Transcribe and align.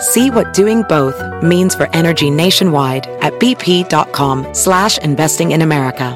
See 0.00 0.30
what 0.30 0.52
doing 0.52 0.82
both 0.88 1.16
means 1.42 1.74
for 1.74 1.88
energy 1.94 2.30
nationwide 2.30 3.06
at 3.22 3.32
bp.com 3.34 4.52
slash 4.54 4.98
investing 4.98 5.52
in 5.52 5.62
America. 5.62 6.14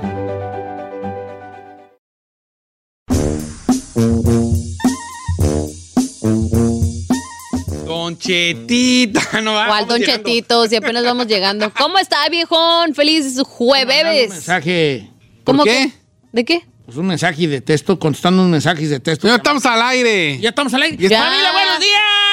Don 7.84 8.16
Chetita, 8.16 9.40
no 9.42 9.54
va. 9.54 9.66
¿Cuál 9.66 9.87
Don 9.87 10.00
Chetito? 10.02 10.66
Si 10.68 10.76
apenas 10.76 11.04
vamos 11.04 11.26
llegando. 11.26 11.70
¿Cómo 11.78 11.98
está, 11.98 12.28
viejón? 12.28 12.94
Feliz 12.94 13.37
Un 13.38 13.44
jueves. 13.44 14.30
mensaje. 14.30 15.10
¿Cómo 15.44 15.65
qué? 15.65 15.90
¿De 16.32 16.44
qué? 16.44 16.62
Pues 16.84 16.96
un 16.96 17.06
mensaje 17.06 17.46
de 17.46 17.60
texto, 17.60 17.98
contestando 17.98 18.42
un 18.42 18.50
mensaje 18.50 18.87
de 18.87 19.00
texto. 19.00 19.28
Ya 19.28 19.37
estamos 19.37 19.65
al 19.66 19.80
aire. 19.82 20.38
Ya 20.40 20.48
estamos 20.50 20.74
al 20.74 20.82
aire. 20.82 20.96
¡Familia, 20.96 21.52
buenos 21.52 21.78
días! 21.78 22.29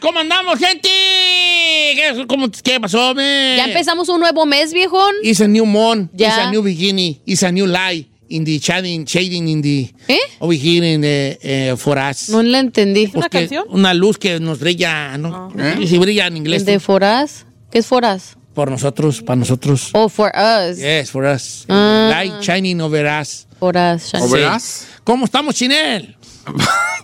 ¿Cómo 0.00 0.18
andamos, 0.18 0.58
gente? 0.58 0.88
¿Qué, 0.88 2.24
cómo- 2.26 2.50
qué 2.50 2.80
pasó, 2.80 3.14
me? 3.14 3.54
Ya 3.56 3.66
empezamos 3.66 4.08
un 4.08 4.18
nuevo 4.18 4.44
mes, 4.44 4.72
viejón. 4.72 5.14
It's 5.22 5.40
a 5.40 5.46
new 5.46 5.64
moon. 5.64 6.10
Ya. 6.12 6.28
It's 6.28 6.38
a 6.38 6.50
new 6.50 6.62
beginning. 6.62 7.20
It's 7.24 7.42
a 7.44 7.52
new 7.52 7.66
light 7.66 8.08
in 8.28 8.44
the 8.44 8.58
shading, 8.58 9.06
shading 9.06 9.48
in 9.48 9.62
the... 9.62 9.94
¿Eh? 10.08 10.18
Over 10.40 10.56
here 10.56 10.84
in 10.92 11.00
the, 11.02 11.38
eh, 11.40 11.76
for 11.76 11.98
us. 11.98 12.28
No 12.30 12.42
la 12.42 12.58
entendí. 12.58 13.06
Porque 13.06 13.48
Una 13.68 13.94
luz 13.94 14.18
que 14.18 14.40
nos 14.40 14.58
brilla, 14.58 15.16
¿no? 15.18 15.52
¿Eh? 15.56 15.76
Y 15.80 15.86
si 15.86 15.98
brilla 15.98 16.26
en 16.26 16.36
inglés. 16.38 16.64
¿De 16.64 16.80
foraz? 16.80 17.44
¿Qué 17.70 17.78
es 17.78 17.86
foraz? 17.86 18.36
Por 18.54 18.70
nosotros, 18.70 19.22
para 19.22 19.36
nosotros. 19.36 19.90
Oh, 19.92 20.08
for 20.08 20.32
us. 20.34 20.78
Yes, 20.78 21.10
for 21.12 21.24
us. 21.24 21.64
Ah. 21.68 22.08
Light 22.10 22.40
shining 22.40 22.80
over 22.80 23.06
us. 23.06 23.46
Foraz. 23.60 24.12
¿O 24.14 24.28
verás? 24.28 24.88
¿Cómo 25.04 25.26
estamos, 25.26 25.54
Chinel? 25.54 26.16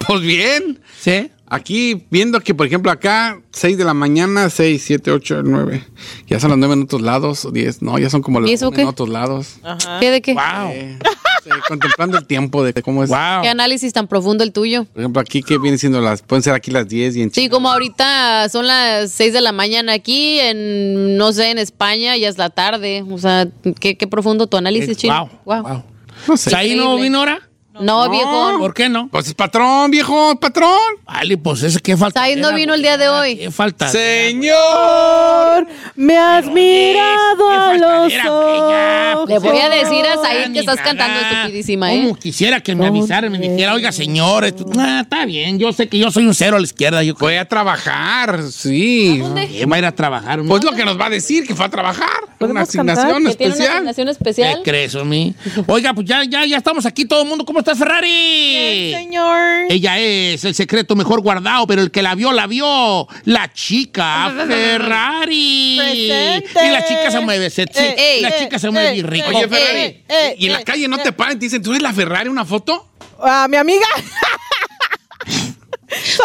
Pues 0.07 0.21
bien. 0.23 0.81
¿Sí? 1.01 1.31
Aquí 1.55 2.07
viendo 2.11 2.41
que, 2.41 2.55
por 2.55 2.67
ejemplo, 2.67 2.91
acá 2.91 3.39
6 3.51 3.77
de 3.77 3.85
la 3.85 3.93
mañana, 3.93 4.49
6, 4.49 4.83
7, 4.87 5.11
8, 5.11 5.43
9. 5.45 5.85
Ya 6.27 6.41
son 6.41 6.49
las 6.49 6.59
9 6.59 6.75
en 6.75 6.83
otros 6.85 7.03
lados, 7.03 7.47
10. 7.53 7.83
No, 7.83 7.99
ya 7.99 8.09
son 8.09 8.23
como 8.23 8.39
¿Y 8.41 8.43
las 8.45 8.51
eso 8.53 8.69
1 8.69 8.75
qué? 8.77 8.83
en 8.83 8.89
otros 8.89 9.09
lados. 9.11 9.57
¿Qué 10.01 10.11
de 10.11 10.23
qué? 10.23 10.33
Wow. 10.33 10.71
Eh, 10.71 10.99
sí, 11.45 11.51
contemplando 11.69 12.17
el 12.17 12.27
tiempo 12.27 12.65
de 12.65 12.73
cómo 12.83 13.05
es. 13.05 13.11
Wow. 13.11 13.43
¿Qué 13.43 13.49
análisis 13.51 13.93
tan 13.93 14.09
profundo 14.09 14.43
el 14.45 14.53
tuyo? 14.53 14.85
Por 14.87 15.03
ejemplo, 15.03 15.21
aquí 15.21 15.43
que 15.43 15.59
viene 15.59 15.77
siendo 15.77 16.01
las. 16.01 16.23
Pueden 16.23 16.43
ser 16.43 16.55
aquí 16.55 16.71
las 16.71 16.89
10 16.89 17.17
y 17.17 17.23
en 17.23 17.31
Sí, 17.31 17.43
China. 17.43 17.51
como 17.51 17.71
ahorita 17.71 18.49
son 18.49 18.67
las 18.67 19.13
6 19.13 19.35
de 19.35 19.41
la 19.43 19.53
mañana 19.53 19.93
aquí, 19.93 20.41
en, 20.41 21.19
no 21.19 21.35
sé, 21.35 21.51
en 21.51 21.59
España 21.59 22.17
ya 22.17 22.31
es 22.31 22.39
la 22.39 22.49
tarde. 22.49 23.05
O 23.11 23.19
sea, 23.19 23.47
qué, 23.79 23.99
qué 23.99 24.07
profundo 24.07 24.47
tu 24.47 24.57
análisis, 24.57 24.97
chino. 24.97 25.29
Wow. 25.45 25.63
Wow. 25.63 25.63
wow. 25.69 25.83
No 26.29 26.37
sé. 26.39 26.57
¿Ahí 26.57 26.77
no 26.77 26.97
vino 26.97 27.19
ahora? 27.19 27.47
No, 27.81 28.09
viejón. 28.11 28.59
¿Por 28.59 28.75
qué 28.75 28.89
no? 28.89 29.09
Pues 29.09 29.27
es 29.29 29.35
patrón, 29.35 29.91
viejo, 29.91 30.39
patrón. 30.39 30.79
Vale, 31.07 31.39
pues 31.39 31.63
eso, 31.63 31.79
¿qué 31.83 31.97
falta? 31.97 32.21
Said 32.21 32.39
no 32.39 32.53
vino 32.55 32.75
el 32.75 32.83
día 32.83 32.99
de 32.99 33.09
hoy. 33.09 33.37
¿Qué 33.37 33.51
falta? 33.51 33.89
Señor. 33.89 35.67
Me 35.97 36.17
has 36.19 36.47
mirado 36.47 37.51
a 37.51 37.75
los 37.75 38.13
ojos. 38.27 39.29
Le 39.29 39.39
voy 39.39 39.59
a 39.59 39.69
decir 39.69 40.05
a 40.07 40.17
Said 40.23 40.53
que 40.53 40.59
estás 40.61 40.81
cantando 40.81 41.21
estupidísima, 41.21 41.93
¿eh? 41.95 42.03
Como 42.03 42.17
quisiera 42.17 42.61
que 42.61 42.75
me 42.75 42.87
avisara, 42.87 43.29
me 43.31 43.39
dijera, 43.39 43.75
oiga, 43.75 43.93
señor, 43.93 44.45
esto- 44.45 44.67
ah, 44.79 45.01
está 45.03 45.25
bien, 45.25 45.59
yo 45.59 45.73
sé 45.73 45.89
que 45.89 45.99
yo 45.99 46.11
soy 46.11 46.27
un 46.27 46.35
cero 46.35 46.57
a 46.57 46.61
la 46.61 46.65
izquierda. 46.65 47.03
Yo 47.03 47.15
Voy 47.23 47.37
a 47.37 47.47
trabajar, 47.47 48.43
sí. 48.51 49.23
¿Qué 49.51 49.65
va 49.67 49.77
a 49.77 49.79
ir 49.79 49.85
a 49.87 49.93
trabajar? 49.95 50.41
Pues 50.47 50.65
lo 50.65 50.73
que 50.73 50.85
nos 50.85 50.99
va 51.01 51.07
a 51.07 51.11
decir 51.11 51.47
que 51.47 51.55
fue 51.55 51.65
a 51.67 51.69
trabajar. 51.69 52.09
Una 52.23 52.37
¿Podemos 52.39 52.69
asignación 52.69 53.13
cantar? 53.13 53.31
Que 53.33 53.37
tiene 53.37 53.55
una 53.55 53.55
especial. 53.55 53.77
asignación 53.77 54.07
¿Qué 54.07 54.11
especial. 54.13 54.61
crees, 54.65 54.95
mí? 55.05 55.35
Oiga, 55.69 55.95
pues 55.95 56.07
ya, 56.07 56.25
ya, 56.25 56.45
ya 56.45 56.57
estamos 56.57 56.85
aquí 56.87 57.05
todo 57.05 57.23
el 57.23 57.29
mundo. 57.29 57.45
¿Cómo 57.45 57.62
estás, 57.63 57.79
Ferrari? 57.79 58.93
Señor. 58.95 59.67
Ella 59.69 59.99
es 59.99 60.45
el 60.45 60.55
secreto 60.55 60.95
mejor 60.95 61.21
guardado, 61.21 61.67
pero 61.67 61.83
el 61.83 61.91
que 61.91 62.03
la 62.03 62.15
vio, 62.15 62.33
la 62.33 62.47
vio. 62.47 63.09
La 63.25 63.53
chica 63.53 64.33
Ferrari. 64.47 65.77
Presente. 65.79 66.67
Y 66.67 66.71
la 66.71 66.85
chica 66.85 67.11
se 67.11 67.21
mueve 67.21 67.51
sexy. 67.51 67.81
Eh, 67.81 68.19
la 68.21 68.29
eh, 68.29 68.35
chica 68.41 68.59
se 68.59 68.71
mueve 68.71 68.91
eh, 68.91 68.95
bien 68.95 69.07
rico. 69.07 69.29
Oye, 69.29 69.49
Ferrari, 69.49 69.81
Eh, 69.81 70.05
eh, 70.09 70.35
y 70.39 70.47
en 70.47 70.53
la 70.53 70.61
eh, 70.61 70.65
calle 70.65 70.89
no 70.89 70.97
eh. 70.97 71.01
te 71.03 71.13
paran, 71.13 71.39
te 71.39 71.47
dicen, 71.47 71.63
¿tú 71.63 71.71
eres 71.71 71.83
la 71.83 71.93
Ferrari 71.93 72.29
una 72.29 72.45
foto? 72.45 72.89
A 73.21 73.47
mi 73.49 73.57
amiga. 73.57 73.87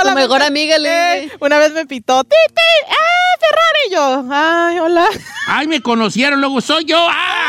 Tu 0.03 0.11
mejor 0.15 0.41
amiga 0.41 0.77
le 0.77 1.23
Eh. 1.25 1.31
Una 1.39 1.59
vez 1.59 1.73
me 1.73 1.85
pitó. 1.85 2.23
¡Titi! 2.23 2.61
¡Ah, 2.89 3.37
Ferrari! 3.39 3.79
Y 3.87 3.93
yo. 3.93 4.25
¡Ay, 4.31 4.79
hola! 4.79 5.05
Ay, 5.47 5.67
me 5.67 5.81
conocieron, 5.81 6.39
luego 6.39 6.61
soy 6.61 6.85
yo. 6.85 6.97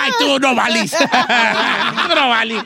Ay, 0.08 0.26
tú 0.26 0.38
no 0.40 0.54
vales. 0.54 0.90
tú 2.08 2.14
no 2.14 2.28
vales. 2.28 2.62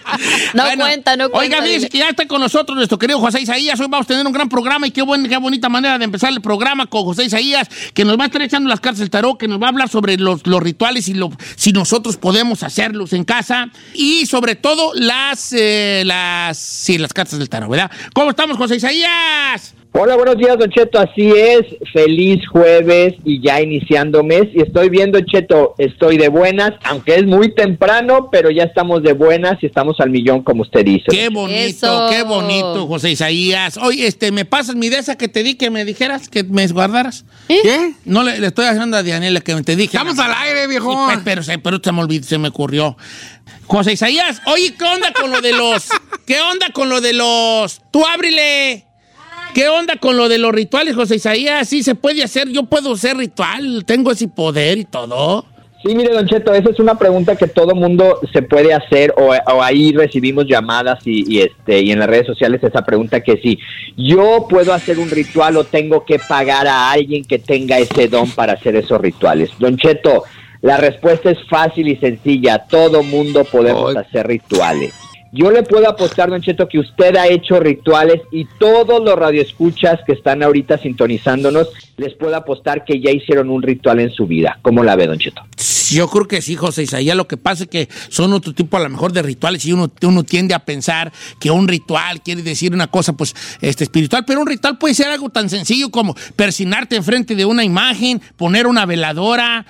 No 0.54 0.64
cuenta, 0.76 1.16
no 1.16 1.30
cuenta, 1.30 1.56
Oiga, 1.58 1.60
dice 1.66 1.88
que 1.88 1.98
ya 1.98 2.08
está 2.08 2.26
con 2.26 2.40
nosotros 2.40 2.76
nuestro 2.76 2.98
querido 2.98 3.18
José 3.20 3.40
Isaías. 3.40 3.78
Hoy 3.80 3.86
vamos 3.88 4.04
a 4.06 4.08
tener 4.08 4.26
un 4.26 4.32
gran 4.32 4.48
programa 4.48 4.86
y 4.86 4.90
qué, 4.90 5.02
buen- 5.02 5.28
qué 5.28 5.36
bonita 5.36 5.68
manera 5.68 5.98
de 5.98 6.04
empezar 6.04 6.32
el 6.32 6.40
programa 6.40 6.86
con 6.86 7.04
José 7.04 7.24
Isaías, 7.24 7.68
que 7.94 8.04
nos 8.04 8.18
va 8.18 8.24
a 8.24 8.26
estar 8.26 8.42
echando 8.42 8.68
las 8.68 8.80
cartas 8.80 9.00
del 9.00 9.10
tarot, 9.10 9.38
que 9.38 9.48
nos 9.48 9.60
va 9.60 9.66
a 9.66 9.70
hablar 9.70 9.88
sobre 9.88 10.16
los, 10.16 10.46
los 10.46 10.62
rituales 10.62 11.08
y 11.08 11.14
lo, 11.14 11.30
si 11.56 11.72
nosotros 11.72 12.16
podemos 12.16 12.62
hacerlos 12.62 13.12
en 13.12 13.24
casa 13.24 13.68
y 13.94 14.26
sobre 14.26 14.56
todo 14.56 14.92
las, 14.94 15.52
eh, 15.52 16.02
las, 16.06 16.58
sí, 16.58 16.98
las 16.98 17.12
cartas 17.12 17.38
del 17.38 17.48
tarot, 17.48 17.68
¿verdad? 17.70 17.90
¿Cómo 18.14 18.30
estamos, 18.30 18.56
José 18.56 18.76
Isaías? 18.76 19.74
Hola, 19.94 20.16
buenos 20.16 20.38
días, 20.38 20.56
Don 20.58 20.70
Cheto. 20.70 20.98
Así 20.98 21.30
es, 21.36 21.66
feliz 21.92 22.40
jueves 22.48 23.12
y 23.26 23.42
ya 23.42 23.60
iniciando 23.60 24.24
mes. 24.24 24.44
Y 24.54 24.62
estoy 24.62 24.88
viendo, 24.88 25.20
Cheto, 25.20 25.74
estoy 25.76 26.16
de 26.16 26.28
buenas, 26.28 26.72
aunque 26.84 27.16
es 27.16 27.26
muy 27.26 27.54
temprano, 27.54 28.30
pero 28.32 28.50
ya 28.50 28.62
estamos 28.64 29.02
de 29.02 29.12
buenas 29.12 29.62
y 29.62 29.66
estamos 29.66 30.00
al 30.00 30.08
millón, 30.08 30.42
como 30.44 30.62
usted 30.62 30.86
dice. 30.86 31.04
Qué 31.10 31.28
bonito, 31.28 31.86
Eso. 31.86 32.06
qué 32.10 32.22
bonito, 32.22 32.86
José 32.86 33.10
Isaías. 33.10 33.76
Oye, 33.76 34.06
este, 34.06 34.32
¿me 34.32 34.46
pasas 34.46 34.76
mi 34.76 34.88
de 34.88 34.96
esa 34.96 35.18
que 35.18 35.28
te 35.28 35.42
di 35.42 35.56
que 35.56 35.68
me 35.68 35.84
dijeras, 35.84 36.30
que 36.30 36.42
me 36.42 36.66
guardaras? 36.68 37.26
¿Qué? 37.48 37.92
No 38.06 38.22
le, 38.22 38.40
le 38.40 38.46
estoy 38.46 38.64
haciendo 38.64 38.96
a 38.96 39.02
Dianela 39.02 39.42
que 39.42 39.54
te 39.62 39.76
dije. 39.76 39.98
Estamos 39.98 40.18
al 40.18 40.32
aire, 40.32 40.62
Sí, 40.62 40.68
viejo. 40.70 41.04
pues, 41.04 41.18
pero, 41.22 41.42
se- 41.42 41.58
pero 41.58 41.78
se 41.84 41.92
me 41.92 42.00
olvidó, 42.00 42.24
se 42.24 42.38
me 42.38 42.48
ocurrió. 42.48 42.96
José 43.66 43.92
Isaías, 43.92 44.40
oye, 44.46 44.74
¿qué 44.74 44.84
onda 44.86 45.12
con 45.12 45.30
lo 45.30 45.42
de 45.42 45.52
los. 45.52 45.86
¿Qué 46.26 46.40
onda 46.40 46.68
con 46.72 46.88
lo 46.88 47.02
de 47.02 47.12
los. 47.12 47.82
Tú 47.92 48.02
ábrile. 48.06 48.86
¿Qué 49.54 49.68
onda 49.68 49.96
con 49.96 50.16
lo 50.16 50.28
de 50.28 50.38
los 50.38 50.52
rituales, 50.52 50.94
José 50.94 51.16
Isaías? 51.16 51.68
Sí, 51.68 51.82
se 51.82 51.94
puede 51.94 52.22
hacer. 52.22 52.48
Yo 52.48 52.64
puedo 52.64 52.92
hacer 52.92 53.16
ritual. 53.16 53.84
Tengo 53.84 54.10
ese 54.10 54.28
poder 54.28 54.78
y 54.78 54.84
todo. 54.84 55.44
Sí, 55.84 55.94
mire, 55.96 56.14
Don 56.14 56.26
Cheto, 56.26 56.54
esa 56.54 56.70
es 56.70 56.78
una 56.78 56.96
pregunta 56.96 57.34
que 57.34 57.48
todo 57.48 57.74
mundo 57.74 58.20
se 58.32 58.40
puede 58.42 58.72
hacer 58.72 59.12
o, 59.16 59.30
o 59.30 59.62
ahí 59.62 59.92
recibimos 59.92 60.46
llamadas 60.46 61.04
y, 61.04 61.24
y, 61.28 61.40
este 61.40 61.80
y 61.82 61.90
en 61.90 61.98
las 61.98 62.08
redes 62.08 62.28
sociales 62.28 62.62
esa 62.62 62.84
pregunta 62.84 63.20
que 63.20 63.38
si 63.38 63.58
yo 63.96 64.46
puedo 64.48 64.72
hacer 64.72 65.00
un 65.00 65.10
ritual 65.10 65.56
o 65.56 65.64
tengo 65.64 66.04
que 66.04 66.20
pagar 66.20 66.68
a 66.68 66.92
alguien 66.92 67.24
que 67.24 67.40
tenga 67.40 67.78
ese 67.78 68.06
don 68.06 68.30
para 68.30 68.52
hacer 68.52 68.76
esos 68.76 69.00
rituales. 69.00 69.50
Don 69.58 69.76
Cheto, 69.76 70.22
la 70.60 70.76
respuesta 70.76 71.30
es 71.30 71.38
fácil 71.50 71.88
y 71.88 71.96
sencilla. 71.96 72.64
Todo 72.70 73.02
mundo 73.02 73.44
podemos 73.44 73.96
Ay. 73.96 74.04
hacer 74.06 74.28
rituales. 74.28 74.94
Yo 75.34 75.50
le 75.50 75.62
puedo 75.62 75.88
apostar, 75.88 76.28
Don 76.28 76.42
Cheto, 76.42 76.68
que 76.68 76.78
usted 76.78 77.16
ha 77.16 77.26
hecho 77.26 77.58
rituales 77.58 78.20
y 78.30 78.44
todos 78.44 79.02
los 79.02 79.18
radioescuchas 79.18 80.00
que 80.06 80.12
están 80.12 80.42
ahorita 80.42 80.76
sintonizándonos, 80.76 81.70
les 81.96 82.12
puedo 82.12 82.36
apostar 82.36 82.84
que 82.84 83.00
ya 83.00 83.10
hicieron 83.10 83.48
un 83.48 83.62
ritual 83.62 84.00
en 84.00 84.10
su 84.10 84.26
vida. 84.26 84.58
¿Cómo 84.60 84.84
la 84.84 84.94
ve, 84.94 85.06
Don 85.06 85.18
Cheto? 85.18 85.42
Yo 85.94 86.08
creo 86.08 86.26
que 86.28 86.42
sí, 86.42 86.56
José 86.56 86.82
Isaías. 86.84 87.16
Lo 87.16 87.28
que 87.28 87.36
pasa 87.36 87.64
es 87.64 87.68
que 87.68 87.88
son 88.08 88.32
otro 88.32 88.52
tipo 88.54 88.76
a 88.76 88.80
lo 88.80 88.88
mejor 88.88 89.12
de 89.12 89.22
rituales 89.22 89.64
y 89.64 89.72
uno, 89.72 89.90
uno 90.02 90.22
tiende 90.24 90.54
a 90.54 90.60
pensar 90.64 91.12
que 91.40 91.50
un 91.50 91.68
ritual 91.68 92.22
quiere 92.22 92.42
decir 92.42 92.72
una 92.74 92.86
cosa 92.86 93.12
pues 93.12 93.34
este, 93.60 93.84
espiritual, 93.84 94.24
pero 94.26 94.40
un 94.40 94.46
ritual 94.46 94.78
puede 94.78 94.94
ser 94.94 95.08
algo 95.08 95.28
tan 95.30 95.48
sencillo 95.50 95.90
como 95.90 96.14
persinarte 96.36 96.96
enfrente 96.96 97.34
de 97.34 97.44
una 97.44 97.64
imagen, 97.64 98.20
poner 98.36 98.66
una 98.66 98.86
veladora. 98.86 99.66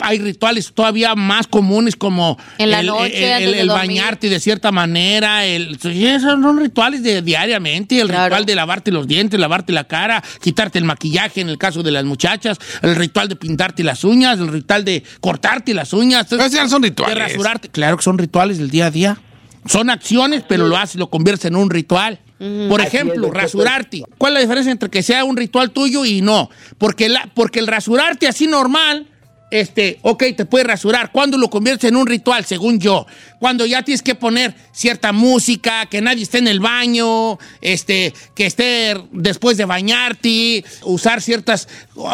Hay 0.00 0.18
rituales 0.18 0.72
todavía 0.74 1.14
más 1.14 1.46
comunes 1.46 1.94
como 1.96 2.38
En 2.58 2.70
la 2.70 2.80
el, 2.80 2.86
noche, 2.86 3.60
el- 3.60 3.68
bañarte 3.68 4.28
de 4.28 4.40
cierta 4.40 4.72
manera. 4.72 5.44
El, 5.46 5.78
esos 5.84 6.22
son 6.40 6.58
rituales 6.58 7.02
de 7.02 7.22
diariamente. 7.22 8.00
El 8.00 8.08
Claro. 8.08 8.24
ritual 8.24 8.46
de 8.46 8.54
lavarte 8.54 8.90
los 8.90 9.06
dientes, 9.06 9.38
lavarte 9.38 9.72
la 9.72 9.84
cara, 9.84 10.22
quitarte 10.42 10.78
el 10.78 10.84
maquillaje 10.84 11.40
en 11.40 11.48
el 11.48 11.58
caso 11.58 11.82
de 11.82 11.90
las 11.90 12.04
muchachas, 12.04 12.58
el 12.82 12.96
ritual 12.96 13.28
de 13.28 13.36
pintarte 13.36 13.84
las 13.84 14.04
uñas, 14.04 14.38
el 14.38 14.48
ritual 14.48 14.84
de 14.84 15.02
cortarte 15.20 15.65
las 15.74 15.92
uñas. 15.92 16.26
Pero 16.28 16.42
esos 16.42 16.52
ya 16.52 16.68
son 16.68 16.82
rituales. 16.82 17.14
De 17.14 17.20
rasurarte. 17.20 17.68
Claro 17.68 17.96
que 17.96 18.02
son 18.02 18.18
rituales 18.18 18.58
del 18.58 18.70
día 18.70 18.86
a 18.86 18.90
día. 18.90 19.18
Son 19.66 19.90
acciones, 19.90 20.44
pero 20.48 20.66
lo 20.66 20.76
haces, 20.76 20.96
lo 20.96 21.10
conviertes 21.10 21.46
en 21.46 21.56
un 21.56 21.70
ritual. 21.70 22.20
Por 22.68 22.80
ejemplo, 22.82 23.30
rasurarte. 23.30 24.04
¿Cuál 24.18 24.32
es 24.32 24.34
la 24.34 24.40
diferencia 24.40 24.70
entre 24.70 24.90
que 24.90 25.02
sea 25.02 25.24
un 25.24 25.36
ritual 25.36 25.70
tuyo 25.70 26.04
y 26.04 26.20
no? 26.20 26.50
Porque, 26.76 27.08
la, 27.08 27.30
porque 27.34 27.58
el 27.60 27.66
rasurarte 27.66 28.28
así 28.28 28.46
normal, 28.46 29.06
este, 29.60 29.98
ok, 30.02 30.24
te 30.36 30.44
puedes 30.44 30.66
rasurar. 30.66 31.10
¿Cuándo 31.12 31.38
lo 31.38 31.48
conviertes 31.50 31.88
en 31.88 31.96
un 31.96 32.06
ritual, 32.06 32.44
según 32.44 32.80
yo? 32.80 33.06
Cuando 33.38 33.66
ya 33.66 33.82
tienes 33.82 34.02
que 34.02 34.14
poner 34.14 34.54
cierta 34.72 35.12
música, 35.12 35.86
que 35.86 36.00
nadie 36.00 36.22
esté 36.22 36.38
en 36.38 36.48
el 36.48 36.60
baño, 36.60 37.38
este, 37.60 38.12
que 38.34 38.46
esté 38.46 38.94
después 39.12 39.56
de 39.56 39.64
bañarte, 39.64 40.64
usar 40.84 41.20
ciertas, 41.20 41.68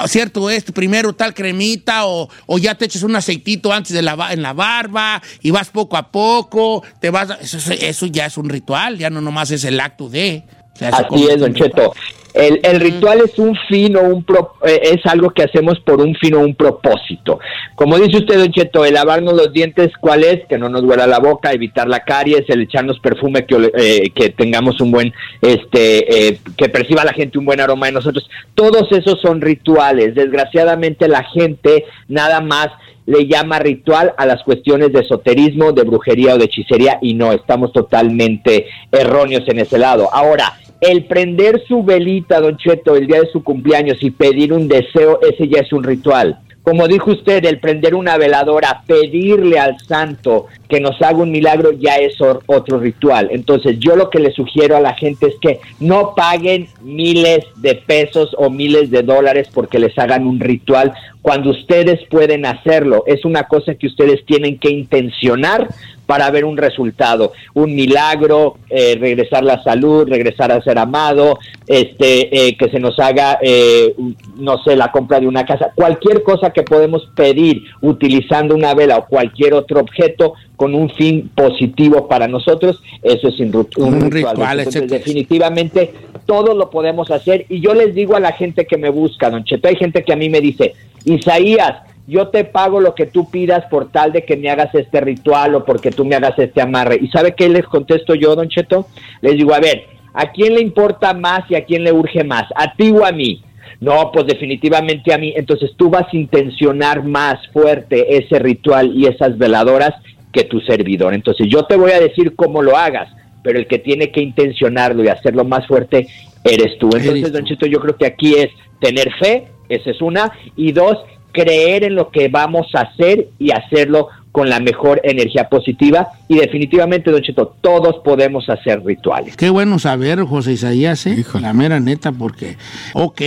cierto 0.08 0.50
este, 0.50 0.72
primero 0.72 1.12
tal 1.12 1.34
cremita, 1.34 2.06
o, 2.06 2.28
o 2.46 2.58
ya 2.58 2.74
te 2.74 2.84
echas 2.84 3.02
un 3.02 3.16
aceitito 3.16 3.72
antes 3.72 3.92
de 3.92 4.02
la, 4.02 4.32
en 4.32 4.42
la 4.42 4.52
barba, 4.52 5.22
y 5.40 5.50
vas 5.50 5.70
poco 5.70 5.96
a 5.96 6.10
poco, 6.10 6.82
te 7.00 7.10
vas, 7.10 7.30
eso, 7.40 7.72
eso 7.72 8.06
ya 8.06 8.26
es 8.26 8.36
un 8.36 8.48
ritual, 8.48 8.98
ya 8.98 9.10
no 9.10 9.20
nomás 9.20 9.50
es 9.50 9.64
el 9.64 9.80
acto 9.80 10.08
de. 10.08 10.44
O 10.74 10.78
sea, 10.78 10.88
Así 10.88 11.26
es, 11.28 11.40
Don. 11.40 11.54
Cheto. 11.54 11.92
El, 12.34 12.60
el 12.62 12.80
ritual 12.80 13.20
es 13.20 13.38
un 13.38 13.56
fin 13.68 13.96
o 13.96 14.02
un 14.02 14.24
pro- 14.24 14.54
eh, 14.64 14.80
es 14.82 15.04
algo 15.06 15.30
que 15.30 15.42
hacemos 15.42 15.78
por 15.80 16.00
un 16.00 16.14
fin 16.14 16.34
o 16.34 16.40
un 16.40 16.54
propósito. 16.54 17.40
Como 17.74 17.98
dice 17.98 18.18
usted, 18.18 18.38
Don 18.38 18.50
Cheto, 18.52 18.84
el 18.84 18.94
lavarnos 18.94 19.34
los 19.34 19.52
dientes, 19.52 19.90
¿cuál 20.00 20.24
es? 20.24 20.46
Que 20.48 20.58
no 20.58 20.68
nos 20.68 20.82
duela 20.82 21.06
la 21.06 21.18
boca, 21.18 21.52
evitar 21.52 21.88
la 21.88 22.04
caries, 22.04 22.44
el 22.48 22.62
echarnos 22.62 23.00
perfume, 23.00 23.44
que, 23.44 23.70
eh, 23.76 24.10
que 24.14 24.30
tengamos 24.30 24.80
un 24.80 24.92
buen, 24.92 25.12
este, 25.40 26.28
eh, 26.28 26.38
que 26.56 26.68
perciba 26.68 27.04
la 27.04 27.12
gente 27.12 27.38
un 27.38 27.44
buen 27.44 27.60
aroma 27.60 27.86
de 27.86 27.92
nosotros. 27.92 28.28
Todos 28.54 28.90
esos 28.92 29.20
son 29.20 29.40
rituales. 29.40 30.14
Desgraciadamente 30.14 31.08
la 31.08 31.24
gente 31.24 31.84
nada 32.08 32.40
más 32.40 32.68
le 33.04 33.26
llama 33.26 33.58
ritual 33.58 34.14
a 34.16 34.26
las 34.26 34.42
cuestiones 34.44 34.92
de 34.92 35.00
esoterismo, 35.00 35.72
de 35.72 35.82
brujería 35.82 36.34
o 36.34 36.38
de 36.38 36.44
hechicería 36.44 36.98
y 37.02 37.14
no, 37.14 37.32
estamos 37.32 37.72
totalmente 37.72 38.66
erróneos 38.92 39.42
en 39.48 39.58
ese 39.58 39.76
lado. 39.76 40.08
Ahora, 40.12 40.52
el 40.82 41.04
prender 41.04 41.62
su 41.68 41.84
velita, 41.84 42.40
don 42.40 42.56
Cheto, 42.56 42.96
el 42.96 43.06
día 43.06 43.20
de 43.20 43.30
su 43.30 43.44
cumpleaños 43.44 44.02
y 44.02 44.10
pedir 44.10 44.52
un 44.52 44.66
deseo, 44.66 45.20
ese 45.22 45.48
ya 45.48 45.60
es 45.60 45.72
un 45.72 45.84
ritual. 45.84 46.40
Como 46.64 46.88
dijo 46.88 47.12
usted, 47.12 47.44
el 47.44 47.60
prender 47.60 47.94
una 47.94 48.16
veladora, 48.16 48.82
pedirle 48.86 49.60
al 49.60 49.78
santo 49.80 50.46
que 50.68 50.80
nos 50.80 51.00
haga 51.00 51.18
un 51.18 51.30
milagro, 51.30 51.72
ya 51.72 51.96
es 51.96 52.16
otro 52.20 52.78
ritual. 52.78 53.28
Entonces, 53.30 53.78
yo 53.78 53.94
lo 53.94 54.10
que 54.10 54.18
le 54.18 54.32
sugiero 54.32 54.76
a 54.76 54.80
la 54.80 54.94
gente 54.94 55.26
es 55.26 55.34
que 55.40 55.60
no 55.78 56.14
paguen 56.16 56.68
miles 56.82 57.44
de 57.56 57.76
pesos 57.76 58.34
o 58.36 58.50
miles 58.50 58.90
de 58.90 59.02
dólares 59.02 59.48
porque 59.52 59.78
les 59.78 59.96
hagan 59.98 60.26
un 60.26 60.40
ritual 60.40 60.92
cuando 61.22 61.50
ustedes 61.50 62.00
pueden 62.10 62.44
hacerlo. 62.44 63.04
Es 63.06 63.24
una 63.24 63.44
cosa 63.44 63.74
que 63.76 63.86
ustedes 63.86 64.24
tienen 64.26 64.58
que 64.58 64.70
intencionar 64.70 65.68
para 66.04 66.30
ver 66.30 66.44
un 66.44 66.56
resultado, 66.56 67.32
un 67.54 67.74
milagro, 67.74 68.56
eh, 68.68 68.98
regresar 69.00 69.44
la 69.44 69.62
salud, 69.62 70.06
regresar 70.06 70.50
a 70.50 70.60
ser 70.60 70.78
amado, 70.78 71.38
este, 71.66 72.48
eh, 72.48 72.56
que 72.56 72.68
se 72.68 72.80
nos 72.80 72.98
haga, 72.98 73.38
eh, 73.40 73.94
no 74.36 74.62
sé, 74.62 74.76
la 74.76 74.90
compra 74.90 75.20
de 75.20 75.28
una 75.28 75.46
casa, 75.46 75.70
cualquier 75.74 76.22
cosa 76.22 76.50
que 76.50 76.64
podemos 76.64 77.08
pedir 77.14 77.62
utilizando 77.80 78.54
una 78.54 78.74
vela 78.74 78.98
o 78.98 79.06
cualquier 79.06 79.54
otro 79.54 79.80
objeto 79.80 80.34
con 80.56 80.74
un 80.74 80.90
fin 80.90 81.30
positivo 81.34 82.08
para 82.08 82.28
nosotros, 82.28 82.82
eso 83.02 83.28
es 83.28 83.40
un, 83.40 83.56
un 83.76 84.10
ritual. 84.10 84.10
ritual, 84.10 84.58
Entonces, 84.58 84.88
definitivamente 84.88 85.94
todo 86.26 86.54
lo 86.54 86.70
podemos 86.70 87.10
hacer 87.10 87.46
y 87.48 87.60
yo 87.60 87.74
les 87.74 87.94
digo 87.94 88.16
a 88.16 88.20
la 88.20 88.32
gente 88.32 88.66
que 88.66 88.76
me 88.76 88.90
busca, 88.90 89.30
don 89.30 89.44
Cheto, 89.44 89.68
hay 89.68 89.76
gente 89.76 90.02
que 90.02 90.12
a 90.12 90.16
mí 90.16 90.28
me 90.28 90.40
dice, 90.40 90.74
Isaías, 91.04 91.82
yo 92.06 92.28
te 92.28 92.44
pago 92.44 92.80
lo 92.80 92.94
que 92.94 93.06
tú 93.06 93.30
pidas 93.30 93.64
por 93.66 93.90
tal 93.90 94.12
de 94.12 94.24
que 94.24 94.36
me 94.36 94.50
hagas 94.50 94.74
este 94.74 95.00
ritual 95.00 95.54
o 95.54 95.64
porque 95.64 95.90
tú 95.90 96.04
me 96.04 96.16
hagas 96.16 96.38
este 96.38 96.60
amarre. 96.60 96.98
¿Y 97.00 97.08
sabe 97.08 97.34
qué 97.34 97.48
les 97.48 97.64
contesto 97.66 98.14
yo, 98.14 98.34
don 98.34 98.48
Cheto? 98.48 98.88
Les 99.20 99.36
digo, 99.36 99.54
a 99.54 99.60
ver, 99.60 99.86
¿a 100.12 100.30
quién 100.32 100.54
le 100.54 100.60
importa 100.60 101.14
más 101.14 101.48
y 101.48 101.54
a 101.54 101.64
quién 101.64 101.84
le 101.84 101.92
urge 101.92 102.24
más? 102.24 102.44
¿A 102.56 102.74
ti 102.74 102.90
o 102.90 103.04
a 103.04 103.12
mí? 103.12 103.42
No, 103.80 104.10
pues 104.12 104.26
definitivamente 104.26 105.12
a 105.12 105.18
mí. 105.18 105.32
Entonces 105.36 105.72
tú 105.76 105.90
vas 105.90 106.06
a 106.12 106.16
intencionar 106.16 107.04
más 107.04 107.46
fuerte 107.48 108.16
ese 108.16 108.38
ritual 108.38 108.92
y 108.94 109.06
esas 109.06 109.38
veladoras 109.38 109.92
que 110.32 110.44
tu 110.44 110.60
servidor. 110.60 111.14
Entonces 111.14 111.46
yo 111.48 111.64
te 111.64 111.76
voy 111.76 111.92
a 111.92 112.00
decir 112.00 112.34
cómo 112.34 112.62
lo 112.62 112.76
hagas, 112.76 113.08
pero 113.42 113.58
el 113.58 113.66
que 113.66 113.78
tiene 113.78 114.10
que 114.12 114.20
intencionarlo 114.20 115.02
y 115.04 115.08
hacerlo 115.08 115.44
más 115.44 115.66
fuerte 115.66 116.06
eres 116.44 116.78
tú. 116.78 116.88
Eres 116.88 117.06
Entonces, 117.06 117.32
tú. 117.32 117.38
don 117.38 117.44
Cheto, 117.44 117.66
yo 117.66 117.80
creo 117.80 117.96
que 117.96 118.06
aquí 118.06 118.34
es 118.34 118.50
tener 118.80 119.12
fe, 119.20 119.48
esa 119.68 119.90
es 119.90 120.00
una, 120.02 120.32
y 120.56 120.72
dos, 120.72 120.98
creer 121.32 121.84
en 121.84 121.94
lo 121.94 122.10
que 122.10 122.28
vamos 122.28 122.66
a 122.74 122.80
hacer 122.80 123.28
y 123.38 123.52
hacerlo 123.52 124.08
con 124.32 124.48
la 124.48 124.60
mejor 124.60 125.00
energía 125.04 125.48
positiva. 125.48 126.08
Y 126.28 126.36
definitivamente, 126.36 127.10
don 127.10 127.22
Cheto, 127.22 127.54
todos 127.60 127.96
podemos 128.04 128.48
hacer 128.48 128.82
rituales. 128.84 129.36
Qué 129.36 129.50
bueno 129.50 129.78
saber, 129.78 130.22
José 130.24 130.52
Isaías, 130.52 131.06
¿eh? 131.06 131.16
Híjole. 131.18 131.42
La 131.42 131.52
mera 131.52 131.80
neta, 131.80 132.12
porque. 132.12 132.56
Ok. 132.94 133.20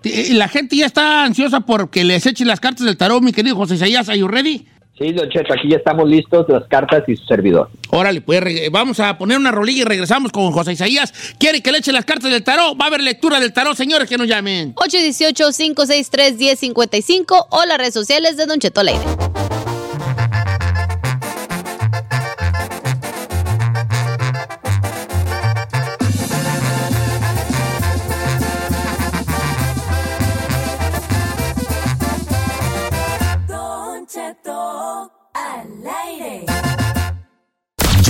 T- 0.00 0.34
La 0.34 0.46
gente 0.48 0.76
ya 0.76 0.86
está 0.86 1.24
ansiosa 1.24 1.60
porque 1.60 2.04
les 2.04 2.24
echen 2.26 2.46
las 2.48 2.60
cartas 2.60 2.86
del 2.86 2.96
tarot, 2.96 3.20
mi 3.22 3.32
querido 3.32 3.56
José 3.56 3.74
Isaías. 3.76 4.08
¿Are 4.08 4.18
you 4.18 4.28
ready? 4.28 4.66
Sí, 4.98 5.12
don 5.12 5.30
Cheto, 5.30 5.54
aquí 5.54 5.70
ya 5.70 5.76
estamos 5.76 6.08
listos, 6.08 6.46
las 6.48 6.66
cartas 6.66 7.04
y 7.06 7.14
su 7.16 7.24
servidor. 7.24 7.70
Órale, 7.90 8.20
pues 8.20 8.42
vamos 8.72 8.98
a 8.98 9.16
poner 9.16 9.38
una 9.38 9.52
rolilla 9.52 9.82
y 9.82 9.84
regresamos 9.84 10.32
con 10.32 10.50
José 10.50 10.72
Isaías. 10.72 11.14
¿Quiere 11.38 11.62
que 11.62 11.70
le 11.70 11.78
echen 11.78 11.94
las 11.94 12.04
cartas 12.04 12.32
del 12.32 12.42
tarot? 12.42 12.76
Va 12.78 12.86
a 12.86 12.88
haber 12.88 13.02
lectura 13.02 13.38
del 13.38 13.52
tarot, 13.52 13.76
señores, 13.76 14.08
que 14.08 14.18
nos 14.18 14.26
llamen. 14.26 14.74
818-563-1055 14.74 17.46
o 17.50 17.64
las 17.64 17.78
redes 17.78 17.94
sociales 17.94 18.36
de 18.36 18.46
Don 18.46 18.58
Cheto 18.58 18.80
al 18.80 18.88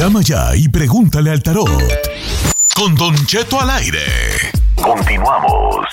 Llama 0.08 0.22
ya 0.22 0.56
y 0.56 0.66
pregúntale 0.70 1.30
al 1.30 1.42
tarot. 1.42 1.68
Con 2.74 2.94
Don 2.94 3.14
Cheto 3.26 3.60
al 3.60 3.68
aire. 3.68 4.06
Continuamos. 4.74 5.86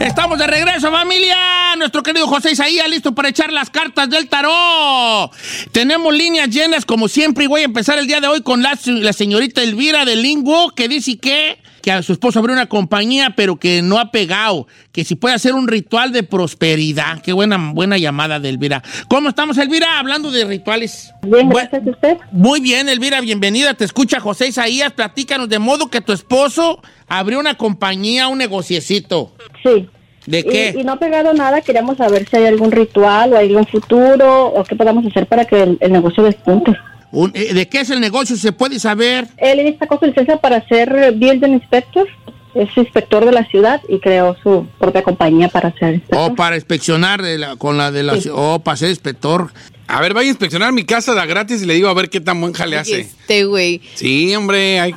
Estamos 0.00 0.40
de 0.40 0.48
regreso, 0.48 0.90
familia. 0.90 1.76
Nuestro 1.78 2.02
querido 2.02 2.26
José 2.26 2.50
Isaías, 2.50 2.90
listo 2.90 3.14
para 3.14 3.28
echar 3.28 3.52
las 3.52 3.70
cartas 3.70 4.10
del 4.10 4.28
tarot. 4.28 5.30
Tenemos 5.70 6.12
líneas 6.12 6.48
llenas, 6.50 6.84
como 6.84 7.06
siempre, 7.06 7.44
y 7.44 7.46
voy 7.46 7.60
a 7.60 7.66
empezar 7.66 7.96
el 7.96 8.08
día 8.08 8.20
de 8.20 8.26
hoy 8.26 8.42
con 8.42 8.60
la, 8.60 8.76
la 8.86 9.12
señorita 9.12 9.62
Elvira 9.62 10.04
de 10.04 10.16
Lingo, 10.16 10.70
que 10.70 10.88
dice 10.88 11.18
que, 11.18 11.61
que 11.82 11.92
a 11.92 12.02
su 12.02 12.12
esposo 12.12 12.38
abrió 12.38 12.54
una 12.54 12.66
compañía, 12.66 13.34
pero 13.36 13.56
que 13.56 13.82
no 13.82 13.98
ha 13.98 14.10
pegado, 14.10 14.66
que 14.92 15.04
si 15.04 15.16
puede 15.16 15.34
hacer 15.34 15.52
un 15.52 15.68
ritual 15.68 16.12
de 16.12 16.22
prosperidad. 16.22 17.20
Qué 17.20 17.32
buena, 17.32 17.72
buena 17.72 17.98
llamada 17.98 18.38
de 18.40 18.48
Elvira. 18.48 18.82
¿Cómo 19.08 19.28
estamos, 19.28 19.58
Elvira? 19.58 19.98
Hablando 19.98 20.30
de 20.30 20.44
rituales. 20.44 21.12
Bien, 21.22 21.48
Bu- 21.50 21.54
gracias 21.56 21.86
a 21.86 21.90
usted. 21.90 22.16
Muy 22.30 22.60
bien, 22.60 22.88
Elvira, 22.88 23.20
bienvenida. 23.20 23.74
Te 23.74 23.84
escucha 23.84 24.20
José 24.20 24.46
Isaías. 24.48 24.92
Platícanos 24.92 25.48
de 25.48 25.58
modo 25.58 25.88
que 25.90 26.00
tu 26.00 26.12
esposo 26.12 26.80
abrió 27.08 27.38
una 27.40 27.54
compañía, 27.56 28.28
un 28.28 28.38
negociecito. 28.38 29.34
Sí. 29.62 29.88
¿De 30.26 30.38
Y- 30.38 30.42
qué? 30.44 30.74
Y, 30.78 30.84
no 30.84 30.92
ha 30.92 30.98
pegado 31.00 31.32
nada, 31.34 31.60
queríamos 31.62 31.96
saber 31.96 32.28
si 32.28 32.36
hay 32.36 32.46
algún 32.46 32.70
ritual 32.70 33.32
o 33.32 33.36
hay 33.38 33.48
algún 33.48 33.66
futuro 33.66 34.46
o 34.46 34.62
qué 34.62 34.76
podemos 34.76 35.04
hacer 35.04 35.26
para 35.26 35.44
que 35.44 35.60
el, 35.62 35.78
el 35.80 35.90
negocio 35.92 36.22
despunte. 36.22 36.72
Un- 37.12 37.30
eh, 37.34 37.52
¿De 37.54 37.68
qué 37.68 37.80
es 37.80 37.90
el 37.90 38.00
negocio? 38.00 38.36
¿Se 38.36 38.52
puede 38.52 38.80
saber? 38.80 39.28
Él 39.36 39.76
sacó 39.78 39.98
su 39.98 40.06
licencia 40.06 40.38
para 40.38 40.66
ser 40.66 41.12
building 41.14 41.52
inspector, 41.52 42.08
es 42.54 42.68
inspector 42.76 43.24
de 43.24 43.32
la 43.32 43.44
ciudad 43.46 43.80
y 43.88 43.98
creó 44.00 44.36
su 44.42 44.66
propia 44.78 45.02
compañía 45.02 45.48
para 45.48 45.68
inspector. 45.68 46.18
O 46.32 46.34
para 46.34 46.56
inspeccionar 46.56 47.22
de 47.22 47.38
la- 47.38 47.56
con 47.56 47.76
la 47.78 47.90
de 47.90 48.02
la... 48.02 48.18
Sí. 48.20 48.28
O 48.32 48.58
para 48.60 48.76
ser 48.76 48.88
inspector. 48.90 49.52
A 49.88 50.00
ver, 50.00 50.14
vaya 50.14 50.28
a 50.28 50.30
inspeccionar 50.30 50.72
mi 50.72 50.84
casa 50.84 51.14
de 51.14 51.26
gratis 51.26 51.62
y 51.62 51.66
le 51.66 51.74
digo 51.74 51.88
a 51.88 51.94
ver 51.94 52.08
qué 52.08 52.20
tan 52.20 52.40
buen 52.40 52.52
jale 52.54 52.78
hace. 52.78 53.00
Este 53.00 53.44
güey. 53.44 53.82
Sí, 53.94 54.34
hombre. 54.34 54.80
hay- 54.80 54.94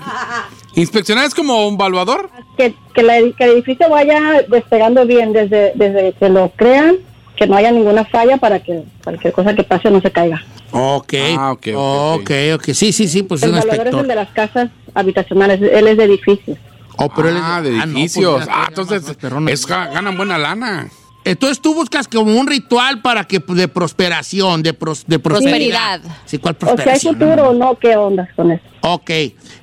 Inspeccionar 0.75 1.25
es 1.25 1.33
como 1.33 1.67
un 1.67 1.77
valuador. 1.77 2.29
Que, 2.57 2.73
que, 2.93 3.03
la- 3.03 3.15
que 3.37 3.43
el 3.43 3.51
edificio 3.51 3.89
vaya 3.89 4.43
despegando 4.49 5.05
bien 5.05 5.33
desde, 5.33 5.71
desde 5.75 6.13
que 6.19 6.29
lo 6.29 6.49
crean 6.55 6.95
que 7.35 7.47
no 7.47 7.57
haya 7.57 7.71
ninguna 7.71 8.05
falla 8.05 8.37
para 8.37 8.61
que 8.61 8.83
cualquier 9.03 9.33
cosa 9.33 9.53
que 9.53 9.63
pase 9.63 9.89
no 9.91 9.99
se 10.01 10.09
caiga. 10.11 10.41
Ok. 10.71 11.13
Ah, 11.37 11.51
ok, 11.53 11.67
ok, 11.75 12.21
ok, 12.21 12.31
ok. 12.55 12.63
Sí, 12.73 12.91
sí, 12.91 13.07
sí, 13.07 13.23
pues 13.23 13.41
es 13.41 13.47
el 13.49 13.53
un 13.53 13.59
valedor 13.59 13.87
es 13.87 13.93
el 13.93 13.99
inspector. 13.99 14.07
de 14.07 14.15
las 14.15 14.29
casas 14.29 14.69
habitacionales, 14.93 15.61
él 15.61 15.87
es 15.87 15.97
de 15.97 16.03
edificios. 16.03 16.57
Oh, 16.97 17.09
pero 17.13 17.29
él 17.29 17.35
es 17.37 17.41
ah, 17.43 17.61
de 17.61 17.69
ah, 17.69 17.85
no, 17.85 17.93
pues 17.93 17.95
edificios. 17.95 18.43
ah, 18.49 18.65
entonces 18.69 19.03
es, 19.07 19.67
ga- 19.67 19.93
ganan 19.93 20.15
buena 20.17 20.37
lana. 20.37 20.89
Entonces 21.25 21.59
tú 21.59 21.73
buscas 21.73 22.07
como 22.07 22.39
un 22.39 22.45
ritual 22.45 23.01
para 23.01 23.23
que 23.25 23.39
de 23.39 23.67
prosperación, 23.67 24.61
de, 24.61 24.77
pros- 24.77 25.05
de 25.07 25.17
prosperidad. 25.17 25.99
Prosperidad. 26.01 26.21
Sí, 26.25 26.37
¿cuál 26.37 26.55
O 26.55 26.59
sea, 26.59 26.69
¿hay 26.69 26.75
prosperación? 26.75 27.15
futuro 27.15 27.49
o 27.49 27.53
no? 27.55 27.75
¿Qué 27.79 27.95
ondas 27.97 28.29
con 28.35 28.51
eso? 28.51 28.63
Ok. 28.81 29.09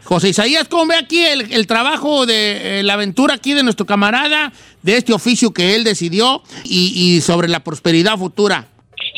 José 0.03 0.31
Isaías, 0.31 0.67
¿cómo 0.69 0.87
ve 0.87 0.97
aquí 0.97 1.23
el, 1.25 1.53
el 1.53 1.69
trabajo 1.69 2.27
de 2.27 2.81
eh, 2.81 2.83
la 2.83 2.95
aventura 2.95 3.35
aquí 3.35 3.55
de 3.55 3.63
nuestro 3.63 3.87
camarada, 3.87 4.53
de 4.83 4.97
este 4.97 5.13
oficio 5.13 5.53
que 5.53 5.77
él 5.77 5.85
decidió 5.85 6.43
y, 6.65 6.93
y 6.97 7.21
sobre 7.21 7.47
la 7.47 7.61
prosperidad 7.61 8.19
futura? 8.19 8.67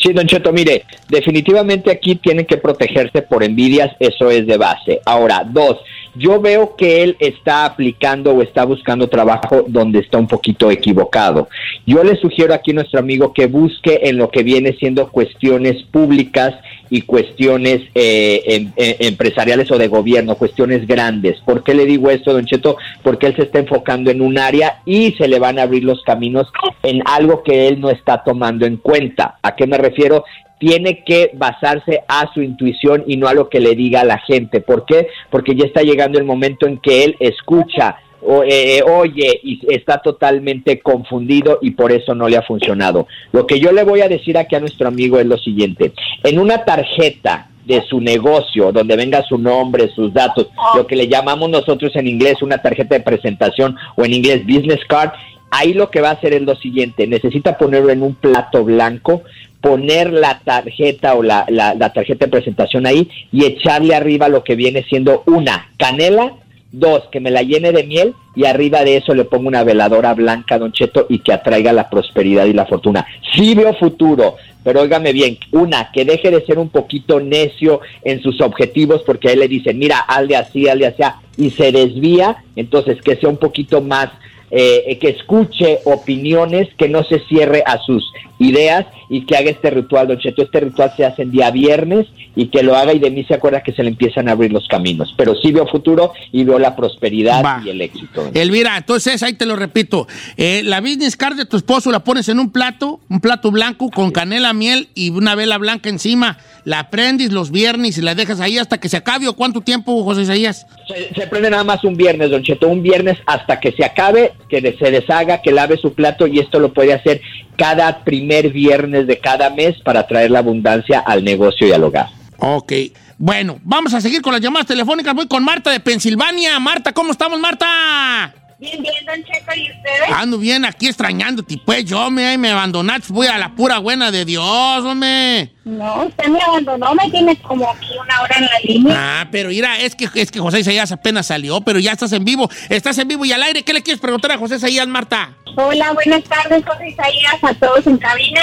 Sí, 0.04 0.12
Don 0.12 0.26
Cheto, 0.26 0.52
mire, 0.52 0.84
definitivamente 1.08 1.90
aquí 1.90 2.16
tienen 2.16 2.44
que 2.44 2.58
protegerse 2.58 3.23
por 3.23 3.42
envidias, 3.42 3.96
eso 3.99 4.30
es 4.30 4.46
de 4.46 4.58
base. 4.58 5.00
Ahora, 5.06 5.49
dos, 5.50 5.78
yo 6.14 6.42
veo 6.42 6.76
que 6.76 7.02
él 7.02 7.16
está 7.20 7.64
aplicando 7.64 8.32
o 8.34 8.42
está 8.42 8.66
buscando 8.66 9.08
trabajo 9.08 9.64
donde 9.66 10.00
está 10.00 10.18
un 10.18 10.28
poquito 10.28 10.70
equivocado. 10.70 11.49
Yo 11.87 12.04
le 12.04 12.16
sugiero 12.16 12.52
aquí 12.52 12.73
a 12.73 12.75
nuestro 12.75 13.00
amigo 13.00 13.32
que 13.32 13.46
busque 13.46 14.00
en 14.02 14.18
lo 14.18 14.28
que 14.28 14.42
viene 14.42 14.76
siendo 14.78 15.11
cuestiones 15.11 15.82
públicas 15.84 16.52
y 16.91 17.03
cuestiones 17.03 17.83
eh, 17.95 18.43
em- 18.47 18.73
em- 18.76 18.97
empresariales 19.00 19.71
o 19.71 19.79
de 19.79 19.88
gobierno, 19.88 20.37
cuestiones 20.37 20.87
grandes. 20.87 21.41
¿Por 21.45 21.62
qué 21.62 21.75
le 21.75 21.87
digo 21.87 22.11
esto, 22.11 22.33
Don 22.33 22.45
Cheto? 22.45 22.76
Porque 23.03 23.26
él 23.26 23.37
se 23.37 23.43
está 23.43 23.59
enfocando 23.59 24.11
en 24.11 24.21
un 24.21 24.38
área 24.38 24.81
y 24.85 25.12
se 25.12 25.29
le 25.29 25.38
van 25.38 25.59
a 25.59 25.62
abrir 25.62 25.85
los 25.85 26.03
caminos 26.03 26.49
en 26.83 27.03
algo 27.07 27.43
que 27.43 27.69
él 27.69 27.81
no 27.81 27.91
está 27.91 28.23
tomando 28.25 28.67
en 28.67 28.76
cuenta. 28.76 29.38
¿A 29.43 29.55
qué 29.57 29.67
me 29.67 29.79
refiero? 29.79 30.25
Tiene 30.59 31.05
que 31.05 31.31
basarse 31.35 32.03
a 32.09 32.33
su 32.33 32.41
intuición 32.41 33.05
y 33.07 33.17
no 33.17 33.29
a 33.29 33.35
lo 33.35 33.49
que 33.49 33.61
le 33.61 33.75
diga 33.75 34.05
la 34.05 34.19
gente. 34.19 34.61
¿Por 34.61 34.87
qué? 34.87 35.09
Porque 35.31 35.55
ya 35.55 35.67
está 35.67 35.83
llegando 35.83 36.19
el 36.19 36.25
momento 36.25 36.67
en 36.67 36.79
que 36.79 37.05
él 37.05 37.17
escucha 37.19 37.97
eh, 38.45 38.83
oye 38.83 39.40
y 39.43 39.61
está 39.69 39.99
totalmente 39.99 40.81
confundido 40.81 41.59
y 41.61 41.73
por 41.73 41.93
eso 41.93 42.14
no 42.14 42.28
le 42.28 42.37
ha 42.37 42.43
funcionado. 42.43 43.07
Lo 43.33 43.47
que 43.47 43.61
yo 43.61 43.73
le 43.73 43.85
voy 43.85 44.00
a 44.00 44.09
decir 44.09 44.38
aquí 44.38 44.54
a 44.54 44.61
nuestro 44.61 44.88
amigo 44.88 45.19
es 45.19 45.26
lo 45.26 45.37
siguiente. 45.37 45.93
En 46.23 46.38
una 46.38 46.64
tarjeta 46.64 47.49
de 47.64 47.83
su 47.83 48.00
negocio, 48.00 48.73
donde 48.73 48.97
venga 48.97 49.23
su 49.23 49.38
nombre, 49.38 49.90
sus 49.95 50.12
datos, 50.12 50.49
lo 50.76 50.87
que 50.87 50.97
le 50.97 51.09
llamamos 51.09 51.49
nosotros 51.50 51.95
en 51.97 52.07
inglés 52.07 52.43
una 52.43 52.59
tarjeta 52.59 52.95
de 52.95 53.00
presentación 53.00 53.76
o 53.97 54.04
en 54.04 54.14
inglés 54.14 54.45
business 54.45 54.81
card, 54.87 55.11
ahí 55.50 55.73
lo 55.73 55.90
que 55.90 56.00
va 56.00 56.11
a 56.11 56.14
hacer 56.14 56.35
es 56.35 56.43
lo 56.43 56.57
siguiente, 56.57 57.07
necesita 57.07 57.57
ponerlo 57.57 57.90
en 57.90 58.02
un 58.02 58.14
plato 58.14 58.64
blanco, 58.64 59.23
poner 59.61 60.12
la 60.12 60.40
tarjeta 60.40 61.14
o 61.14 61.23
la 61.23 61.93
tarjeta 61.95 62.26
de 62.26 62.31
presentación 62.31 62.87
ahí 62.87 63.09
y 63.33 63.47
echarle 63.47 63.95
arriba 63.95 64.28
lo 64.28 64.45
que 64.45 64.57
viene 64.57 64.83
siendo 64.83 65.23
una 65.26 65.71
canela, 65.78 66.35
dos, 66.78 67.04
que 67.11 67.21
me 67.21 67.31
la 67.31 67.43
llene 67.43 67.73
de 67.73 67.85
miel 67.85 68.14
y 68.35 68.47
arriba 68.47 68.85
de 68.85 68.97
eso 68.97 69.14
le 69.14 69.25
pongo 69.25 69.49
una 69.49 69.64
veladora 69.64 70.14
blanca, 70.14 70.59
Don 70.59 70.73
Cheto, 70.73 71.07
y 71.09 71.21
que 71.21 71.33
atraiga 71.33 71.73
la 71.73 71.88
prosperidad 71.88 72.47
y 72.47 72.52
la 72.52 72.66
fortuna. 72.66 73.07
Sí 73.35 73.54
veo 73.54 73.75
futuro, 73.75 74.37
pero 74.62 74.81
óigame 74.81 75.12
bien, 75.12 75.38
una, 75.52 75.90
que 75.93 76.04
deje 76.04 76.31
de 76.31 76.45
ser 76.45 76.59
un 76.59 76.69
poquito 76.69 77.21
necio 77.21 77.81
en 78.02 78.21
sus 78.23 78.40
objetivos 78.40 79.02
porque 79.02 79.28
a 79.28 79.33
él 79.33 79.40
le 79.40 79.49
dicen, 79.49 79.78
mira, 79.78 79.99
hazle 79.99 80.37
así, 80.37 80.69
hazle 80.69 80.87
así, 80.87 81.02
y 81.37 81.50
se 81.50 81.73
desvía, 81.73 82.45
entonces 82.57 83.00
que 83.02 83.16
sea 83.16 83.28
un 83.28 83.37
poquito 83.37 83.81
más 83.81 84.11
eh, 84.51 84.99
que 85.01 85.11
escuche 85.11 85.81
opiniones, 85.85 86.69
que 86.77 86.89
no 86.89 87.05
se 87.05 87.21
cierre 87.29 87.63
a 87.67 87.79
sus 87.79 88.05
ideas 88.39 88.87
y 89.09 89.27
que 89.27 89.37
haga 89.37 89.51
este 89.51 89.71
ritual, 89.71 90.09
Don 90.09 90.19
Cheto. 90.19 90.43
Este 90.43 90.61
ritual 90.61 90.93
se 90.97 91.05
hace 91.05 91.23
en 91.23 91.31
día 91.31 91.51
viernes 91.51 92.07
y 92.37 92.49
que 92.49 92.63
lo 92.63 92.77
haga 92.77 92.93
y 92.93 92.99
de 92.99 93.11
mí 93.11 93.25
se 93.25 93.35
acuerda 93.35 93.63
que 93.63 93.73
se 93.73 93.83
le 93.83 93.91
empiezan 93.91 94.29
a 94.29 94.33
abrir 94.33 94.53
los 94.53 94.67
caminos. 94.69 95.15
Pero 95.17 95.35
sí 95.37 95.53
veo 95.53 95.67
futuro 95.67 96.13
y 96.33 96.45
veo 96.45 96.59
la 96.59 96.75
prosperidad 96.75 97.45
Va. 97.45 97.63
y 97.65 97.71
el 97.71 97.81
éxito. 97.81 98.31
Elvira, 98.35 98.77
entonces 98.77 99.23
ahí 99.23 99.35
te 99.35 99.47
lo 99.47 99.57
repito. 99.57 100.07
Eh, 100.37 100.63
la 100.65 100.81
business 100.81 101.17
card 101.17 101.37
de 101.37 101.47
tu 101.47 101.57
esposo 101.57 101.91
la 101.91 102.01
pones 102.01 102.29
en 102.29 102.39
un 102.39 102.51
plato, 102.51 103.01
un 103.09 103.21
plato 103.21 103.51
blanco 103.51 103.91
con 103.91 104.11
canela, 104.11 104.53
miel 104.53 104.89
y 104.95 105.11
una 105.11 105.35
vela 105.35 105.59
blanca 105.59 105.89
encima. 105.89 106.39
La 106.65 106.91
prendes 106.91 107.31
los 107.33 107.51
viernes 107.51 107.99
y 107.99 108.03
la 108.03 108.15
dejas 108.15 108.41
ahí 108.41 108.59
hasta 108.59 108.79
que 108.79 108.89
se 108.89 108.97
acabe. 108.97 109.29
¿O 109.29 109.35
cuánto 109.35 109.61
tiempo, 109.61 110.03
José 110.03 110.23
Isaías? 110.23 110.67
Se, 110.89 111.15
se 111.15 111.27
prende 111.27 111.51
nada 111.51 111.65
más 111.65 111.85
un 111.85 111.97
viernes, 111.97 112.31
Don 112.31 112.43
Cheto, 112.43 112.69
un 112.69 112.83
viernes 112.83 113.19
hasta 113.27 113.61
que 113.61 113.73
se 113.73 113.85
acabe, 113.85 114.33
que 114.49 114.61
se 114.79 114.91
deshaga, 114.91 115.43
que 115.43 115.53
lave 115.53 115.77
su 115.77 115.95
plato 115.95 116.27
y 116.27 116.39
esto 116.39 116.59
lo 116.59 116.73
puede 116.73 116.93
hacer 116.93 117.21
cada 117.57 118.05
primer 118.05 118.51
viernes 118.51 119.07
de 119.07 119.19
cada 119.19 119.51
mes 119.51 119.81
para 119.83 120.07
traer 120.07 120.31
la 120.31 120.41
abundancia 120.41 121.01
al 121.01 121.25
negocio 121.25 121.67
y 121.67 121.73
al 121.73 121.85
hogar. 121.85 122.09
Ok. 122.39 122.73
Bueno, 123.17 123.59
vamos 123.63 123.95
a 123.95 124.01
seguir 124.01 124.23
con 124.23 124.33
las 124.33 124.43
llamadas 124.43 124.67
telefónicas. 124.67 125.15
Voy 125.15 125.29
con 125.29 125.45
Marta 125.45 125.71
de 125.71 125.81
Pensilvania. 125.81 126.59
Marta, 126.59 126.93
¿cómo 126.93 127.13
estamos, 127.13 127.39
Marta? 127.39 128.35
Bien, 128.58 128.80
bien, 128.82 129.04
Don 129.04 129.16
Cheto, 129.25 129.52
¿y 129.56 129.70
ustedes? 129.70 130.11
Ando 130.12 130.38
bien 130.38 130.64
aquí 130.64 130.87
extrañándote. 130.87 131.58
Pues 131.64 131.84
yo 131.84 132.11
me, 132.11 132.38
me 132.38 132.50
abandonaste. 132.50 133.12
Voy 133.12 133.26
a 133.26 133.37
la 133.37 133.54
pura 133.54 133.78
buena 133.78 134.11
de 134.11 134.25
Dios, 134.25 134.44
hombre. 134.84 135.50
No, 135.64 136.04
usted 136.04 136.28
me 136.28 136.40
abandonó, 136.40 136.94
me 136.94 137.11
tiene 137.11 137.37
como 137.37 137.68
aquí 137.70 137.88
una 138.00 138.20
hora 138.23 138.37
en 138.38 138.44
la 138.44 138.58
línea. 138.64 138.94
Ah, 138.96 139.28
pero 139.30 139.49
mira, 139.49 139.78
es 139.80 139.94
que, 139.94 140.08
es 140.14 140.30
que 140.30 140.38
José 140.40 140.61
Isaías 140.61 140.92
apenas 140.92 141.26
salió, 141.26 141.61
pero 141.62 141.78
ya 141.78 141.92
estás 141.92 142.12
en 142.12 142.25
vivo. 142.25 142.49
Estás 142.68 142.96
en 142.99 143.08
vivo 143.08 143.25
y 143.25 143.32
al 143.32 143.42
aire. 143.42 143.62
¿Qué 143.62 143.73
le 143.73 143.82
quieres 143.82 144.00
preguntar 144.00 144.32
a 144.32 144.38
José 144.38 144.56
Isaías, 144.56 144.87
Marta? 144.87 145.34
Hola, 145.56 145.92
buenas 145.92 146.23
tardes, 146.25 146.64
José 146.64 146.88
Isaías, 146.88 147.37
a 147.42 147.54
todos 147.54 147.87
en 147.87 147.99
cabina. 147.99 148.40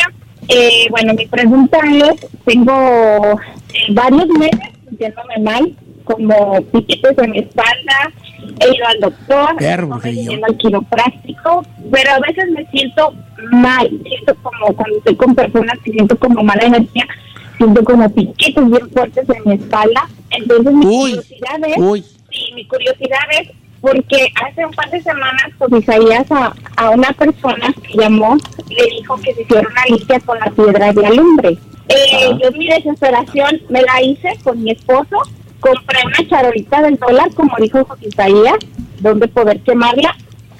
Eh, 0.47 0.87
bueno, 0.89 1.13
mi 1.13 1.25
pregunta 1.27 1.77
es, 1.87 2.27
tengo 2.45 3.39
eh, 3.73 3.85
varios 3.91 4.27
meses 4.27 4.59
sintiéndome 4.89 5.37
mal, 5.39 5.75
como 6.03 6.61
piquetes 6.71 7.17
en 7.17 7.31
mi 7.31 7.39
espalda, 7.39 8.11
he 8.59 8.75
ido 8.75 8.87
al 8.87 8.99
doctor, 8.99 9.55
Perro, 9.57 10.01
yendo 10.01 10.45
al 10.45 10.57
quiropráctico, 10.57 11.65
pero 11.91 12.11
a 12.11 12.19
veces 12.19 12.49
me 12.51 12.65
siento 12.67 13.13
mal, 13.51 13.89
siento 14.03 14.35
como 14.41 14.73
cuando 14.73 14.97
estoy 14.97 15.15
con 15.15 15.35
personas 15.35 15.77
que 15.83 15.91
siento 15.91 16.17
como 16.17 16.43
mala 16.43 16.63
energía, 16.63 17.07
siento 17.57 17.83
como 17.83 18.09
piquetes 18.09 18.69
bien 18.69 18.89
fuertes 18.91 19.27
en 19.29 19.43
mi 19.45 19.53
espalda, 19.55 20.07
entonces 20.31 20.73
mi 20.73 20.85
Uy, 20.85 21.11
curiosidad 21.11 21.59
es... 21.67 21.77
uy. 21.77 22.03
Sí, 22.31 22.53
mi 22.55 22.65
curiosidad 22.65 23.19
es 23.41 23.51
porque 23.81 24.31
hace 24.41 24.65
un 24.65 24.71
par 24.71 24.89
de 24.91 25.01
semanas 25.01 25.51
Isaías 25.79 26.31
a, 26.31 26.53
a 26.77 26.89
una 26.91 27.11
persona 27.13 27.73
que 27.83 27.97
llamó 27.97 28.37
le 28.69 28.83
dijo 28.97 29.17
que 29.17 29.33
se 29.33 29.41
hiciera 29.41 29.67
una 29.67 29.85
limpia 29.89 30.19
con 30.21 30.39
la 30.39 30.51
piedra 30.51 30.93
de 30.93 31.05
alumbre. 31.05 31.57
Eh, 31.89 32.29
yo 32.41 32.51
mi 32.51 32.67
desesperación 32.67 33.61
me 33.69 33.81
la 33.81 34.01
hice 34.01 34.37
con 34.43 34.63
mi 34.63 34.71
esposo, 34.71 35.17
compré 35.61 35.99
una 36.05 36.29
charolita 36.29 36.81
del 36.81 36.97
dólar, 36.97 37.33
como 37.33 37.55
dijo 37.57 37.85
José 37.85 38.09
Isaías, 38.09 38.57
donde 38.99 39.27
poder 39.29 39.61
quemarla. 39.61 40.15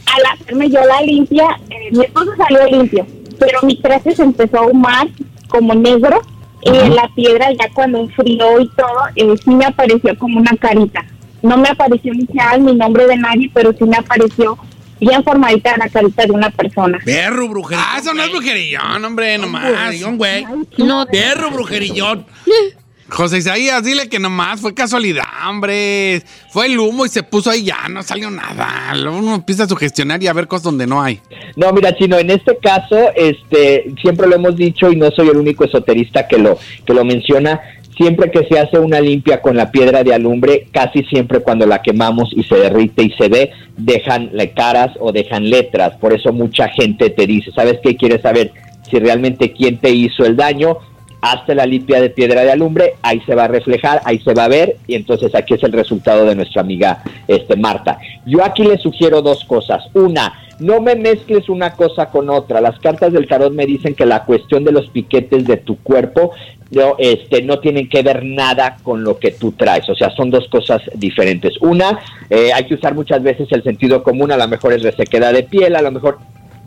Al 0.05 0.39
hacerme 0.39 0.69
yo 0.69 0.79
la 0.85 1.01
limpia, 1.01 1.59
eh, 1.69 1.89
mi 1.91 2.05
esposo 2.05 2.31
salió 2.37 2.65
limpio, 2.67 3.05
pero 3.39 3.59
mi 3.63 3.77
traje 3.81 4.15
se 4.15 4.23
empezó 4.23 4.57
a 4.57 4.61
ahumar 4.61 5.07
como 5.49 5.73
negro 5.73 6.21
y 6.63 6.69
en 6.69 6.95
la 6.95 7.09
piedra 7.15 7.51
ya 7.51 7.69
cuando 7.73 7.99
enfrió 7.99 8.59
y 8.59 8.69
todo, 8.69 8.99
eh, 9.15 9.35
sí 9.43 9.49
me 9.49 9.65
apareció 9.65 10.17
como 10.17 10.39
una 10.39 10.55
carita. 10.57 11.05
No 11.41 11.57
me 11.57 11.69
apareció 11.69 12.13
inicial 12.13 12.63
ni 12.63 12.75
nombre 12.75 13.07
de 13.07 13.17
nadie, 13.17 13.49
pero 13.53 13.73
sí 13.73 13.83
me 13.83 13.97
apareció 13.97 14.57
bien 14.99 15.23
formadita 15.23 15.75
la 15.77 15.89
carita 15.89 16.25
de 16.25 16.31
una 16.31 16.49
persona. 16.51 16.99
Perro, 17.03 17.47
brujerillón. 17.47 17.87
Ah, 17.89 17.97
eso 17.99 18.13
no 18.13 18.23
es 18.23 18.31
brujerillón, 18.31 19.03
hombre, 19.03 19.37
nomás. 19.37 19.63
Brujerillón, 19.63 20.17
güey. 20.17 20.45
No, 20.77 21.05
Perro, 21.07 21.49
brujerillón. 21.51 22.25
José 23.11 23.39
Isaías, 23.39 23.83
dile 23.83 24.07
que 24.07 24.19
nomás 24.19 24.61
fue 24.61 24.73
casualidad, 24.73 25.25
hombre. 25.47 26.21
Fue 26.49 26.67
el 26.67 26.79
humo 26.79 27.05
y 27.05 27.09
se 27.09 27.23
puso 27.23 27.49
ahí 27.49 27.63
ya, 27.63 27.89
no 27.89 28.03
salió 28.03 28.31
nada. 28.31 28.93
Uno 28.95 29.35
empieza 29.35 29.63
a 29.63 29.67
sugestionar 29.67 30.23
y 30.23 30.27
a 30.27 30.33
ver 30.33 30.47
cosas 30.47 30.63
donde 30.63 30.87
no 30.87 31.01
hay. 31.01 31.19
No, 31.57 31.73
mira, 31.73 31.93
Chino, 31.97 32.17
en 32.17 32.29
este 32.29 32.57
caso, 32.57 33.09
este, 33.13 33.93
siempre 34.01 34.27
lo 34.27 34.35
hemos 34.35 34.55
dicho 34.55 34.89
y 34.89 34.95
no 34.95 35.11
soy 35.11 35.27
el 35.27 35.37
único 35.37 35.65
esoterista 35.65 36.25
que 36.27 36.37
lo, 36.37 36.57
que 36.85 36.93
lo 36.93 37.03
menciona. 37.03 37.59
Siempre 37.97 38.31
que 38.31 38.47
se 38.47 38.57
hace 38.57 38.79
una 38.79 39.01
limpia 39.01 39.41
con 39.41 39.57
la 39.57 39.69
piedra 39.71 40.05
de 40.05 40.13
alumbre, 40.13 40.67
casi 40.71 41.03
siempre 41.03 41.41
cuando 41.41 41.67
la 41.67 41.81
quemamos 41.81 42.31
y 42.33 42.43
se 42.43 42.55
derrite 42.55 43.03
y 43.03 43.11
se 43.11 43.27
ve, 43.27 43.51
dejan 43.75 44.31
caras 44.55 44.91
o 45.01 45.11
dejan 45.11 45.49
letras. 45.49 45.97
Por 45.99 46.13
eso 46.13 46.31
mucha 46.31 46.69
gente 46.69 47.09
te 47.09 47.27
dice, 47.27 47.51
¿sabes 47.51 47.79
qué? 47.83 47.97
¿Quieres 47.97 48.21
saber 48.21 48.53
si 48.89 48.99
realmente 48.99 49.51
quién 49.51 49.77
te 49.77 49.91
hizo 49.91 50.23
el 50.23 50.37
daño? 50.37 50.77
Hazte 51.21 51.55
la 51.55 51.65
limpia 51.65 52.01
de 52.01 52.09
piedra 52.09 52.41
de 52.41 52.51
alumbre, 52.51 52.95
ahí 53.01 53.21
se 53.21 53.35
va 53.35 53.45
a 53.45 53.47
reflejar, 53.47 54.01
ahí 54.05 54.19
se 54.19 54.33
va 54.33 54.45
a 54.45 54.49
ver, 54.49 54.77
y 54.87 54.95
entonces 54.95 55.33
aquí 55.35 55.53
es 55.53 55.63
el 55.63 55.71
resultado 55.71 56.25
de 56.25 56.35
nuestra 56.35 56.61
amiga 56.61 57.03
este, 57.27 57.55
Marta. 57.55 57.99
Yo 58.25 58.43
aquí 58.43 58.63
le 58.63 58.77
sugiero 58.77 59.21
dos 59.21 59.45
cosas. 59.45 59.83
Una, 59.93 60.33
no 60.59 60.79
me 60.79 60.95
mezcles 60.95 61.49
una 61.49 61.73
cosa 61.73 62.07
con 62.07 62.29
otra. 62.29 62.61
Las 62.61 62.79
cartas 62.79 63.11
del 63.13 63.27
tarot 63.27 63.51
me 63.51 63.65
dicen 63.65 63.95
que 63.95 64.05
la 64.05 64.25
cuestión 64.25 64.63
de 64.63 64.71
los 64.71 64.89
piquetes 64.89 65.45
de 65.45 65.57
tu 65.57 65.77
cuerpo 65.77 66.31
no, 66.71 66.95
este, 66.99 67.41
no 67.41 67.59
tienen 67.59 67.89
que 67.89 68.01
ver 68.01 68.23
nada 68.23 68.77
con 68.83 69.03
lo 69.03 69.17
que 69.17 69.31
tú 69.31 69.51
traes. 69.51 69.89
O 69.89 69.95
sea, 69.95 70.09
son 70.11 70.29
dos 70.29 70.47
cosas 70.49 70.81
diferentes. 70.95 71.53
Una, 71.61 71.99
eh, 72.29 72.51
hay 72.53 72.65
que 72.65 72.75
usar 72.75 72.93
muchas 72.93 73.21
veces 73.21 73.47
el 73.51 73.63
sentido 73.63 74.03
común, 74.03 74.31
a 74.31 74.37
lo 74.37 74.47
mejor 74.47 74.73
es 74.73 74.83
resequedad 74.83 75.33
de 75.33 75.43
piel, 75.43 75.75
a 75.75 75.81
lo 75.81 75.91
mejor 75.91 76.19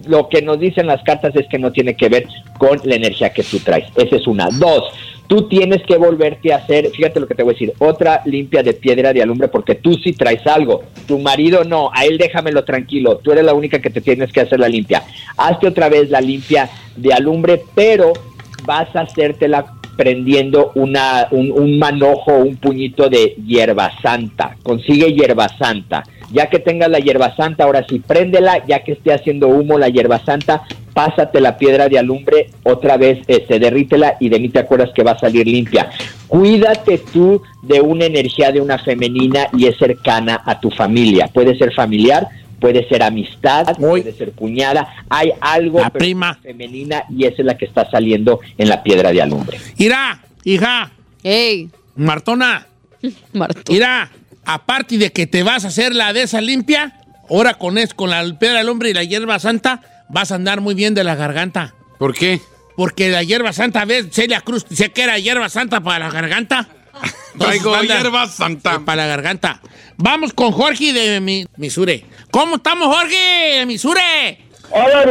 lo 0.07 0.29
que 0.29 0.43
nos 0.43 0.59
dicen 0.59 0.87
las 0.87 1.03
cartas 1.03 1.35
es 1.37 1.47
que 1.49 1.59
no 1.59 1.73
tiene 1.73 1.95
que 1.95 2.09
ver 2.09 2.27
con 2.59 2.81
la 2.85 2.97
energía 2.97 3.33
que 3.33 3.43
tú 3.43 3.59
traes. 3.59 3.87
Esa 3.97 4.17
es 4.17 4.27
una. 4.27 4.49
Dos, 4.51 4.85
tú 5.27 5.49
tienes 5.49 5.83
que 5.83 5.97
volverte 5.97 6.53
a 6.53 6.57
hacer, 6.57 6.91
fíjate 6.91 7.21
lo 7.21 7.27
que 7.27 7.35
te 7.35 7.43
voy 7.43 7.53
a 7.53 7.55
decir, 7.55 7.73
otra 7.79 8.23
limpia 8.25 8.63
de 8.63 8.75
piedra 8.75 9.13
de 9.13 9.23
alumbre 9.23 9.49
porque 9.49 9.75
tú 9.75 9.95
sí 9.95 10.13
traes 10.13 10.47
algo, 10.47 10.83
tu 11.07 11.19
marido 11.19 11.65
no, 11.65 11.91
a 11.93 12.05
él 12.05 12.19
déjamelo 12.19 12.65
tranquilo, 12.65 13.19
tú 13.19 13.33
eres 13.33 13.45
la 13.45 13.55
única 13.55 13.81
que 13.81 13.91
te 13.91 14.01
tienes 14.01 14.33
que 14.33 14.41
hacer 14.41 14.61
la 14.61 14.69
limpia. 14.69 15.03
Hazte 15.37 15.69
otra 15.69 15.89
vez 15.89 16.11
la 16.11 16.21
limpia 16.21 16.69
de 16.97 17.13
alumbre, 17.13 17.63
pero 17.75 18.13
vas 18.65 18.95
a 18.95 19.01
hacértela 19.01 19.67
prendiendo 19.97 20.73
una, 20.75 21.29
un, 21.31 21.51
un 21.53 21.79
manojo, 21.79 22.37
un 22.39 22.57
puñito 22.57 23.09
de 23.09 23.37
hierba 23.47 23.91
santa. 24.03 24.57
Consigue 24.63 25.13
hierba 25.13 25.49
santa. 25.49 26.03
Ya 26.33 26.49
que 26.49 26.59
tengas 26.59 26.91
la 26.91 26.99
hierba 26.99 27.35
santa, 27.37 27.65
ahora 27.65 27.85
sí, 27.89 28.01
préndela, 28.01 28.65
ya 28.67 28.81
que 28.83 28.93
esté 28.93 29.13
haciendo 29.13 29.49
humo 29.49 29.79
la 29.79 29.89
hierba 29.89 30.25
santa, 30.25 30.63
pásate 30.95 31.41
la 31.41 31.59
piedra 31.59 31.89
de 31.89 31.99
alumbre, 31.99 32.47
otra 32.63 32.97
vez 32.97 33.19
este, 33.27 33.59
derrítela 33.59 34.17
y 34.21 34.29
de 34.29 34.41
mí 34.41 34.49
te 34.49 34.61
acuerdas 34.61 34.91
que 34.95 35.03
va 35.03 35.13
a 35.13 35.19
salir 35.19 35.47
limpia. 35.47 35.91
Cuídate 36.29 36.99
tú 37.13 37.43
de 37.63 37.81
una 37.81 38.07
energía 38.07 38.53
de 38.53 38.61
una 38.61 38.79
femenina 38.79 39.49
y 39.53 39.67
es 39.67 39.77
cercana 39.77 40.43
a 40.45 40.59
tu 40.61 40.71
familia. 40.71 41.29
Puede 41.33 41.57
ser 41.59 41.73
familiar, 41.75 42.27
puede 42.65 42.89
ser 42.89 43.03
amistad, 43.03 43.67
puede 43.77 44.15
ser 44.15 44.33
cuñada. 44.33 44.89
Hay 45.11 45.33
algo 45.43 45.81
La 45.81 45.91
prima. 45.91 46.39
femenina 46.43 47.05
y 47.11 47.27
esa 47.27 47.43
es 47.43 47.45
la 47.45 47.59
que 47.59 47.67
está 47.67 47.91
saliendo 47.91 48.41
en 48.57 48.71
la 48.71 48.83
piedra 48.83 49.13
de 49.13 49.21
alumbre. 49.21 49.61
Irá, 49.77 50.23
hija, 50.45 50.91
Ey, 51.23 51.69
Martona, 51.95 52.67
Marto. 53.35 53.71
Mira, 53.71 54.11
aparte 54.47 54.97
de 54.97 55.13
que 55.13 55.27
te 55.27 55.43
vas 55.43 55.67
a 55.67 55.69
hacer 55.69 55.95
la 55.95 56.15
de 56.15 56.23
esa 56.23 56.41
limpia, 56.41 57.01
ahora 57.29 57.53
con, 57.53 57.77
es, 57.77 57.93
con 57.93 58.09
la 58.09 58.23
piedra 58.39 58.61
del 58.61 58.71
hombre 58.71 58.89
y 58.89 58.95
la 58.95 59.05
hierba 59.05 59.39
santa, 59.39 59.83
vas 60.09 60.33
a 60.33 60.37
andar 60.37 60.63
muy 60.63 60.75
bien 60.75 60.95
de 60.95 61.05
la 61.05 61.17
garganta. 61.17 61.75
¿Por 61.99 62.15
qué? 62.15 62.41
Porque 62.77 63.11
la 63.11 63.23
hierba 63.23 63.53
santa, 63.53 63.85
¿ves? 63.85 64.07
Celia 64.11 64.41
Cruz 64.41 64.67
dice 64.71 64.91
que 64.91 65.03
era 65.03 65.19
hierba 65.19 65.51
santa 65.51 65.83
para 65.83 66.07
la 66.07 66.11
garganta. 66.11 66.67
Traigo 67.39 67.71
Entonces, 67.75 67.91
anda- 67.91 67.97
hierba 68.03 68.29
santa. 68.29 68.81
Para 68.85 69.03
la 69.03 69.09
garganta. 69.09 69.61
Vamos 69.97 70.33
con 70.33 70.53
Jorge 70.53 70.93
de 70.93 71.21
mi, 71.21 71.47
Misure. 71.57 72.05
¿Cómo 72.31 72.57
estamos, 72.57 72.95
Jorge 72.95 73.59
de 73.59 73.67
Misure? 73.67 74.39
Hola, 74.71 75.05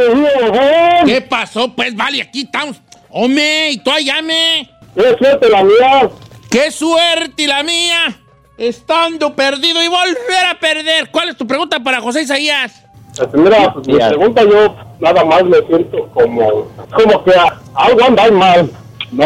mi 1.04 1.10
¿Qué 1.10 1.20
pasó? 1.22 1.74
Pues 1.74 1.94
vale, 1.96 2.20
aquí 2.22 2.42
estamos. 2.42 2.76
Hombre, 3.10 3.70
y 3.70 3.78
tú 3.78 3.90
allá, 3.90 4.20
me. 4.22 4.68
¡Qué 4.94 5.16
suerte 5.18 5.48
la 5.48 5.62
mía! 5.64 6.10
¡Qué 6.50 6.70
suerte 6.70 7.46
la 7.46 7.62
mía! 7.62 8.20
Estando 8.58 9.34
perdido 9.34 9.82
y 9.82 9.88
volver 9.88 10.46
a 10.50 10.58
perder. 10.58 11.10
¿Cuál 11.10 11.30
es 11.30 11.36
tu 11.36 11.46
pregunta 11.46 11.80
para 11.80 12.00
José 12.00 12.22
Isaías? 12.22 12.84
Pues 13.16 13.28
mira, 13.34 13.72
pues, 13.72 13.86
mi 13.86 13.96
pregunta 13.96 14.42
yo 14.42 14.76
nada 15.00 15.24
más 15.24 15.44
me 15.44 15.58
siento 15.66 16.08
como, 16.12 16.68
como 16.92 17.24
que 17.24 17.32
algo 17.74 18.04
anda 18.04 18.30
mal. 18.30 18.70
No, 19.12 19.24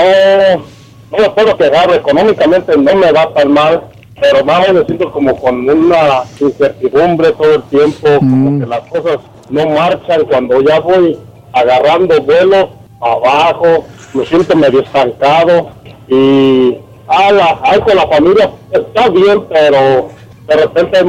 no 1.11 1.19
me 1.19 1.31
puedo 1.31 1.57
quejar, 1.57 1.91
económicamente 1.95 2.77
no 2.77 2.95
me 2.95 3.13
va 3.13 3.33
tan 3.33 3.53
mal, 3.53 3.83
pero 4.21 4.45
más 4.45 4.73
me 4.73 4.85
siento 4.85 5.11
como 5.13 5.37
con 5.37 5.69
una 5.69 6.23
incertidumbre 6.41 7.33
todo 7.33 7.55
el 7.55 7.63
tiempo, 7.65 8.09
como 8.19 8.61
que 8.61 8.67
las 8.67 8.81
cosas 8.89 9.19
no 9.49 9.67
marchan. 9.67 10.25
Cuando 10.29 10.61
ya 10.61 10.81
voy 10.81 11.19
agarrando 11.53 12.21
vuelo 12.23 12.71
abajo, 13.01 13.85
me 14.13 14.27
siento 14.27 14.57
medio 14.57 14.81
estancado 14.81 15.71
y 16.09 16.77
a 17.07 17.33
la, 17.33 17.81
con 17.85 17.97
la 17.97 18.07
familia 18.09 18.51
está 18.71 19.09
bien, 19.09 19.45
pero 19.49 20.09
de 20.47 20.57
repente 20.57 21.05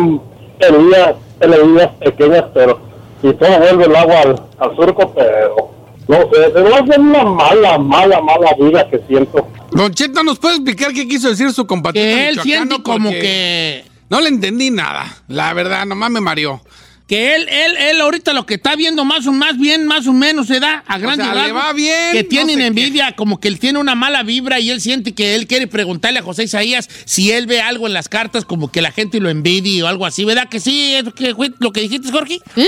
peleas, 0.60 1.16
peleas 1.40 1.92
pequeñas, 2.00 2.46
pero 2.54 2.80
si 3.22 3.34
todo 3.34 3.58
vuelve 3.60 3.86
el 3.86 3.96
agua 3.96 4.22
al, 4.22 4.42
al 4.60 4.76
surco, 4.76 5.12
pero 5.14 5.79
no 6.10 6.18
sé, 6.34 6.62
me 6.62 6.76
hace 6.76 7.00
una 7.00 7.24
mala, 7.24 7.78
mala, 7.78 8.20
mala 8.20 8.56
vida 8.60 8.90
que 8.90 9.00
siento. 9.08 9.48
Don 9.72 9.94
Cheto, 9.94 10.24
¿nos 10.24 10.40
puede 10.40 10.56
explicar 10.56 10.92
qué 10.92 11.08
quiso 11.08 11.30
decir 11.30 11.54
su 11.54 11.68
compatriota 11.68 12.08
Que 12.10 12.30
él 12.30 12.40
siente 12.42 12.82
como 12.82 13.12
que. 13.12 13.86
No 14.10 14.20
le 14.20 14.30
entendí 14.30 14.72
nada. 14.72 15.06
La 15.28 15.54
verdad, 15.54 15.86
nomás 15.86 16.10
me 16.10 16.20
mareó. 16.20 16.62
Que 17.08 17.36
él, 17.36 17.48
él, 17.48 17.78
él 17.78 18.02
ahorita 18.02 18.34
lo 18.34 18.48
que 18.48 18.56
está 18.56 18.76
viendo 18.76 19.06
más 19.06 19.28
o 19.28 19.32
más 19.32 19.58
bien, 19.60 19.86
más 19.86 20.08
o 20.08 20.14
menos 20.14 20.48
se 20.48 20.60
da 20.60 20.84
a 20.88 20.98
grandes 20.98 21.28
sea, 21.28 21.46
le 21.48 21.52
va 21.52 21.74
bien, 21.74 22.12
Que 22.14 22.24
no 22.24 22.30
tienen 22.30 22.58
qué. 22.58 22.66
envidia, 22.68 23.16
como 23.16 23.40
que 23.40 23.48
él 23.48 23.60
tiene 23.60 23.78
una 23.80 23.94
mala 23.96 24.24
vibra 24.24 24.60
y 24.60 24.70
él 24.72 24.82
siente 24.82 25.14
que 25.14 25.36
él 25.36 25.46
quiere 25.48 25.68
preguntarle 25.68 26.20
a 26.20 26.24
José 26.24 26.44
Isaías 26.44 26.88
si 27.06 27.32
él 27.32 27.46
ve 27.48 27.62
algo 27.62 27.86
en 27.88 27.94
las 27.94 28.10
cartas 28.10 28.46
como 28.46 28.72
que 28.72 28.82
la 28.82 28.92
gente 28.92 29.20
lo 29.20 29.30
envidia 29.30 29.86
o 29.86 29.88
algo 29.88 30.06
así, 30.08 30.26
¿verdad? 30.26 30.50
Que 30.50 30.60
sí, 30.60 30.96
es 30.96 31.04
lo 31.04 31.14
que, 31.14 31.36
lo 31.60 31.72
que 31.72 31.82
dijiste, 31.82 32.12
Jorge. 32.12 32.40
¿Eh? 32.56 32.68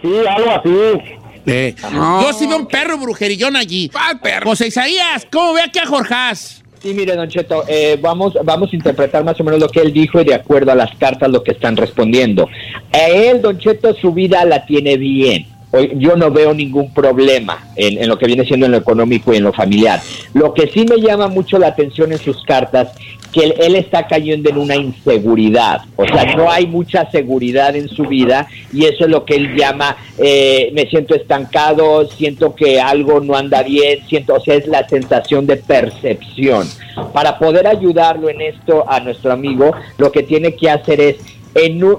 Sí, 0.00 0.08
algo 0.26 0.50
así. 0.50 0.70
No. 1.44 2.22
Yo 2.22 2.32
sí 2.32 2.46
veo 2.46 2.58
un 2.58 2.66
perro 2.66 2.98
brujerillón 2.98 3.56
allí. 3.56 3.88
¿Cuál 3.88 4.20
perro? 4.20 4.50
José 4.50 4.68
Isaías, 4.68 5.26
¿cómo 5.30 5.54
ve 5.54 5.62
aquí 5.62 5.78
a 5.78 5.86
Jorjás? 5.86 6.62
Sí, 6.82 6.94
mire, 6.94 7.14
Don 7.14 7.28
Cheto, 7.28 7.64
eh, 7.68 7.96
vamos, 8.00 8.36
vamos 8.42 8.72
a 8.72 8.76
interpretar 8.76 9.22
más 9.22 9.38
o 9.40 9.44
menos 9.44 9.60
lo 9.60 9.68
que 9.68 9.80
él 9.80 9.92
dijo 9.92 10.20
y 10.20 10.24
de 10.24 10.34
acuerdo 10.34 10.72
a 10.72 10.74
las 10.74 10.92
cartas 10.96 11.30
lo 11.30 11.44
que 11.44 11.52
están 11.52 11.76
respondiendo. 11.76 12.48
A 12.92 13.06
él, 13.06 13.40
Don 13.40 13.56
Cheto, 13.58 13.94
su 13.94 14.12
vida 14.12 14.44
la 14.44 14.66
tiene 14.66 14.96
bien. 14.96 15.46
Hoy- 15.72 15.92
Yo 15.96 16.16
no 16.16 16.30
veo 16.30 16.54
ningún 16.54 16.92
problema 16.92 17.66
en, 17.76 18.06
lo 18.08 18.18
que 18.18 18.26
viene 18.26 18.44
siendo 18.44 18.66
en 18.66 18.72
lo 18.72 18.78
económico 18.78 19.32
y 19.32 19.38
en 19.38 19.44
lo 19.44 19.52
familiar. 19.52 20.00
Lo 20.34 20.52
que 20.54 20.68
sí 20.68 20.84
me 20.84 21.00
llama 21.00 21.28
mucho 21.28 21.58
la 21.58 21.68
atención 21.68 22.12
en 22.12 22.18
sus 22.18 22.42
cartas, 22.44 22.92
que 23.32 23.44
él, 23.44 23.54
él 23.58 23.76
está 23.76 24.06
cayendo 24.06 24.50
en 24.50 24.58
una 24.58 24.76
inseguridad. 24.76 25.80
O 25.96 26.04
sea, 26.06 26.36
no 26.36 26.50
hay 26.50 26.66
mucha 26.66 27.10
seguridad 27.10 27.74
en 27.74 27.88
su 27.88 28.04
vida 28.04 28.46
y 28.72 28.84
eso 28.84 29.04
es 29.04 29.10
lo 29.10 29.24
que 29.24 29.36
él 29.36 29.56
llama, 29.56 29.96
eh, 30.18 30.70
me 30.74 30.86
siento 30.86 31.14
estancado, 31.14 32.06
siento 32.08 32.54
que 32.54 32.78
algo 32.78 33.20
no 33.20 33.34
anda 33.34 33.62
bien, 33.62 34.00
siento, 34.06 34.34
o 34.34 34.40
sea, 34.40 34.56
es 34.56 34.66
la 34.66 34.86
sensación 34.86 35.46
de 35.46 35.56
percepción. 35.56 36.68
Para 37.14 37.38
poder 37.38 37.66
ayudarlo 37.66 38.28
en 38.28 38.42
esto 38.42 38.84
a 38.86 39.00
nuestro 39.00 39.32
amigo, 39.32 39.72
lo 39.96 40.12
que 40.12 40.22
tiene 40.22 40.54
que 40.54 40.68
hacer 40.68 41.00
es 41.00 41.16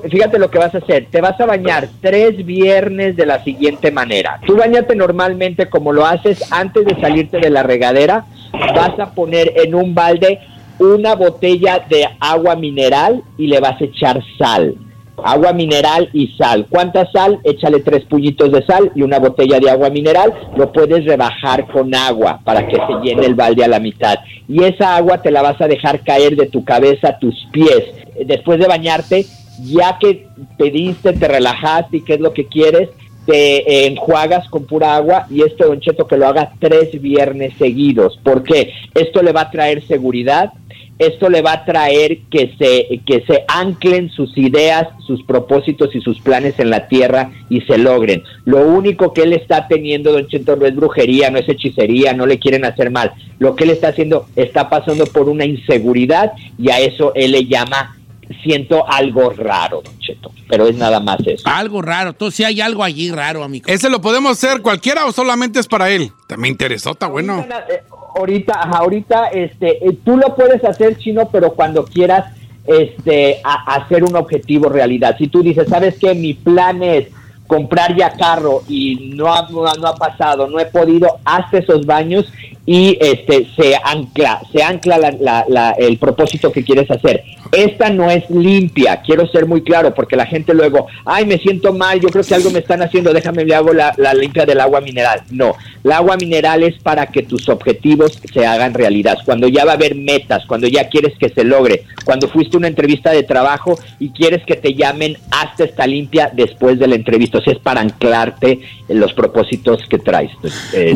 fíjate 0.10 0.40
lo 0.40 0.50
que 0.50 0.58
vas 0.58 0.74
a 0.76 0.80
hacer. 0.80 1.08
Te 1.10 1.22
vas 1.22 1.40
a 1.40 1.46
bañar 1.46 1.88
tres 2.02 2.46
viernes 2.46 3.16
de 3.16 3.26
la 3.26 3.44
siguiente 3.44 3.92
manera. 3.92 4.40
Tú 4.46 4.56
bañate 4.56 4.96
normalmente 4.96 5.70
como 5.70 5.94
lo 5.94 6.06
haces 6.06 6.52
antes 6.52 6.86
de 6.86 7.00
salirte 7.00 7.40
de 7.40 7.50
la 7.50 7.64
regadera. 7.64 8.26
Vas 8.52 9.00
a 9.00 9.14
poner 9.14 9.54
en 9.56 9.76
un 9.76 9.94
balde 9.94 10.40
una 10.80 11.16
botella 11.16 11.86
de 11.88 12.08
agua 12.20 12.56
mineral 12.56 13.24
y 13.38 13.48
le 13.48 13.60
vas 13.60 13.80
a 13.80 13.86
echar 13.86 14.22
sal. 14.38 14.76
Agua 15.24 15.54
mineral 15.54 16.10
y 16.12 16.30
sal. 16.30 16.66
¿Cuánta 16.70 17.10
sal? 17.12 17.40
Échale 17.44 17.80
tres 17.82 18.04
puñitos 18.06 18.52
de 18.52 18.66
sal 18.66 18.92
y 18.96 19.04
una 19.04 19.20
botella 19.20 19.60
de 19.60 19.70
agua 19.70 19.90
mineral. 19.90 20.34
Lo 20.58 20.72
puedes 20.72 21.06
rebajar 21.06 21.68
con 21.68 21.94
agua 21.94 22.42
para 22.44 22.68
que 22.68 22.76
se 22.76 22.94
llene 23.04 23.28
el 23.28 23.36
balde 23.36 23.64
a 23.64 23.68
la 23.68 23.80
mitad. 23.80 24.16
Y 24.48 24.64
esa 24.64 24.96
agua 24.96 25.22
te 25.22 25.30
la 25.30 25.44
vas 25.44 25.62
a 25.62 25.68
dejar 25.68 26.02
caer 26.02 26.36
de 26.36 26.48
tu 26.48 26.66
cabeza 26.66 27.10
a 27.10 27.20
tus 27.20 27.36
pies. 27.52 27.84
Después 28.26 28.60
de 28.60 28.68
bañarte, 28.68 29.26
ya 29.62 29.98
que 30.00 30.28
pediste, 30.58 31.14
te 31.14 31.28
relajaste 31.28 31.98
y 31.98 32.02
qué 32.02 32.16
es 32.16 32.20
lo 32.20 32.34
que 32.34 32.46
quieres, 32.46 32.90
te 33.26 33.58
eh, 33.58 33.88
enjuagas 33.88 34.50
con 34.50 34.66
pura 34.66 34.96
agua 34.96 35.28
y 35.30 35.44
esto, 35.44 35.68
Don 35.68 35.80
Cheto, 35.80 36.08
que 36.08 36.18
lo 36.18 36.28
haga 36.28 36.54
tres 36.60 37.02
viernes 37.02 37.54
seguidos. 37.58 38.20
¿Por 38.24 38.44
qué? 38.44 38.74
Esto 38.94 39.22
le 39.22 39.32
va 39.32 39.42
a 39.42 39.52
traer 39.52 39.86
seguridad, 39.88 40.52
esto 41.00 41.30
le 41.30 41.42
va 41.42 41.54
a 41.54 41.66
traer 41.66 42.20
que 42.30 42.54
se, 42.58 43.00
que 43.06 43.24
se 43.26 43.46
anclen 43.48 44.10
sus 44.10 44.38
ideas, 44.38 44.88
sus 45.06 45.24
propósitos 45.24 45.96
y 45.96 46.02
sus 46.02 46.20
planes 46.20 46.60
en 46.60 46.70
la 46.70 46.88
tierra 46.88 47.32
y 47.50 47.62
se 47.62 47.78
logren. 47.78 48.24
Lo 48.46 48.68
único 48.68 49.14
que 49.14 49.24
él 49.24 49.34
está 49.34 49.68
teniendo, 49.68 50.12
Don 50.12 50.28
Cheto, 50.28 50.56
no 50.56 50.66
es 50.66 50.76
brujería, 50.76 51.30
no 51.30 51.40
es 51.40 51.50
hechicería, 51.50 52.14
no 52.14 52.26
le 52.26 52.40
quieren 52.40 52.66
hacer 52.66 52.92
mal. 52.92 53.14
Lo 53.40 53.56
que 53.56 53.64
él 53.64 53.72
está 53.72 53.90
haciendo, 53.90 54.28
está 54.36 54.70
pasando 54.70 55.06
por 55.06 55.30
una 55.30 55.46
inseguridad 55.46 56.34
y 56.58 56.70
a 56.70 56.80
eso 56.80 57.14
él 57.16 57.32
le 57.32 57.46
llama 57.46 57.98
siento 58.44 58.86
algo 58.90 59.30
raro, 59.32 59.82
Don 59.84 59.98
Cheto, 60.00 60.32
pero 60.50 60.68
es 60.68 60.76
nada 60.76 61.00
más 61.00 61.18
eso. 61.26 61.44
Algo 61.48 61.82
raro, 61.82 62.12
entonces 62.12 62.38
sí 62.38 62.44
hay 62.44 62.62
algo 62.62 62.84
allí 62.84 63.12
raro, 63.12 63.44
amigo. 63.44 63.66
¿Ese 63.68 63.90
lo 63.90 64.02
podemos 64.02 64.32
hacer 64.44 64.62
cualquiera 64.62 65.06
o 65.06 65.12
solamente 65.12 65.60
es 65.60 65.68
para 65.68 65.90
él? 65.90 66.12
Me 66.38 66.48
interesó, 66.48 66.92
está 66.92 67.08
bueno. 67.08 67.34
Ahorita, 67.34 67.66
eh, 67.70 67.84
ahorita, 68.16 68.54
ajá, 68.60 68.78
ahorita, 68.80 69.28
este, 69.30 69.86
eh, 69.88 69.98
tú 70.04 70.18
lo 70.18 70.36
puedes 70.36 70.64
hacer, 70.64 70.98
chino, 70.98 71.30
pero 71.32 71.54
cuando 71.54 71.84
quieras, 71.86 72.34
este, 72.66 73.40
a- 73.44 73.76
hacer 73.76 74.04
un 74.04 74.16
objetivo 74.16 74.70
realidad. 74.70 75.16
Si 75.18 75.28
tú 75.28 75.44
dices, 75.44 75.68
¿sabes 75.70 75.96
qué? 76.00 76.14
Mi 76.16 76.34
plan 76.34 76.82
es 76.82 77.08
comprar 77.54 77.96
ya 77.96 78.10
carro 78.14 78.64
y 78.68 79.12
no 79.16 79.32
ha, 79.34 79.48
no 79.50 79.66
ha- 79.68 79.96
pasado, 79.96 80.48
no 80.48 80.60
he 80.60 80.66
podido, 80.66 81.20
haz 81.24 81.54
esos 81.54 81.86
baños 81.86 82.26
y 82.66 82.98
este 83.02 83.46
se 83.56 83.76
ancla, 83.84 84.42
se 84.52 84.64
ancla 84.64 84.98
la- 84.98 85.12
la- 85.20 85.46
la- 85.48 85.72
el 85.72 85.98
propósito 85.98 86.52
que 86.52 86.64
quieres 86.64 86.90
hacer. 86.90 87.24
Esta 87.52 87.90
no 87.90 88.10
es 88.10 88.28
limpia, 88.32 89.02
quiero 89.06 89.28
ser 89.28 89.46
muy 89.46 89.62
claro, 89.62 89.94
porque 89.94 90.16
la 90.16 90.26
gente 90.26 90.54
luego, 90.56 90.88
ay, 91.06 91.26
me 91.26 91.38
siento 91.38 91.72
mal, 91.74 92.00
yo 92.00 92.08
creo 92.10 92.24
que 92.24 92.34
algo 92.34 92.50
me 92.50 92.60
están 92.60 92.82
haciendo, 92.82 93.14
déjame 93.14 93.46
le 93.46 93.54
hago 93.54 93.74
la, 93.74 93.94
la 93.98 94.14
limpia 94.16 94.46
del 94.46 94.60
agua 94.60 94.82
mineral. 94.82 95.22
No, 95.30 95.54
la 95.84 95.98
agua 95.98 96.16
mineral 96.18 96.64
es 96.64 96.82
para 96.82 97.06
que 97.08 97.22
tus 97.22 97.48
objetivos 97.50 98.20
se 98.34 98.46
hagan 98.48 98.74
realidad. 98.74 99.18
Cuando 99.26 99.48
ya 99.48 99.66
va 99.66 99.74
a 99.74 99.76
haber 99.76 99.94
metas, 99.96 100.46
cuando 100.48 100.68
ya 100.68 100.88
quieres 100.90 101.14
que 101.20 101.30
se 101.30 101.44
logre, 101.44 101.84
cuando 102.06 102.28
fuiste 102.28 102.58
a 102.58 102.60
una 102.60 102.70
entrevista 102.70 103.12
de 103.12 103.22
trabajo 103.24 103.78
y 104.00 104.10
quieres 104.10 104.44
que 104.46 104.56
te 104.56 104.74
llamen, 104.74 105.18
hasta 105.30 105.66
esta 105.66 105.86
limpia 105.86 106.32
después 106.34 106.80
de 106.80 106.88
la 106.88 106.96
entrevista. 106.96 107.40
Sea, 107.44 107.54
es 107.54 107.60
para 107.60 107.82
anclarte 107.82 108.62
en 108.88 109.00
los 109.00 109.14
propósitos 109.14 109.82
que 109.90 110.00
traes. 110.00 110.32
eh. 110.74 110.94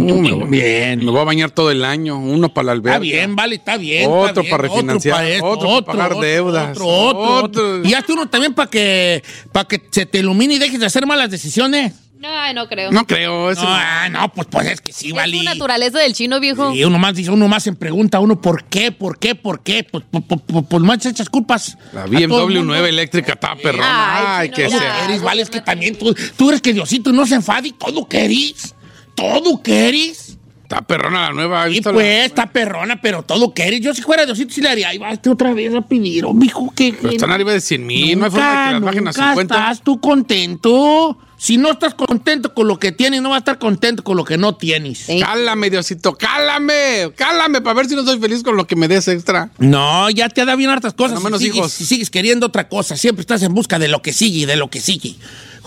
Bien. 0.48 1.00
Me 1.04 1.12
voy 1.12 1.20
a 1.20 1.24
bañar 1.24 1.52
todo 1.52 1.72
el 1.72 1.84
año. 1.84 2.18
Uno 2.18 2.50
para 2.50 2.68
la 2.68 2.72
alberca. 2.74 2.92
Está 2.96 3.00
bien, 3.00 3.36
vale, 3.36 3.56
está 3.56 3.78
bien. 3.78 4.10
Otro 4.10 4.28
está 4.28 4.42
bien. 4.42 4.52
para 4.52 4.64
refinanciar, 4.64 5.16
para 5.16 5.30
esto, 5.30 5.46
otro 5.48 5.86
para 5.86 6.10
pagar 6.10 6.20
deudas, 6.22 6.72
Otro, 6.72 6.88
otro, 6.88 7.20
otro. 7.22 7.76
otro. 7.78 7.90
Y 7.90 7.94
hazte 7.94 8.14
uno 8.14 8.28
también 8.28 8.54
para 8.54 8.70
que, 8.70 9.24
para 9.52 9.68
que 9.68 9.82
se 9.92 10.06
te 10.06 10.20
ilumine 10.20 10.56
y 10.56 10.60
dejes 10.60 10.80
de 10.80 10.86
hacer 10.86 11.06
malas 11.06 11.30
decisiones. 11.32 11.94
Ay, 12.24 12.54
no 12.54 12.68
creo. 12.68 12.92
No 12.92 13.06
creo. 13.06 13.52
Eso 13.52 13.62
No, 13.64 13.70
ah, 13.70 14.10
no, 14.10 14.32
pues, 14.34 14.48
pues 14.50 14.68
es 14.68 14.82
que 14.82 14.92
sí, 14.92 15.10
es 15.10 15.14
vale. 15.14 15.38
su 15.38 15.44
naturaleza 15.44 16.00
del 16.00 16.14
chino, 16.14 16.40
viejo. 16.40 16.74
Y 16.74 16.84
uno 16.84 16.98
más 16.98 17.16
dice, 17.16 17.30
uno 17.32 17.48
más 17.48 17.64
se 17.64 17.74
pregunta 17.74 18.18
a 18.18 18.22
uno 18.22 18.42
por 18.42 18.66
qué, 18.66 18.92
por 18.92 19.20
qué, 19.20 19.36
por 19.36 19.62
qué. 19.62 19.84
Pues, 19.84 20.04
pues, 20.10 20.24
pues, 20.28 20.42
pues, 20.48 20.66
pues 20.70 20.84
más 20.84 21.06
echas 21.06 21.30
culpas. 21.30 21.78
La 21.94 22.06
BMW 22.06 22.28
mundo. 22.28 22.64
9 22.64 22.90
eléctrica 22.90 23.34
está 23.34 23.56
perrona. 23.56 24.38
Ay, 24.40 24.48
Ay, 24.48 24.50
que 24.50 24.70
sea. 24.70 25.06
querís, 25.06 25.22
vale, 25.22 25.42
es 25.44 25.50
que 25.50 25.62
también 25.62 25.96
tú, 25.98 26.16
tú 26.36 26.50
eres 26.50 26.62
que 26.62 26.74
Diosito 26.74 27.12
no 27.12 27.26
se 27.26 27.36
enfade 27.36 27.70
y 27.70 27.72
todo 27.74 28.08
querís. 28.08 28.74
Todo 29.16 29.62
querís. 29.62 30.27
Está 30.68 30.82
perrona 30.82 31.30
la 31.30 31.34
nueva. 31.34 31.64
¿has 31.64 31.70
Y 31.70 31.76
visto 31.76 31.92
la- 31.92 31.94
pues, 31.94 32.26
está 32.26 32.48
perrona, 32.48 33.00
pero 33.00 33.24
todo 33.24 33.54
querís. 33.54 33.80
Yo 33.80 33.94
si 33.94 34.02
fuera 34.02 34.26
Diosito 34.26 34.54
sí 34.54 34.60
le 34.60 34.68
haría. 34.68 34.90
Ahí 34.90 34.98
vas 34.98 35.18
otra 35.26 35.54
vez 35.54 35.74
a 35.74 35.80
pedir, 35.80 36.26
oh, 36.26 36.34
mijo, 36.34 36.74
que... 36.76 36.94
Están 37.10 37.32
arriba 37.32 37.54
de 37.54 37.62
100 37.62 37.88
mil. 37.88 38.20
No 38.20 38.26
hay 38.26 38.32
forma 38.32 38.50
de 38.50 38.68
que 38.68 38.74
las 38.74 38.82
bajen 38.82 39.08
a 39.08 39.12
nunca 39.12 39.30
50. 39.30 39.56
estás 39.56 39.82
tú 39.82 40.02
contento. 40.02 41.18
Si 41.38 41.56
no 41.58 41.72
estás 41.72 41.94
contento 41.94 42.54
con 42.54 42.68
lo 42.68 42.80
que 42.80 42.92
tienes, 42.92 43.22
no 43.22 43.30
vas 43.30 43.38
a 43.38 43.40
estar 43.40 43.60
contento 43.60 44.04
con 44.04 44.18
lo 44.18 44.26
que 44.26 44.38
no 44.38 44.56
tienes. 44.56 44.98
Sí. 44.98 45.22
Cálame, 45.22 45.70
Diosito, 45.70 46.18
cálame. 46.18 47.12
Cálame 47.16 47.62
para 47.62 47.76
ver 47.76 47.86
si 47.88 47.96
no 47.96 48.04
soy 48.04 48.20
feliz 48.20 48.44
con 48.44 48.58
lo 48.58 48.68
que 48.68 48.76
me 48.76 48.90
des 48.90 49.08
extra. 49.08 49.52
No, 49.60 50.10
ya 50.10 50.28
te 50.28 50.44
da 50.44 50.56
bien 50.58 50.70
hartas 50.70 50.94
cosas. 50.96 51.24
Menos 51.24 51.40
si, 51.40 51.46
sigues, 51.46 51.58
hijos. 51.60 51.72
si 51.72 51.86
sigues 51.86 52.10
queriendo 52.10 52.48
otra 52.48 52.68
cosa, 52.68 52.98
siempre 52.98 53.22
estás 53.22 53.42
en 53.44 53.54
busca 53.54 53.80
de 53.80 53.88
lo 53.88 54.02
que 54.02 54.12
sigue 54.12 54.40
y 54.40 54.46
de 54.46 54.58
lo 54.58 54.70
que 54.70 54.82
sigue. 54.82 55.16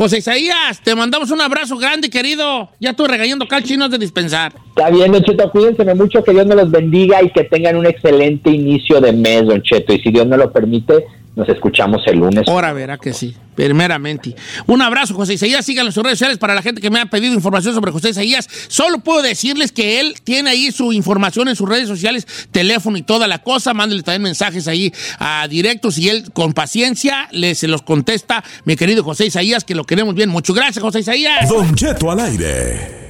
José 0.01 0.17
Isaías, 0.17 0.81
te 0.83 0.95
mandamos 0.95 1.31
un 1.31 1.43
abrazo 1.43 1.77
grande, 1.77 2.09
querido. 2.09 2.71
Ya 2.81 2.93
estoy 2.93 3.07
regañando 3.07 3.45
acá 3.45 3.57
al 3.57 3.65
chino 3.65 3.87
de 3.87 3.99
dispensar. 3.99 4.55
Está 4.71 4.89
bien, 4.89 5.13
Don 5.13 5.23
Cheto, 5.23 5.51
cuídense 5.51 5.85
mucho, 5.95 6.25
que 6.25 6.31
Dios 6.31 6.47
me 6.47 6.55
los 6.55 6.71
bendiga 6.71 7.23
y 7.23 7.29
que 7.29 7.45
tengan 7.45 7.77
un 7.77 7.85
excelente 7.85 8.49
inicio 8.49 8.99
de 9.03 9.13
mes, 9.13 9.45
Don 9.45 9.61
Cheto. 9.61 9.93
Y 9.93 10.01
si 10.01 10.11
Dios 10.11 10.27
me 10.27 10.39
lo 10.39 10.51
permite, 10.51 11.05
nos 11.37 11.49
escuchamos 11.49 12.03
el 12.07 12.19
lunes. 12.19 12.49
Ahora 12.49 12.73
verá 12.73 12.99
que 12.99 13.13
sí, 13.13 13.35
primeramente. 13.55 14.35
Un 14.67 14.83
abrazo, 14.83 15.15
José 15.15 15.35
Isaías. 15.35 15.65
Síganlo 15.65 15.91
en 15.91 15.93
sus 15.93 16.03
redes 16.03 16.19
sociales 16.19 16.39
para 16.39 16.55
la 16.55 16.63
gente 16.63 16.81
que 16.81 16.91
me 16.91 17.01
ha 17.01 17.07
pedido 17.07 17.35
información 17.35 17.75
sobre 17.75 17.93
José 17.93 18.11
Isaías. 18.11 18.49
Solo 18.69 18.99
puedo 18.99 19.23
decirles 19.23 19.73
que 19.73 20.01
él 20.01 20.17
tiene 20.25 20.51
ahí 20.51 20.73
su 20.73 20.93
información 20.93 21.49
en 21.49 21.57
sus 21.57 21.69
redes 21.69 21.89
sociales, 21.89 22.27
teléfono 22.51 22.99
y 22.99 23.03
toda 23.03 23.29
la 23.29 23.39
cosa. 23.39 23.75
Mándele 23.75 24.03
también 24.03 24.23
mensajes 24.23 24.67
ahí 24.69 24.93
a 25.19 25.47
directos 25.49 25.99
y 25.99 26.09
él 26.09 26.33
con 26.33 26.53
paciencia 26.53 27.29
le, 27.31 27.55
se 27.55 27.69
los 27.69 27.83
contesta, 27.83 28.43
mi 28.65 28.77
querido 28.77 29.05
José 29.05 29.27
Isaías, 29.27 29.65
que 29.65 29.75
lo 29.75 29.85
queremos 29.85 30.15
bien. 30.15 30.31
Muchas 30.31 30.57
gracias, 30.57 30.83
José 30.83 31.01
Isaías. 31.01 31.49
Don 31.49 31.75
Cheto 31.75 32.11
al 32.11 32.21
aire. 32.21 33.10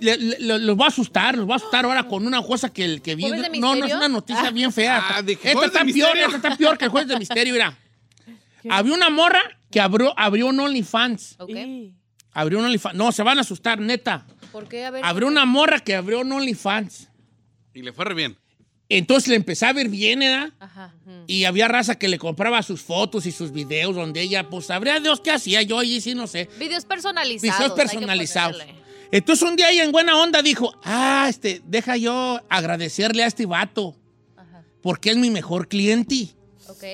le- 0.00 0.16
le- 0.16 0.58
los 0.58 0.76
voy 0.76 0.84
a 0.84 0.88
asustar, 0.88 1.36
los 1.36 1.46
voy 1.46 1.54
a 1.54 1.56
asustar 1.56 1.84
ahora 1.84 2.04
con 2.08 2.26
una 2.26 2.42
cosa 2.42 2.72
que, 2.72 2.84
el 2.84 3.02
que 3.02 3.14
vi. 3.14 3.22
¿Jueves 3.24 3.50
de 3.52 3.58
No, 3.58 3.74
no 3.76 3.84
es 3.86 3.94
una 3.94 4.08
noticia 4.08 4.46
Ah. 4.48 4.50
bien 4.50 4.72
fea. 4.72 5.04
Ah, 5.16 5.22
dije, 5.22 5.48
esta 5.48 5.52
¿jueves 5.52 5.72
de 5.72 5.78
está 5.90 5.92
peor, 6.12 6.18
esta 6.18 6.36
está 6.36 6.56
peor 6.56 6.78
que 6.78 6.84
el 6.86 6.90
jueves 6.90 7.08
de 7.08 7.18
misterio, 7.18 7.52
mira. 7.52 7.76
Había 8.70 8.94
una 8.94 9.10
morra 9.10 9.40
que 9.70 9.80
abrió, 9.80 10.12
abrió 10.18 10.46
un 10.48 10.58
OnlyFans. 10.60 11.36
Ok. 11.38 11.50
Abrió 12.32 12.58
un 12.58 12.64
OnlyFans. 12.66 12.94
No, 12.96 13.10
se 13.12 13.22
van 13.22 13.38
a 13.38 13.40
asustar, 13.42 13.80
neta. 13.80 14.26
¿Por 14.52 14.68
qué? 14.68 14.84
A 14.84 14.90
ver. 14.90 15.04
Abrió 15.04 15.26
una 15.28 15.44
morra 15.44 15.80
que 15.80 15.94
abrió 15.94 16.20
un 16.20 16.32
OnlyFans. 16.32 17.08
Y 17.74 17.82
le 17.82 17.92
fue 17.92 18.04
re 18.04 18.14
bien. 18.14 18.36
Entonces 18.88 19.28
le 19.28 19.36
empecé 19.36 19.66
a 19.66 19.72
ver 19.72 19.88
bien, 19.88 20.18
¿verdad? 20.18 20.52
Ajá. 20.58 20.92
ujú. 21.06 21.24
Y 21.28 21.44
había 21.44 21.68
raza 21.68 21.96
que 21.96 22.08
le 22.08 22.18
compraba 22.18 22.60
sus 22.64 22.82
fotos 22.82 23.24
y 23.24 23.30
sus 23.30 23.52
videos 23.52 23.94
donde 23.94 24.20
ella, 24.20 24.48
pues, 24.50 24.66
sabría 24.66 24.98
Dios 24.98 25.20
qué 25.20 25.30
hacía. 25.30 25.62
Yo 25.62 25.78
allí 25.78 26.00
sí 26.00 26.14
no 26.16 26.26
sé. 26.26 26.48
Videos 26.58 26.84
personalizados. 26.84 27.42
Videos 27.42 27.60
hay 27.60 27.68
que 27.70 27.76
personalizados. 27.76 28.56
Entonces 29.12 29.48
un 29.48 29.56
día 29.56 29.70
ella 29.70 29.84
en 29.84 29.92
buena 29.92 30.16
onda 30.16 30.42
dijo, 30.42 30.72
ah, 30.84 31.26
este, 31.28 31.62
deja 31.66 31.96
yo 31.96 32.40
agradecerle 32.48 33.24
a 33.24 33.26
este 33.26 33.44
vato, 33.46 33.96
Ajá. 34.36 34.62
porque 34.82 35.10
es 35.10 35.16
mi 35.16 35.30
mejor 35.30 35.68
cliente, 35.68 36.28
Ok. 36.68 36.84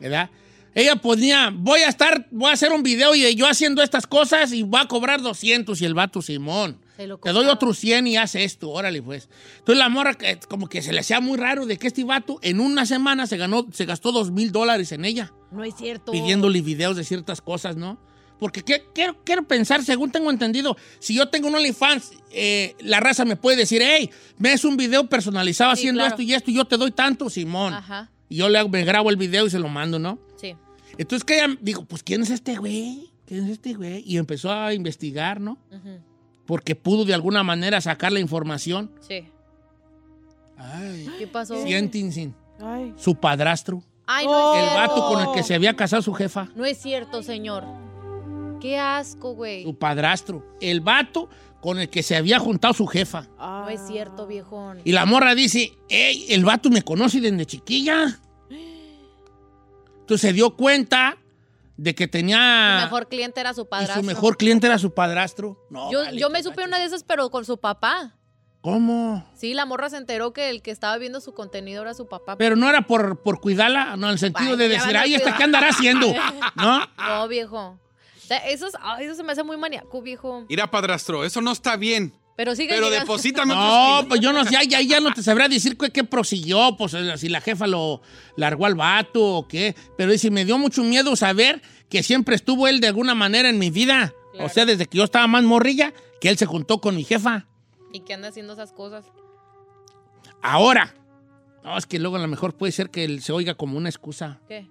¿verdad? 0.00 0.30
Ella 0.76 0.96
ponía, 0.96 1.50
voy 1.54 1.80
a 1.80 1.88
estar, 1.88 2.26
voy 2.32 2.50
a 2.50 2.54
hacer 2.54 2.72
un 2.72 2.82
video 2.82 3.14
y 3.14 3.34
yo 3.36 3.46
haciendo 3.46 3.80
estas 3.82 4.06
cosas 4.08 4.52
y 4.52 4.62
voy 4.64 4.80
a 4.80 4.88
cobrar 4.88 5.22
200 5.22 5.80
y 5.80 5.84
el 5.84 5.94
vato 5.94 6.20
Simón. 6.20 6.80
Te 6.96 7.32
doy 7.32 7.46
otros 7.46 7.78
100 7.78 8.06
y 8.08 8.16
haz 8.16 8.34
esto, 8.34 8.70
órale 8.70 9.00
pues. 9.02 9.28
Entonces 9.58 9.78
la 9.78 9.88
morra 9.88 10.16
eh, 10.20 10.38
como 10.48 10.68
que 10.68 10.82
se 10.82 10.92
le 10.92 11.00
hacía 11.00 11.20
muy 11.20 11.38
raro 11.38 11.64
de 11.66 11.76
que 11.78 11.86
este 11.88 12.04
vato 12.04 12.38
en 12.42 12.60
una 12.60 12.86
semana 12.86 13.26
se 13.26 13.36
ganó, 13.36 13.66
se 13.72 13.84
gastó 13.84 14.12
dos 14.12 14.30
mil 14.32 14.52
dólares 14.52 14.92
en 14.92 15.04
ella 15.04 15.32
No 15.52 15.64
es 15.64 15.74
cierto. 15.76 16.12
pidiéndole 16.12 16.60
videos 16.60 16.96
de 16.96 17.04
ciertas 17.04 17.40
cosas, 17.40 17.76
¿no? 17.76 17.98
Porque 18.38 18.62
¿qué- 18.62 18.84
quiero, 18.94 19.16
quiero 19.24 19.44
pensar, 19.44 19.82
según 19.84 20.10
tengo 20.10 20.30
entendido, 20.30 20.76
si 20.98 21.14
yo 21.14 21.28
tengo 21.28 21.48
un 21.48 21.54
OnlyFans, 21.54 22.12
eh, 22.32 22.74
la 22.80 23.00
raza 23.00 23.24
me 23.24 23.36
puede 23.36 23.56
decir, 23.58 23.80
hey, 23.84 24.10
me 24.38 24.52
es 24.52 24.64
un 24.64 24.76
video 24.76 25.08
personalizado 25.08 25.74
Sí, 25.76 25.82
haciendo 25.82 26.00
claro. 26.00 26.10
esto 26.14 26.22
y 26.22 26.34
esto 26.34 26.50
y 26.50 26.54
yo 26.54 26.64
te 26.64 26.76
doy 26.76 26.90
tanto, 26.90 27.30
Simón. 27.30 27.72
Ajá. 27.74 28.10
Y 28.28 28.36
yo 28.36 28.48
le 28.48 28.58
hago- 28.58 28.68
me 28.68 28.84
grabo 28.84 29.10
el 29.10 29.16
video 29.16 29.46
y 29.46 29.50
se 29.50 29.58
lo 29.58 29.68
mando, 29.68 29.98
¿no? 29.98 30.18
Sí. 30.36 30.56
Entonces 30.98 31.24
que 31.24 31.36
ella 31.36 31.56
dijo, 31.60 31.84
pues 31.84 32.02
¿quién 32.02 32.22
es 32.22 32.30
este 32.30 32.56
güey? 32.56 33.10
¿Quién 33.26 33.44
es 33.44 33.50
este 33.52 33.74
güey? 33.74 34.02
Y 34.06 34.18
empezó 34.18 34.52
a 34.52 34.74
investigar, 34.74 35.40
¿no? 35.40 35.52
Ujú. 35.70 36.00
Porque 36.44 36.74
pudo 36.74 37.04
de 37.04 37.14
alguna 37.14 37.42
manera 37.42 37.80
sacar 37.80 38.12
la 38.12 38.20
información. 38.20 38.90
Sí. 39.00 39.24
Ay. 40.58 41.08
¿Qué 41.18 41.26
pasó? 41.26 41.62
Siéntense. 41.62 42.32
Ay. 42.60 42.92
Su 42.96 43.14
padrastro. 43.14 43.82
Ay, 44.06 44.26
no 44.26 44.54
es 44.56 44.62
El 44.68 44.74
vato 44.76 45.06
con 45.08 45.20
el 45.22 45.32
que 45.32 45.42
se 45.42 45.54
había 45.54 45.74
casado 45.74 46.02
su 46.02 46.12
jefa. 46.12 46.48
No 46.54 46.64
es 46.66 46.78
cierto, 46.78 47.22
señor. 47.22 47.64
Qué 48.60 48.78
asco, 48.78 49.34
güey. 49.34 49.64
Su 49.64 49.78
padrastro. 49.78 50.44
El 50.60 50.80
vato 50.80 51.28
con 51.60 51.78
el 51.78 51.88
que 51.88 52.02
se 52.02 52.16
había 52.16 52.38
juntado 52.38 52.74
su 52.74 52.86
jefa. 52.86 53.26
No 53.38 53.68
es 53.68 53.80
cierto, 53.86 54.26
viejón. 54.26 54.80
Y 54.84 54.92
la 54.92 55.06
morra 55.06 55.34
dice, 55.34 55.72
hey, 55.88 56.26
el 56.28 56.44
vato 56.44 56.70
me 56.70 56.82
conoce 56.82 57.20
desde 57.20 57.46
chiquilla. 57.46 58.20
Entonces 60.00 60.20
se 60.20 60.32
dio 60.34 60.56
cuenta 60.56 61.16
de 61.76 61.94
que 61.94 62.06
tenía... 62.06 62.78
Su 62.80 62.84
mejor 62.84 63.08
cliente 63.08 63.40
era 63.40 63.54
su 63.54 63.62
y 63.62 63.64
padrastro. 63.64 64.00
su 64.02 64.06
mejor 64.06 64.36
cliente 64.36 64.66
era 64.66 64.78
su 64.78 64.92
padrastro. 64.92 65.58
No, 65.70 65.90
yo 65.90 66.00
vale, 66.00 66.20
yo 66.20 66.28
me 66.30 66.42
supe 66.42 66.64
una 66.64 66.78
de 66.78 66.84
esas, 66.84 67.02
pero 67.02 67.30
con 67.30 67.44
su 67.44 67.58
papá. 67.58 68.14
¿Cómo? 68.60 69.26
Sí, 69.34 69.52
la 69.54 69.66
morra 69.66 69.90
se 69.90 69.96
enteró 69.96 70.32
que 70.32 70.48
el 70.48 70.62
que 70.62 70.70
estaba 70.70 70.96
viendo 70.96 71.20
su 71.20 71.34
contenido 71.34 71.82
era 71.82 71.94
su 71.94 72.08
papá. 72.08 72.36
Pero 72.36 72.56
no 72.56 72.68
era 72.68 72.86
por, 72.86 73.22
por 73.22 73.40
cuidarla, 73.40 73.96
no, 73.96 74.06
en 74.06 74.12
el 74.12 74.18
sentido 74.18 74.52
Ay, 74.52 74.56
de 74.56 74.68
decir, 74.68 74.96
ay, 74.96 75.14
¿esta 75.14 75.24
cuidar". 75.24 75.38
qué 75.38 75.44
andará 75.44 75.68
haciendo? 75.68 76.06
¿No? 76.56 76.80
No, 76.96 77.28
viejo. 77.28 77.78
Eso, 78.46 78.66
es- 78.66 78.74
ay, 78.80 79.06
eso 79.06 79.14
se 79.14 79.22
me 79.22 79.32
hace 79.32 79.42
muy 79.42 79.56
maníaco, 79.56 80.00
viejo. 80.02 80.44
Mira, 80.48 80.70
padrastro, 80.70 81.24
eso 81.24 81.40
no 81.40 81.52
está 81.52 81.76
bien. 81.76 82.12
Pero 82.36 82.56
sigue 82.56 82.70
Pero 82.70 82.86
llegando. 82.88 83.04
deposítame 83.12 83.54
No, 83.54 84.04
pues 84.08 84.20
yo 84.20 84.32
no 84.32 84.44
sé, 84.44 84.56
ya, 84.66 84.80
ya 84.80 85.00
no 85.00 85.12
te 85.12 85.22
sabrá 85.22 85.48
decir 85.48 85.76
qué, 85.78 85.90
qué 85.90 86.02
prosiguió, 86.04 86.76
pues 86.76 86.92
eh, 86.94 87.16
si 87.16 87.28
la 87.28 87.40
jefa 87.40 87.66
lo 87.66 88.00
largó 88.36 88.66
al 88.66 88.74
vato 88.74 89.22
o 89.36 89.46
qué. 89.48 89.76
Pero 89.96 90.10
dice, 90.10 90.30
me 90.30 90.44
dio 90.44 90.58
mucho 90.58 90.82
miedo 90.82 91.14
saber 91.14 91.62
que 91.88 92.02
siempre 92.02 92.34
estuvo 92.34 92.66
él 92.66 92.80
de 92.80 92.88
alguna 92.88 93.14
manera 93.14 93.48
en 93.48 93.58
mi 93.58 93.70
vida. 93.70 94.12
O 94.40 94.48
sea, 94.48 94.64
desde 94.66 94.86
que 94.86 94.98
yo 94.98 95.04
estaba 95.04 95.28
más 95.28 95.44
morrilla, 95.44 95.92
que 96.20 96.28
él 96.28 96.36
se 96.36 96.46
juntó 96.46 96.80
con 96.80 96.96
mi 96.96 97.04
jefa. 97.04 97.46
¿Y 97.92 98.00
qué 98.00 98.14
anda 98.14 98.28
haciendo 98.28 98.54
esas 98.54 98.72
cosas? 98.72 99.04
Ahora. 100.42 100.92
No, 101.62 101.78
es 101.78 101.86
que 101.86 101.98
luego 101.98 102.16
a 102.16 102.18
lo 102.18 102.28
mejor 102.28 102.54
puede 102.54 102.72
ser 102.72 102.90
que 102.90 103.04
él 103.04 103.22
se 103.22 103.32
oiga 103.32 103.54
como 103.54 103.78
una 103.78 103.88
excusa. 103.88 104.40
¿Qué? 104.48 104.66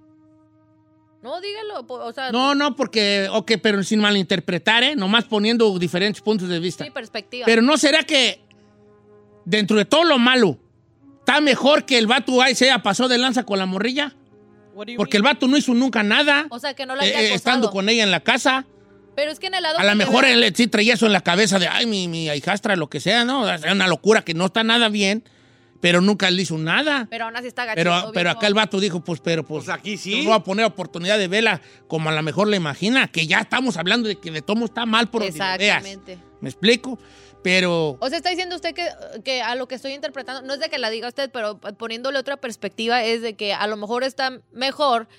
No, 1.23 1.39
dígalo. 1.39 1.85
O 1.87 2.11
sea, 2.11 2.31
No, 2.31 2.53
no, 2.53 2.75
porque, 2.75 3.29
ok, 3.31 3.53
pero 3.61 3.81
sin 3.81 4.01
malinterpretar, 4.01 4.83
¿eh? 4.83 4.95
Nomás 4.95 5.23
poniendo 5.23 5.79
diferentes 5.79 6.21
puntos 6.21 6.49
de 6.49 6.59
vista. 6.59 6.83
sí, 6.83 6.91
perspectiva. 6.91 7.45
Pero 7.45 7.61
no 7.61 7.77
será 7.77 8.03
que 8.03 8.41
dentro 9.45 9.77
de 9.77 9.85
todo 9.85 10.03
lo 10.03 10.19
malo, 10.19 10.59
está 11.19 11.39
mejor 11.39 11.85
que 11.85 11.97
el 11.97 12.07
vato 12.07 12.41
ahí 12.41 12.55
se 12.55 12.65
haya 12.65 12.83
pasado 12.83 13.07
de 13.07 13.17
lanza 13.17 13.43
con 13.45 13.57
la 13.57 13.65
morrilla. 13.65 14.13
Porque 14.97 15.17
el 15.17 15.23
vato 15.23 15.47
no 15.47 15.55
hizo 15.55 15.73
nunca 15.73 16.03
nada. 16.03 16.47
O 16.49 16.59
sea, 16.59 16.73
que 16.73 16.85
no 16.85 16.95
la 16.95 17.05
eh, 17.05 17.09
haya 17.09 17.15
eh, 17.15 17.25
acosado. 17.27 17.35
estando 17.35 17.71
con 17.71 17.87
ella 17.89 18.03
en 18.03 18.11
la 18.11 18.19
casa. 18.19 18.65
Pero 19.15 19.31
es 19.31 19.39
que 19.39 19.47
en 19.47 19.53
el 19.53 19.63
lado 19.63 19.77
A 19.79 19.83
lo 19.83 19.95
mejor 19.95 20.25
él 20.25 20.51
sí 20.55 20.67
traía 20.67 20.95
eso 20.95 21.05
en 21.05 21.13
la 21.13 21.21
cabeza 21.21 21.59
de, 21.59 21.67
ay, 21.67 21.85
mi, 21.85 22.07
mi 22.07 22.27
hijastra, 22.29 22.75
lo 22.75 22.89
que 22.89 22.99
sea, 22.99 23.23
¿no? 23.23 23.49
Es 23.49 23.63
una 23.63 23.87
locura 23.87 24.23
que 24.23 24.33
no 24.33 24.47
está 24.47 24.63
nada 24.63 24.89
bien, 24.89 25.23
pero 25.83 25.99
nunca 25.99 26.31
le 26.31 26.41
hizo 26.41 26.57
nada. 26.57 27.07
Pero 27.09 27.25
aún 27.25 27.35
así 27.35 27.47
está 27.47 27.65
gachito, 27.65 27.83
Pero, 27.83 28.11
pero 28.13 28.29
acá 28.29 28.47
el 28.47 28.53
vato 28.53 28.79
dijo, 28.79 29.01
pues, 29.03 29.19
pero 29.19 29.45
pues. 29.45 29.67
aquí 29.67 29.97
sí. 29.97 30.19
No 30.19 30.29
voy 30.29 30.33
a 30.35 30.39
poner 30.39 30.63
oportunidad 30.63 31.17
de 31.17 31.27
vela 31.27 31.59
como 31.89 32.07
a 32.07 32.13
lo 32.13 32.23
mejor 32.23 32.47
le 32.47 32.55
imagina, 32.55 33.09
que 33.09 33.27
ya 33.27 33.39
estamos 33.39 33.75
hablando 33.75 34.07
de 34.07 34.15
que 34.15 34.31
de 34.31 34.41
todo 34.41 34.63
está 34.63 34.85
mal 34.85 35.09
por 35.09 35.23
donde 35.23 35.37
le 35.37 35.57
veas. 35.57 35.85
Exactamente. 35.85 36.19
¿Me 36.39 36.47
explico? 36.47 36.97
Pero. 37.43 37.97
O 37.99 38.07
sea, 38.07 38.15
está 38.15 38.29
diciendo 38.29 38.55
usted 38.55 38.73
que, 38.73 38.87
que 39.25 39.41
a 39.41 39.55
lo 39.55 39.67
que 39.67 39.75
estoy 39.75 39.91
interpretando, 39.91 40.41
no 40.43 40.53
es 40.53 40.61
de 40.61 40.69
que 40.69 40.77
la 40.77 40.89
diga 40.89 41.09
usted, 41.09 41.29
pero 41.33 41.59
poniéndole 41.59 42.17
otra 42.17 42.37
perspectiva, 42.37 43.03
es 43.03 43.21
de 43.21 43.35
que 43.35 43.53
a 43.53 43.67
lo 43.67 43.75
mejor 43.75 44.05
está 44.05 44.39
mejor 44.53 45.09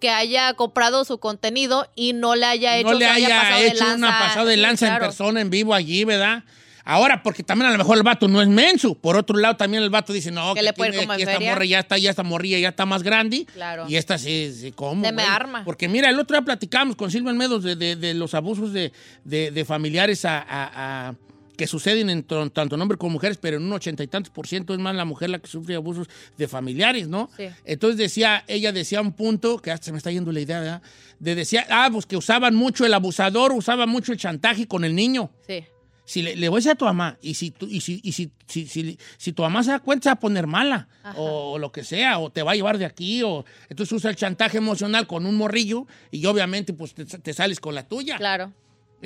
que 0.00 0.08
haya 0.08 0.54
comprado 0.54 1.04
su 1.04 1.18
contenido 1.18 1.86
y 1.94 2.14
no 2.14 2.34
le 2.34 2.46
haya 2.46 2.78
hecho 2.78 2.92
no 2.92 2.98
le 2.98 3.04
haya, 3.04 3.26
haya 3.26 3.40
pasado 3.40 3.60
de 3.60 3.68
hecho 3.68 3.84
una 3.84 3.92
lanza. 4.08 4.18
pasada 4.20 4.44
de 4.46 4.54
Sí, 4.54 4.60
lanza 4.62 4.86
claro. 4.86 5.04
en 5.04 5.08
persona, 5.10 5.40
en 5.42 5.50
vivo 5.50 5.74
allí, 5.74 6.04
¿verdad? 6.04 6.44
Ahora, 6.86 7.22
porque 7.22 7.42
también 7.42 7.68
a 7.68 7.72
lo 7.72 7.78
mejor 7.78 7.96
el 7.96 8.02
vato 8.02 8.28
no 8.28 8.42
es 8.42 8.48
menso. 8.48 8.94
Por 8.94 9.16
otro 9.16 9.38
lado, 9.38 9.56
también 9.56 9.82
el 9.82 9.88
vato 9.90 10.12
dice, 10.12 10.30
no, 10.30 10.54
Que 10.54 10.62
le 10.62 10.72
tiene- 10.74 10.98
esta 11.18 11.40
morra 11.40 11.64
ya 11.64 11.78
está, 11.80 11.96
ya 11.96 12.10
esta 12.10 12.22
morrilla 12.22 12.58
ya 12.58 12.68
está 12.68 12.84
más 12.84 13.02
grande. 13.02 13.46
Claro. 13.54 13.86
Y 13.88 13.96
esta 13.96 14.18
sí, 14.18 14.52
sí 14.54 14.70
¿cómo? 14.72 15.04
Se 15.04 15.12
me 15.12 15.22
arma. 15.22 15.64
Porque 15.64 15.88
mira, 15.88 16.10
el 16.10 16.18
otro 16.18 16.36
día 16.36 16.44
platicamos 16.44 16.94
con 16.96 17.10
Silvia 17.10 17.32
Medos 17.32 17.62
de, 17.64 17.74
de- 17.76 17.96
de 17.96 18.12
los 18.14 18.34
abusos 18.34 18.72
de, 18.72 18.92
de- 19.24 19.64
familiares 19.64 20.24
a, 20.26 20.38
a- 20.40 21.08
a- 21.08 21.14
que 21.56 21.66
suceden 21.68 22.10
en 22.10 22.22
to- 22.24 22.50
tanto 22.50 22.74
en 22.74 22.82
hombres 22.82 22.98
como 22.98 23.12
mujeres, 23.12 23.38
pero 23.40 23.56
en 23.58 23.62
un 23.62 23.72
ochenta 23.72 24.02
y 24.02 24.08
tantos 24.08 24.30
por 24.32 24.46
ciento 24.46 24.74
es 24.74 24.80
más 24.80 24.94
la 24.94 25.04
mujer 25.04 25.30
la 25.30 25.38
que 25.38 25.46
sufre 25.46 25.76
abusos 25.76 26.08
de 26.36 26.48
familiares, 26.48 27.06
¿no? 27.08 27.30
Sí. 27.36 27.44
Entonces 27.64 27.96
decía, 27.96 28.44
ella 28.48 28.72
decía 28.72 29.00
un 29.00 29.12
punto, 29.12 29.58
que 29.58 29.70
hasta 29.70 29.86
se 29.86 29.92
me 29.92 29.98
está 29.98 30.10
yendo 30.10 30.32
la 30.32 30.40
idea, 30.40 30.58
¿verdad? 30.60 30.82
De 31.20 31.34
decía, 31.36 31.64
ah, 31.70 31.88
pues 31.92 32.06
que 32.06 32.16
usaban 32.16 32.54
mucho, 32.56 32.84
el 32.84 32.92
abusador 32.92 33.52
usaba 33.52 33.86
mucho 33.86 34.10
el 34.12 34.18
chantaje 34.18 34.66
con 34.66 34.84
el 34.84 34.94
niño. 34.96 35.30
Sí. 35.46 35.64
Si 36.06 36.20
le, 36.22 36.36
le 36.36 36.48
voy 36.48 36.56
a 36.56 36.58
decir 36.58 36.72
a 36.72 36.74
tu 36.74 36.84
mamá, 36.84 37.16
y 37.22 37.34
si, 37.34 37.50
tu, 37.50 37.66
y 37.66 37.80
si, 37.80 38.00
y 38.02 38.12
si, 38.12 38.30
si, 38.46 38.66
si- 38.66 38.98
si 39.16 39.32
tu 39.32 39.42
mamá 39.42 39.62
se 39.62 39.70
da 39.70 39.78
cuenta, 39.78 40.04
se 40.04 40.08
va 40.10 40.14
a 40.14 40.20
poner 40.20 40.46
mala, 40.46 40.86
o, 41.16 41.52
o 41.52 41.58
lo 41.58 41.72
que 41.72 41.82
sea, 41.84 42.18
o 42.18 42.30
te 42.30 42.42
va 42.42 42.52
a 42.52 42.54
llevar 42.54 42.76
de 42.78 42.84
aquí, 42.84 43.22
o 43.22 43.44
entonces 43.70 43.92
usa 43.92 44.10
el 44.10 44.16
chantaje 44.16 44.58
emocional 44.58 45.06
con 45.06 45.24
un 45.24 45.34
morrillo, 45.36 45.86
y 46.10 46.24
obviamente 46.26 46.72
pues 46.74 46.92
te, 46.94 47.04
te 47.06 47.32
sales 47.32 47.58
con 47.58 47.74
la 47.74 47.86
tuya. 47.88 48.16
Claro. 48.18 48.52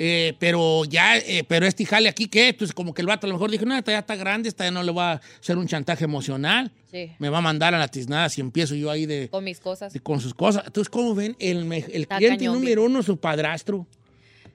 Eh, 0.01 0.33
pero 0.39 0.85
ya, 0.85 1.17
eh, 1.17 1.43
pero 1.45 1.65
este 1.65 1.85
jale 1.85 2.07
aquí, 2.07 2.27
¿qué? 2.27 2.49
Entonces 2.49 2.73
como 2.73 2.93
que 2.93 3.01
el 3.01 3.07
vato 3.07 3.27
a 3.27 3.29
lo 3.29 3.33
mejor 3.35 3.51
dijo, 3.51 3.65
no, 3.65 3.75
esta 3.77 3.91
ya 3.91 3.99
está 3.99 4.15
grande, 4.15 4.47
esta 4.47 4.63
ya 4.63 4.71
no 4.71 4.81
le 4.81 4.93
va 4.93 5.11
a 5.13 5.21
hacer 5.41 5.57
un 5.57 5.67
chantaje 5.67 6.05
emocional. 6.05 6.71
Sí. 6.89 7.11
Me 7.19 7.27
va 7.27 7.39
a 7.39 7.41
mandar 7.41 7.75
a 7.75 7.79
la 7.79 7.89
tiznada 7.89 8.29
si 8.29 8.39
empiezo 8.39 8.75
yo 8.75 8.89
ahí 8.91 9.05
de, 9.05 9.27
Con 9.29 9.43
mis 9.43 9.59
cosas. 9.59 9.91
de- 9.91 9.99
con 9.99 10.21
sus 10.21 10.33
cosas. 10.33 10.63
Entonces, 10.67 10.89
¿cómo 10.89 11.13
ven? 11.15 11.35
El, 11.37 11.65
cliente 11.67 12.07
cañón, 12.07 12.53
número 12.53 12.83
uno, 12.85 13.03
su 13.03 13.17
padrastro. 13.17 13.87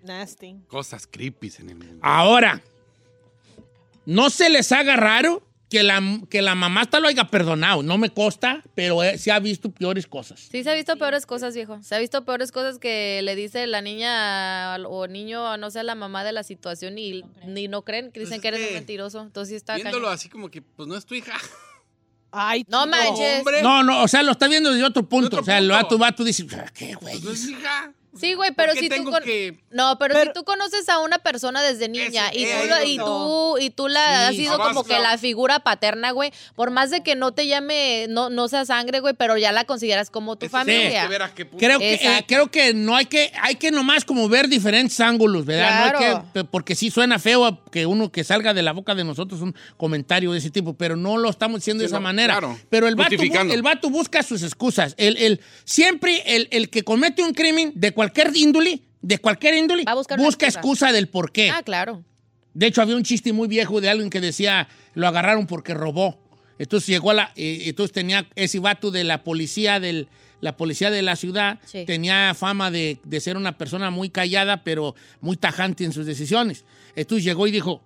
Nasty. 0.05 0.57
Cosas 0.69 1.07
creepy 1.07 1.53
en 1.59 1.71
el 1.71 1.77
mundo. 1.77 1.99
Ahora, 2.03 2.63
no 4.07 4.31
se 4.31 4.51
les 4.51 4.71
haga 4.73 4.97
raro 4.97 5.43
que 5.71 5.83
la, 5.83 6.01
que 6.31 6.41
la 6.43 6.55
mamá 6.55 6.83
hasta 6.83 7.01
lo 7.01 7.09
haya 7.09 7.25
perdonado. 7.25 7.83
No 7.83 7.99
me 7.99 8.11
consta, 8.11 8.63
pero 8.75 9.03
eh, 9.03 9.19
se 9.19 9.33
ha 9.33 9.41
visto 9.41 9.71
peores 9.71 10.07
cosas. 10.07 10.41
Sí, 10.53 10.63
se 10.63 10.71
ha 10.71 10.75
visto 10.75 10.97
peores 10.97 11.27
cosas, 11.27 11.55
viejo. 11.55 11.83
Se 11.83 11.95
ha 11.95 11.99
visto 11.99 12.25
peores 12.25 12.53
cosas 12.53 12.79
que 12.79 13.23
le 13.23 13.35
dice 13.35 13.67
la 13.67 13.81
niña 13.81 14.77
o 14.87 15.07
niño 15.09 15.47
a 15.49 15.57
no 15.57 15.71
ser 15.71 15.85
la 15.87 15.95
mamá 15.95 16.23
de 16.23 16.33
la 16.33 16.45
situación 16.45 16.99
y 16.99 17.25
ni 17.47 17.67
no 17.67 17.83
creen, 17.83 18.13
que 18.13 18.21
dicen 18.21 18.41
Pues 18.41 18.43
que 18.43 18.49
es 18.49 18.55
eres 18.55 18.69
un 18.69 18.75
mentiroso. 18.75 19.21
Entonces 19.23 19.51
sí 19.51 19.57
está 19.57 19.75
Viéndolo 19.75 20.05
cañón. 20.05 20.15
así 20.15 20.29
como 20.29 20.49
que, 20.51 20.63
pues 20.63 20.87
no 20.87 20.97
es 20.97 21.05
tu 21.07 21.15
hija. 21.15 21.37
Ay, 22.31 22.65
No 22.69 22.87
manches. 22.87 23.39
hombre. 23.39 23.63
No, 23.63 23.83
no, 23.83 24.03
o 24.03 24.09
sea, 24.09 24.23
lo 24.23 24.33
está 24.33 24.49
viendo 24.49 24.71
desde 24.71 24.85
otro 24.85 25.09
punto. 25.09 25.29
otro 25.29 25.41
o 25.41 25.45
sea, 25.45 25.59
el 25.59 25.69
punto. 25.69 25.83
vato, 25.83 25.99
vato 25.99 26.25
dice, 26.25 26.45
"Ah, 26.57 26.71
¿qué, 26.75 26.95
güey? 26.95 27.15
Pues 27.21 27.25
no 27.25 27.31
es 27.33 27.49
hija. 27.49 27.93
Sí, 28.19 28.35
güey, 28.35 28.53
pero 28.57 28.73
¿Por 28.73 28.75
qué 28.75 28.81
si 28.81 28.89
tú 28.89 28.95
tengo 28.95 29.11
con- 29.11 29.23
que- 29.23 29.59
No, 29.71 29.99
pero, 29.99 30.15
Pero- 30.15 30.31
si 30.31 30.35
tú 30.35 30.45
conoces 30.45 30.89
a 30.89 31.01
una 31.01 31.19
persona 31.19 31.61
desde 31.63 31.89
niña 31.89 32.31
y, 32.33 32.45
tú, 32.45 32.69
la- 32.69 32.85
y 32.85 32.97
tú 32.97 33.59
y 33.59 33.71
tú 33.71 33.89
la 33.89 34.29
has 34.29 34.37
Sí. 34.37 34.43
sido 34.43 34.57
como 34.59 34.85
que 34.85 34.99
la 35.01 35.19
figura 35.19 35.59
paterna, 35.61 36.13
güey, 36.13 36.33
por 36.55 36.71
más 36.71 36.91
de 36.91 37.03
que 37.03 37.17
no 37.17 37.33
te 37.33 37.47
llame, 37.49 38.07
no, 38.09 38.31
no 38.31 38.47
sea 38.49 38.65
sangre, 38.65 39.01
güey, 39.01 39.15
pero 39.15 39.37
ya 39.37 39.51
la 39.53 39.65
consideras 39.65 40.11
como 40.11 40.37
tu 40.37 40.47
Ese 40.47 40.51
sí, 40.53 40.59
familia. 40.59 41.09
que. 41.35 41.47
Creo 41.49 41.79
que, 41.81 41.95
eh, 41.95 42.25
creo 42.29 42.51
que 42.51 42.73
no 42.73 42.95
hay 42.95 43.07
que, 43.07 43.33
hay 43.43 43.57
que 43.57 43.71
nomás 43.73 44.05
como 44.05 44.29
ver 44.29 44.49
diferentes 44.49 45.01
ángulos, 45.01 45.45
¿verdad? 45.45 45.93
No 45.93 45.99
hay 45.99 46.23
que- 46.35 46.45
porque 46.45 46.75
sí 46.77 46.91
suena 46.91 47.19
feo 47.19 47.63
que 47.73 47.87
uno 47.87 48.13
que 48.13 48.23
salga 48.23 48.55
de 48.55 48.63
la 48.63 48.73
boca 48.73 48.95
de 48.95 49.03
nosotros 49.03 49.41
un 49.41 49.55
comentario 49.77 50.31
de 50.33 50.39
ese 50.39 50.51
tipo, 50.51 50.75
pero 50.75 50.95
no 50.97 51.17
lo 51.17 51.29
estamos 51.31 51.61
diciendo 51.61 51.83
de 51.83 51.89
Sí, 51.89 51.93
esa 51.93 51.99
no, 51.99 52.05
manera. 52.05 52.35
claro. 52.39 52.57
Pero 52.71 52.87
el 52.87 52.95
vato, 52.95 53.17
el 53.21 53.63
vato 53.63 53.91
busca 53.91 54.23
sus 54.23 54.43
excusas. 54.45 54.95
El, 54.99 55.17
el- 55.17 55.41
siempre 55.65 56.23
el, 56.37 56.47
el 56.53 56.71
que 56.71 56.83
comete 56.85 57.23
un 57.23 57.33
crimen 57.35 57.73
de 57.75 57.91
cualquier 57.93 58.04
índole, 58.35 58.81
de 59.03 59.19
cualquier 59.19 59.55
índole, 59.55 59.85
busca 59.95 60.15
excusa. 60.17 60.47
excusa 60.47 60.93
del 60.93 61.09
por 61.09 61.31
qué. 61.33 61.51
Ah, 61.51 61.63
claro. 61.63 62.05
De 62.55 62.67
hecho, 62.67 62.83
había 62.83 62.97
un 62.97 63.03
chiste 63.03 63.33
muy 63.33 63.49
viejo 63.49 63.81
de 63.81 63.91
alguien 63.91 64.11
que 64.11 64.21
decía, 64.21 64.69
lo 64.95 65.07
agarraron 65.09 65.47
porque 65.47 65.75
robó. 65.75 66.21
Entonces 66.59 66.87
llegó 66.89 67.11
a 67.11 67.15
la, 67.15 67.33
eh, 67.35 67.65
entonces 67.67 67.93
tenía 67.93 68.29
ese 68.37 68.61
vato 68.61 68.91
de 68.93 69.03
la 69.03 69.25
policía 69.25 69.81
del, 69.81 70.07
la 70.41 70.57
policía 70.57 70.91
de 70.93 71.03
la 71.03 71.17
ciudad, 71.17 71.59
Sí. 71.67 71.85
tenía 71.85 72.33
fama 72.35 72.71
de, 72.71 72.99
de 73.05 73.21
ser 73.21 73.37
una 73.37 73.59
persona 73.59 73.91
muy 73.91 74.09
callada, 74.09 74.63
pero 74.63 74.95
muy 75.21 75.37
tajante 75.37 75.85
en 75.85 75.93
sus 75.93 76.07
decisiones. 76.07 76.65
Entonces 76.95 77.25
llegó 77.25 77.49
y 77.49 77.51
dijo, 77.51 77.83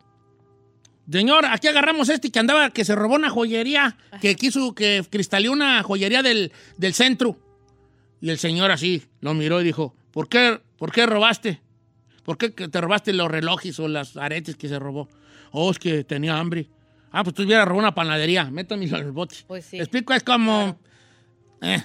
señor, 1.10 1.46
aquí 1.46 1.66
agarramos 1.68 2.08
este 2.10 2.30
que 2.30 2.38
andaba, 2.38 2.70
que 2.70 2.84
se 2.84 2.94
robó 2.94 3.14
una 3.14 3.30
joyería, 3.30 3.96
que 4.20 4.36
quiso, 4.36 4.74
que 4.74 5.02
cristaleó 5.08 5.52
una 5.52 5.82
joyería 5.82 6.22
del, 6.22 6.52
del 6.76 6.92
centro. 6.94 7.38
Y 8.20 8.30
el 8.30 8.38
señor 8.38 8.70
así 8.70 9.02
lo 9.20 9.32
miró 9.32 9.60
y 9.60 9.64
dijo, 9.64 9.94
¿por 10.18 10.28
qué, 10.28 10.60
por 10.78 10.90
qué 10.90 11.06
robaste? 11.06 11.60
¿Por 12.24 12.38
qué 12.38 12.48
te 12.50 12.80
robaste 12.80 13.12
los 13.12 13.30
relojes 13.30 13.78
o 13.78 13.86
las 13.86 14.16
aretes 14.16 14.56
que 14.56 14.68
se 14.68 14.76
robó? 14.76 15.08
Oh, 15.52 15.70
es 15.70 15.78
que 15.78 16.02
tenía 16.02 16.36
hambre. 16.36 16.66
Ah, 17.12 17.22
pues 17.22 17.36
tú 17.36 17.44
hubieras 17.44 17.64
robado 17.66 17.82
una 17.86 17.94
panadería. 17.94 18.50
Métame 18.50 18.86
en 18.86 18.94
el 18.96 19.12
bote. 19.12 19.36
Pues 19.46 19.66
sí. 19.66 19.78
Explico, 19.78 20.12
es 20.12 20.24
como... 20.24 20.76
eh, 21.62 21.84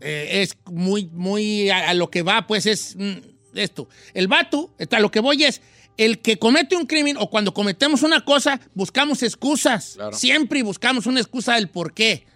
eh, 0.00 0.42
es 0.42 0.56
muy, 0.70 1.06
muy 1.06 1.70
a, 1.70 1.90
a 1.90 1.94
lo 1.94 2.08
que 2.08 2.22
va, 2.22 2.46
pues 2.46 2.66
es 2.66 2.94
mm, 2.96 3.14
esto. 3.54 3.88
El 4.12 4.28
vato, 4.28 4.72
a 4.88 5.00
lo 5.00 5.10
que 5.10 5.18
voy 5.18 5.42
es, 5.42 5.60
el 5.96 6.20
que 6.20 6.38
comete 6.38 6.76
un 6.76 6.86
crimen 6.86 7.16
o 7.18 7.30
cuando 7.30 7.52
cometemos 7.52 8.04
una 8.04 8.24
cosa, 8.24 8.60
buscamos 8.74 9.24
excusas. 9.24 9.94
Claro. 9.96 10.16
Siempre 10.16 10.62
buscamos 10.62 11.06
una 11.06 11.18
excusa 11.18 11.56
del 11.56 11.68
por 11.68 11.94
qué. 11.94 12.26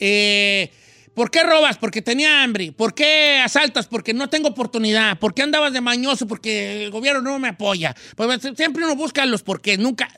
Eh, 0.00 0.70
¿Por 1.18 1.32
qué 1.32 1.42
robas? 1.42 1.76
Porque 1.78 2.00
tenía 2.00 2.44
hambre. 2.44 2.70
¿Por 2.70 2.94
qué 2.94 3.40
asaltas? 3.44 3.88
Porque 3.88 4.14
no 4.14 4.30
tengo 4.30 4.50
oportunidad. 4.50 5.18
¿Por 5.18 5.34
qué 5.34 5.42
andabas 5.42 5.72
de 5.72 5.80
mañoso? 5.80 6.28
Porque 6.28 6.84
el 6.84 6.92
gobierno 6.92 7.22
no 7.22 7.40
me 7.40 7.48
apoya. 7.48 7.96
Pues 8.14 8.40
siempre 8.54 8.84
uno 8.84 8.94
busca 8.94 9.26
los 9.26 9.42
porqués. 9.42 9.80
Nunca. 9.80 10.08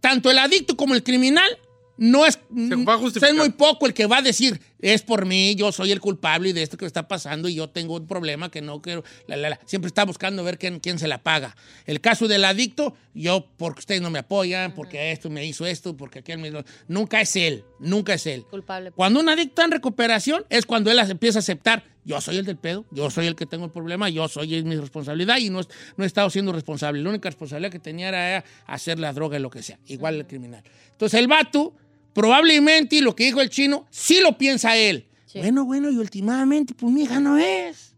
Tanto 0.00 0.30
el 0.30 0.38
adicto 0.38 0.74
como 0.74 0.94
el 0.94 1.02
criminal 1.02 1.50
no 1.98 2.24
es. 2.24 2.38
va 2.38 2.94
a 2.94 2.96
justificar. 2.96 3.28
Es 3.28 3.36
muy 3.36 3.50
poco 3.50 3.84
el 3.84 3.92
que 3.92 4.06
va 4.06 4.16
a 4.16 4.22
decir, 4.22 4.58
es 4.82 5.02
por 5.02 5.26
mí, 5.26 5.54
yo 5.54 5.72
soy 5.72 5.92
el 5.92 6.00
culpable 6.00 6.52
de 6.52 6.62
esto 6.62 6.76
que 6.76 6.86
está 6.86 7.08
pasando 7.08 7.48
y 7.48 7.54
yo 7.54 7.68
tengo 7.68 7.96
un 7.96 8.06
problema 8.06 8.50
que 8.50 8.62
no 8.62 8.80
quiero. 8.80 9.04
la, 9.26 9.36
la, 9.36 9.50
la. 9.50 9.60
Siempre 9.66 9.88
está 9.88 10.04
buscando 10.04 10.42
ver 10.44 10.58
quién, 10.58 10.80
quién 10.80 10.98
se 10.98 11.08
la 11.08 11.22
paga. 11.22 11.56
El 11.86 12.00
caso 12.00 12.28
del 12.28 12.44
adicto, 12.44 12.94
yo, 13.14 13.46
porque 13.56 13.80
ustedes 13.80 14.00
no 14.00 14.10
me 14.10 14.20
apoyan, 14.20 14.74
porque 14.74 15.12
esto 15.12 15.30
me 15.30 15.44
hizo 15.44 15.66
esto, 15.66 15.96
porque 15.96 16.20
aquel 16.20 16.38
me. 16.38 16.50
Nunca 16.88 17.20
es 17.20 17.36
él, 17.36 17.64
nunca 17.78 18.14
es 18.14 18.26
él. 18.26 18.44
Culpable. 18.50 18.92
Cuando 18.92 19.20
un 19.20 19.28
adicto 19.28 19.62
en 19.62 19.70
recuperación 19.70 20.44
es 20.48 20.66
cuando 20.66 20.90
él 20.90 20.98
empieza 20.98 21.38
a 21.38 21.40
aceptar, 21.40 21.84
yo 22.04 22.20
soy 22.20 22.38
el 22.38 22.46
del 22.46 22.56
pedo, 22.56 22.86
yo 22.90 23.10
soy 23.10 23.26
el 23.26 23.36
que 23.36 23.46
tengo 23.46 23.66
el 23.66 23.70
problema, 23.70 24.08
yo 24.08 24.26
soy 24.28 24.54
es 24.54 24.64
mi 24.64 24.76
responsabilidad 24.76 25.38
y 25.38 25.50
no, 25.50 25.60
no 25.96 26.04
he 26.04 26.06
estado 26.06 26.30
siendo 26.30 26.52
responsable. 26.52 27.02
La 27.02 27.10
única 27.10 27.28
responsabilidad 27.28 27.70
que 27.70 27.78
tenía 27.78 28.08
era 28.08 28.44
hacer 28.66 28.98
la 28.98 29.12
droga 29.12 29.38
y 29.38 29.42
lo 29.42 29.50
que 29.50 29.62
sea, 29.62 29.78
igual 29.86 30.16
el 30.16 30.26
criminal. 30.26 30.62
Entonces 30.92 31.20
el 31.20 31.28
vato, 31.28 31.74
probablemente, 32.12 32.96
y 32.96 33.00
lo 33.00 33.14
que 33.14 33.24
dijo 33.24 33.40
el 33.40 33.50
chino, 33.50 33.86
sí 33.90 34.20
lo 34.20 34.36
piensa 34.38 34.76
él. 34.76 35.06
Bueno, 35.34 35.64
bueno, 35.64 35.90
y 35.90 35.96
últimamente, 35.96 36.74
pues 36.74 36.92
mi 36.92 37.02
hija 37.02 37.20
no 37.20 37.38
es. 37.38 37.94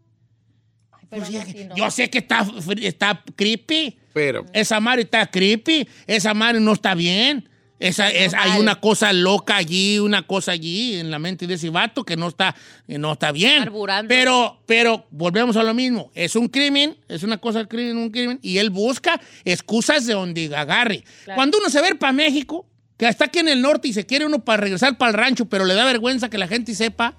Pues, 1.09 1.29
ya- 1.29 1.45
Yo 1.75 1.91
sé 1.91 2.09
que 2.09 2.19
está, 2.19 2.45
está 2.81 3.23
creepy. 3.35 3.97
Pero. 4.13 4.45
Esa 4.53 4.79
madre 4.79 5.03
está 5.03 5.25
creepy. 5.25 5.87
Esa 6.07 6.33
madre 6.33 6.59
no 6.59 6.73
está 6.73 6.93
bien. 6.95 7.49
Esa, 7.79 8.09
es, 8.09 8.33
hay 8.33 8.61
una 8.61 8.79
cosa 8.79 9.11
loca 9.11 9.57
allí, 9.57 9.99
una 9.99 10.25
cosa 10.25 10.53
allí 10.53 10.95
en 10.95 11.11
la 11.11 11.19
mente 11.19 11.47
de 11.47 11.55
ese 11.55 11.69
vato 11.69 12.05
que 12.05 12.15
no 12.15 12.29
está, 12.29 12.55
que 12.87 12.97
no 12.97 13.11
está 13.11 13.31
bien. 13.33 13.63
Carburando. 13.63 14.07
Pero, 14.07 14.61
pero 14.65 15.05
volvemos 15.11 15.57
a 15.57 15.63
lo 15.63 15.73
mismo. 15.73 16.09
Es 16.15 16.37
un 16.37 16.47
crimen, 16.47 16.95
es 17.09 17.23
una 17.23 17.37
cosa 17.39 17.65
crimen, 17.65 17.97
un 17.97 18.09
crimen, 18.09 18.39
y 18.41 18.57
él 18.59 18.69
busca 18.69 19.19
excusas 19.43 20.05
de 20.05 20.13
donde 20.13 20.55
agarre. 20.55 21.03
Claro. 21.25 21.35
Cuando 21.35 21.57
uno 21.57 21.69
se 21.69 21.81
ve 21.81 21.93
para 21.95 22.13
México, 22.13 22.65
que 22.97 23.07
está 23.07 23.25
aquí 23.25 23.39
en 23.39 23.47
el 23.49 23.61
norte 23.61 23.87
y 23.87 23.93
se 23.93 24.05
quiere 24.05 24.25
uno 24.25 24.43
para 24.45 24.61
regresar 24.61 24.97
para 24.97 25.11
el 25.11 25.17
rancho, 25.17 25.45
pero 25.45 25.65
le 25.65 25.73
da 25.73 25.83
vergüenza 25.85 26.29
que 26.29 26.37
la 26.37 26.47
gente 26.47 26.75
sepa, 26.75 27.15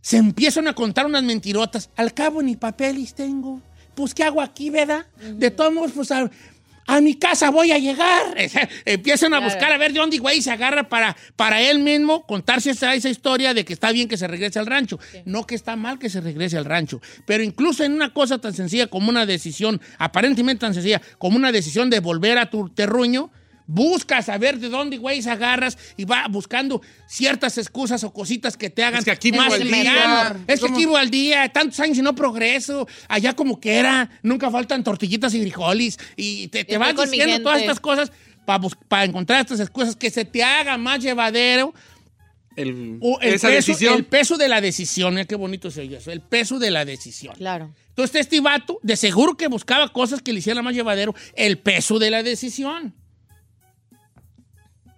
se 0.00 0.16
empiezan 0.16 0.66
a 0.68 0.74
contar 0.74 1.06
unas 1.06 1.22
mentirotas. 1.22 1.90
Al 1.96 2.12
cabo 2.14 2.42
ni 2.42 2.56
papeles 2.56 3.14
tengo. 3.14 3.60
Pues, 3.94 4.14
¿qué 4.14 4.24
hago 4.24 4.40
aquí, 4.40 4.70
verdad? 4.70 5.06
De 5.36 5.50
todos 5.50 5.72
modos, 5.72 5.92
pues, 5.94 6.10
a, 6.10 6.28
a 6.86 7.00
mi 7.00 7.14
casa 7.14 7.50
voy 7.50 7.70
a 7.72 7.78
llegar. 7.78 8.34
Empiezan 8.84 9.34
a 9.34 9.38
Claro. 9.38 9.52
buscar 9.52 9.70
a 9.72 9.76
ver 9.78 9.92
de 9.92 9.98
dónde, 10.00 10.18
güey, 10.18 10.40
se 10.42 10.50
agarra 10.50 10.88
para, 10.88 11.16
para 11.36 11.60
él 11.60 11.78
mismo 11.80 12.26
contarse 12.26 12.70
esa, 12.70 12.94
esa 12.94 13.10
historia 13.10 13.52
de 13.54 13.64
que 13.64 13.72
está 13.74 13.92
bien 13.92 14.08
que 14.08 14.16
se 14.16 14.26
regrese 14.26 14.58
al 14.58 14.66
rancho. 14.66 14.98
No 15.24 15.46
que 15.46 15.54
está 15.54 15.76
mal 15.76 15.98
que 15.98 16.08
se 16.10 16.20
regrese 16.20 16.56
al 16.56 16.64
rancho. 16.64 17.00
Pero 17.26 17.42
incluso 17.44 17.84
en 17.84 17.92
una 17.92 18.12
cosa 18.14 18.38
tan 18.38 18.54
sencilla 18.54 18.86
como 18.88 19.10
una 19.10 19.26
decisión, 19.26 19.80
aparentemente 19.98 20.60
tan 20.60 20.74
sencilla, 20.74 21.00
como 21.18 21.36
una 21.36 21.52
decisión 21.52 21.90
de 21.90 22.00
volver 22.00 22.38
a 22.38 22.48
tu 22.50 22.70
terruño, 22.70 23.30
buscas 23.72 24.28
a 24.28 24.36
ver 24.36 24.58
de 24.58 24.68
dónde, 24.68 24.98
güey, 24.98 25.22
se 25.22 25.30
agarras 25.30 25.78
y 25.96 26.04
va 26.04 26.26
buscando 26.28 26.82
ciertas 27.06 27.56
excusas 27.56 28.04
o 28.04 28.12
cositas 28.12 28.56
que 28.56 28.68
te 28.68 28.84
hagan 28.84 28.98
Es 28.98 29.04
que 29.04 29.10
aquí 29.10 29.30
vivo 29.30 29.42
más 29.42 29.54
al 29.54 29.64
día. 29.64 30.36
Es 30.46 30.60
que 30.60 30.66
aquí 30.66 30.78
vivo 30.80 30.96
al 30.96 31.10
día, 31.10 31.48
tantos 31.48 31.80
años 31.80 31.96
y 31.98 32.02
no 32.02 32.14
progreso. 32.14 32.86
Allá 33.08 33.34
como 33.34 33.58
que 33.58 33.76
era, 33.76 34.10
nunca 34.22 34.50
faltan 34.50 34.84
tortillitas 34.84 35.32
y 35.34 35.40
frijoles. 35.40 35.98
Y 36.16 36.48
te, 36.48 36.64
te 36.64 36.78
mi 36.78 36.84
diciendo 36.92 37.42
todas 37.42 37.60
estas 37.60 37.80
cosas 37.80 38.12
para 38.88 39.04
encontrar 39.04 39.40
estas 39.40 39.60
excusas 39.60 39.96
que 39.96 40.10
se 40.10 40.24
te 40.24 40.42
haga 40.42 40.76
más 40.76 41.00
llevadero 41.00 41.72
El, 42.56 42.98
o 43.00 43.18
el, 43.20 43.34
esa 43.34 43.48
peso, 43.48 43.72
decisión. 43.72 43.94
el 43.94 44.04
peso 44.04 44.36
de 44.36 44.48
la 44.48 44.60
decisión. 44.60 45.14
Mira 45.14 45.26
qué 45.26 45.36
bonito 45.36 45.70
se 45.70 45.80
oye 45.82 45.96
eso. 45.96 46.10
El 46.10 46.20
peso 46.20 46.58
de 46.58 46.70
la 46.70 46.84
decisión. 46.84 47.34
Claro. 47.36 47.74
Entonces 47.88 48.20
este 48.20 48.40
vato 48.40 48.78
de 48.82 48.96
seguro 48.96 49.36
que 49.36 49.46
buscaba 49.48 49.88
cosas 49.88 50.20
que 50.20 50.32
le 50.32 50.40
hicieran 50.40 50.64
más 50.64 50.74
llevadero 50.74 51.14
el 51.34 51.58
peso 51.58 51.98
de 51.98 52.10
la 52.10 52.22
decisión. 52.22 52.94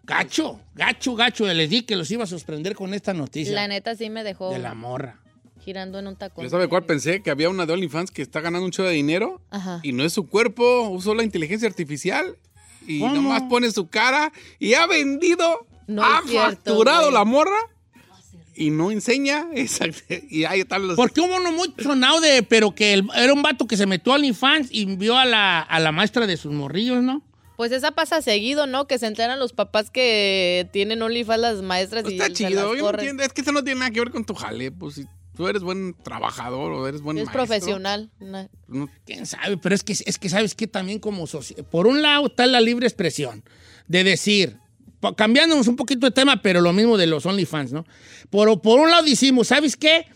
Gacho, 0.06 0.60
gacho, 0.74 1.14
gacho. 1.14 1.46
Les 1.52 1.70
di 1.70 1.82
que 1.82 1.96
los 1.96 2.10
iba 2.10 2.24
a 2.24 2.26
sorprender 2.26 2.74
con 2.74 2.92
esta 2.94 3.14
noticia 3.14 3.54
La 3.54 3.68
neta 3.68 3.94
sí 3.96 4.10
me 4.10 4.22
dejó 4.24 4.50
de 4.50 4.58
la 4.58 4.74
morra. 4.74 5.20
girando 5.64 5.98
en 5.98 6.06
un 6.06 6.16
tacón. 6.16 6.44
¿Ya 6.44 6.50
sabe 6.50 6.68
cuál 6.68 6.84
pensé? 6.84 7.22
Que 7.22 7.30
había 7.30 7.48
una 7.48 7.64
de 7.64 7.72
OnlyFans 7.72 8.10
que 8.10 8.20
está 8.22 8.40
ganando 8.40 8.66
un 8.66 8.70
chorro 8.70 8.88
de 8.88 8.94
dinero 8.94 9.40
Ajá. 9.50 9.80
y 9.82 9.92
no 9.92 10.04
es 10.04 10.12
su 10.12 10.28
cuerpo, 10.28 10.88
usó 10.90 11.14
la 11.14 11.22
inteligencia 11.22 11.66
artificial 11.68 12.36
y 12.86 13.00
¿Cómo? 13.00 13.14
nomás 13.14 13.42
pone 13.48 13.70
su 13.70 13.88
cara 13.88 14.30
y 14.58 14.74
ha 14.74 14.86
vendido, 14.86 15.66
No 15.86 16.04
ha 16.04 16.18
es 16.22 16.30
cierto, 16.30 16.50
facturado 16.50 17.02
güey. 17.04 17.14
la 17.14 17.24
morra 17.24 17.56
y 18.54 18.68
no 18.70 18.90
enseña. 18.90 19.46
Exacto. 19.54 20.02
Y 20.28 20.44
ahí 20.44 20.60
están 20.60 20.86
los... 20.86 20.96
Porque 20.96 21.22
hubo 21.22 21.34
uno 21.36 21.50
muy 21.50 21.72
sonado 21.82 22.20
de, 22.20 22.42
pero 22.42 22.74
que 22.74 22.92
el- 22.92 23.08
era 23.16 23.32
un 23.32 23.40
vato 23.42 23.66
que 23.66 23.78
se 23.78 23.86
metió 23.86 24.12
al 24.12 24.20
OnlyFans 24.20 24.68
y 24.70 24.84
vio 24.96 25.16
a 25.16 25.24
la, 25.24 25.60
a 25.60 25.80
la 25.80 25.92
maestra 25.92 26.26
de 26.26 26.36
sus 26.36 26.52
morrillos, 26.52 27.02
¿no? 27.02 27.22
Pues 27.56 27.70
esa 27.72 27.92
pasa 27.92 28.20
seguido, 28.22 28.66
¿no? 28.66 28.86
Que 28.86 28.98
se 28.98 29.06
enteran 29.06 29.38
los 29.38 29.52
papás 29.52 29.90
que 29.90 30.68
tienen 30.72 31.02
OnlyFans 31.02 31.40
las 31.40 31.62
maestras 31.62 32.04
y 32.08 32.14
Está 32.14 32.32
chido, 32.32 32.70
las 32.70 32.78
yo 32.78 32.84
no 32.92 32.98
entiendo, 32.98 33.22
es 33.22 33.32
que 33.32 33.42
eso 33.42 33.52
no 33.52 33.62
tiene 33.62 33.80
nada 33.80 33.90
que 33.92 34.00
ver 34.00 34.10
con 34.10 34.24
tu 34.24 34.34
jale, 34.34 34.72
pues 34.72 34.96
si 34.96 35.04
tú 35.36 35.46
eres 35.48 35.62
buen 35.62 35.94
trabajador 36.02 36.72
o 36.72 36.86
eres 36.88 37.00
buen 37.00 37.16
Es 37.18 37.26
maestro, 37.26 37.44
profesional. 37.46 38.10
Na- 38.20 38.48
no- 38.68 38.88
¿Quién 39.06 39.26
sabe? 39.26 39.56
Pero 39.56 39.74
es 39.74 39.82
que, 39.84 39.92
es 39.92 40.18
que 40.18 40.28
sabes 40.28 40.54
que 40.54 40.66
también 40.66 40.98
como 40.98 41.26
soci- 41.26 41.62
Por 41.64 41.86
un 41.86 42.02
lado 42.02 42.26
está 42.26 42.46
la 42.46 42.60
libre 42.60 42.86
expresión 42.86 43.44
de 43.88 44.02
decir, 44.04 44.58
cambiándonos 45.16 45.68
un 45.68 45.76
poquito 45.76 46.06
de 46.06 46.12
tema, 46.12 46.40
pero 46.42 46.60
lo 46.60 46.72
mismo 46.72 46.96
de 46.96 47.06
los 47.06 47.26
OnlyFans, 47.26 47.72
¿no? 47.72 47.84
Por, 48.30 48.60
por 48.62 48.80
un 48.80 48.90
lado 48.90 49.04
decimos, 49.04 49.48
¿sabes 49.48 49.76
qué? 49.76 50.06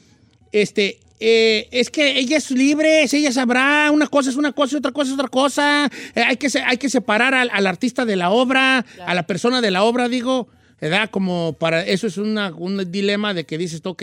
Este, 0.51 0.99
eh, 1.21 1.69
es 1.73 1.91
que 1.91 2.19
ella 2.19 2.37
es 2.37 2.51
libre, 2.51 3.03
ella 3.05 3.33
sabrá, 3.33 3.91
una 3.93 4.07
cosa 4.07 4.31
es 4.31 4.37
una 4.37 4.53
cosa 4.53 4.77
y 4.77 4.79
otra 4.79 4.93
cosa 4.93 5.11
es 5.11 5.15
otra 5.15 5.29
cosa. 5.29 5.91
Eh, 6.15 6.23
hay, 6.23 6.37
que, 6.37 6.49
hay 6.65 6.77
que 6.77 6.89
separar 6.91 7.35
al, 7.35 7.51
al 7.53 7.67
artista 7.67 8.05
de 8.05 8.17
la 8.17 8.31
obra, 8.31 8.85
a 9.07 9.15
la 9.15 9.27
persona 9.27 9.61
de 9.61 9.71
la 9.71 9.83
obra, 9.85 10.09
digo, 10.09 10.49
¿verdad? 10.81 11.11
Como 11.11 11.55
para, 11.59 11.85
eso 11.85 12.07
es 12.07 12.19
una- 12.19 12.53
un 12.55 12.91
dilema 12.93 13.35
de 13.35 13.45
que 13.47 13.59
dices, 13.59 13.81
ok, 13.85 14.03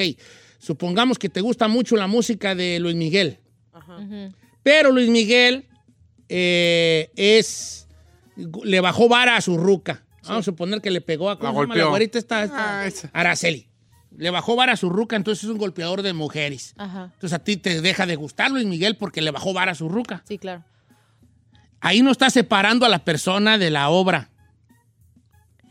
supongamos 0.59 1.17
que 1.19 1.29
te 1.29 1.41
gusta 1.41 1.67
mucho 1.67 1.95
la 1.95 2.07
música 2.07 2.53
de 2.55 2.79
Luis 2.79 2.95
Miguel. 2.95 3.39
Pero 4.63 4.91
Luis 4.91 5.09
Miguel 5.09 5.65
eh, 6.29 7.09
es. 7.15 7.87
Le 8.63 8.79
bajó 8.81 9.07
vara 9.07 9.37
a 9.37 9.41
su 9.41 9.57
ruca. 9.57 10.03
Vamos 10.23 10.39
a 10.39 10.43
suponer 10.43 10.81
que 10.81 10.89
le 10.91 11.01
pegó 11.01 11.29
a. 11.29 11.37
¿Cómo 11.37 11.47
La 11.47 11.51
se 11.51 11.53
llama 11.53 11.65
golpeó. 11.67 11.83
la 11.85 11.89
güerita 11.91 12.17
esta? 12.19 12.43
esta? 12.43 13.09
Ah. 13.13 13.19
Araceli. 13.19 13.67
Le 14.17 14.29
bajó 14.29 14.55
vara 14.55 14.73
a 14.73 14.77
su 14.77 14.89
ruca, 14.89 15.15
entonces 15.15 15.43
es 15.43 15.49
un 15.49 15.57
golpeador 15.57 16.01
de 16.01 16.13
mujeres. 16.13 16.73
Ajá. 16.77 17.11
Entonces 17.13 17.33
a 17.33 17.43
ti 17.43 17.57
te 17.57 17.81
deja 17.81 18.05
de 18.05 18.15
gustar 18.15 18.51
Luis 18.51 18.65
Miguel 18.65 18.95
porque 18.97 19.21
le 19.21 19.31
bajó 19.31 19.53
vara 19.53 19.73
a 19.73 19.75
su 19.75 19.89
ruca. 19.89 20.23
Sí, 20.27 20.37
claro. 20.37 20.63
Ahí 21.81 22.01
no 22.01 22.11
está 22.11 22.29
separando 22.29 22.85
a 22.85 22.89
la 22.89 22.99
persona 22.99 23.57
de 23.57 23.69
la 23.69 23.89
obra. 23.89 24.29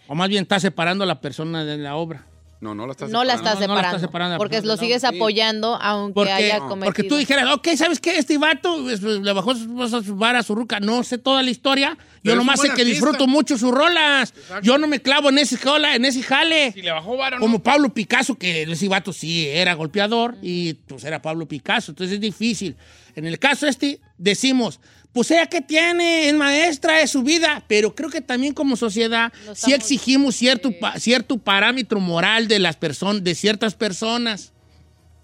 O 0.07 0.15
más 0.15 0.29
bien 0.29 0.43
está 0.43 0.61
separando 0.61 1.05
a 1.05 1.07
la 1.07 1.21
persona 1.21 1.65
de 1.65 1.79
la 1.79 1.97
obra. 1.97 2.27
No, 2.65 2.75
no 2.75 2.87
la 2.87 2.93
estás 2.93 3.11
No 3.11 3.25
la 3.25 3.37
separando. 3.37 3.51
estás 3.51 3.61
No, 3.61 3.67
no 3.69 3.75
la 3.75 3.81
separando. 3.83 3.97
estás 3.97 4.01
separando, 4.09 4.39
porque 4.39 4.61
lo 4.63 4.77
sigues 4.79 5.01
sí. 5.03 5.07
apoyando 5.07 5.77
aunque 5.83 6.15
Porque, 6.15 6.33
haya 6.33 6.59
cometido. 6.61 6.85
porque 6.87 7.03
tú 7.05 7.17
dijeras, 7.17 7.53
ok, 7.53 7.69
¿sabes 7.77 8.01
qué? 8.01 8.17
Este 8.19 8.39
vato 8.39 8.83
pues, 8.83 9.03
le 9.03 9.33
bajó 9.33 9.55
su 9.55 10.17
vara 10.17 10.39
a 10.39 10.43
su 10.43 10.55
ruca. 10.55 10.81
No 10.81 11.03
sé 11.05 11.19
toda 11.19 11.43
la 11.43 11.51
historia. 11.51 11.97
Pero 12.23 12.35
Yo 12.35 12.37
nomás 12.37 12.61
sé 12.61 12.69
que 12.69 12.73
artista. 12.73 12.91
disfruto 12.91 13.27
mucho 13.27 13.59
sus 13.59 13.71
rolas. 13.71 14.33
Yo 14.63 14.79
no 14.79 14.87
me 14.87 15.03
clavo 15.03 15.29
en 15.29 15.37
ese 15.39 15.59
jola, 15.59 15.95
en 15.95 16.07
ese 16.07 16.23
jale. 16.23 16.73
Si 16.73 16.81
le 16.81 16.91
bajó 16.91 17.17
vara, 17.19 17.39
Como 17.39 17.59
no. 17.59 17.63
Pablo 17.63 17.91
Picasso, 17.93 18.37
que 18.37 18.63
ese 18.63 18.89
vato 18.89 19.13
sí 19.13 19.47
era 19.47 19.75
golpeador 19.75 20.37
y 20.41 20.73
pues 20.75 21.05
era 21.05 21.21
Pablo 21.21 21.47
Picasso. 21.47 21.93
Entonces 21.93 22.15
es 22.15 22.21
difícil. 22.21 22.77
En 23.15 23.27
el 23.27 23.39
caso 23.39 23.67
este, 23.67 24.01
decimos, 24.17 24.81
pues 25.15 25.31
ella 25.31 25.47
que 25.47 25.63
tiene, 25.63 26.29
es 26.29 26.35
maestra, 26.35 27.01
es 27.01 27.11
su 27.13 27.23
vida, 27.23 27.65
pero 27.69 27.95
creo 27.95 28.11
que 28.11 28.21
también 28.21 28.53
como 28.53 28.77
sociedad 28.77 29.33
No 29.47 29.55
sí 29.55 29.73
exigimos 29.73 30.35
cierto, 30.37 30.71
pa- 30.79 30.99
cierto 30.99 31.39
parámetro 31.39 32.01
moral 32.01 32.49
de 32.49 32.59
las 32.59 32.77
personas, 32.77 33.25
de 33.25 33.35
ciertas 33.35 33.75
personas. 33.75 34.53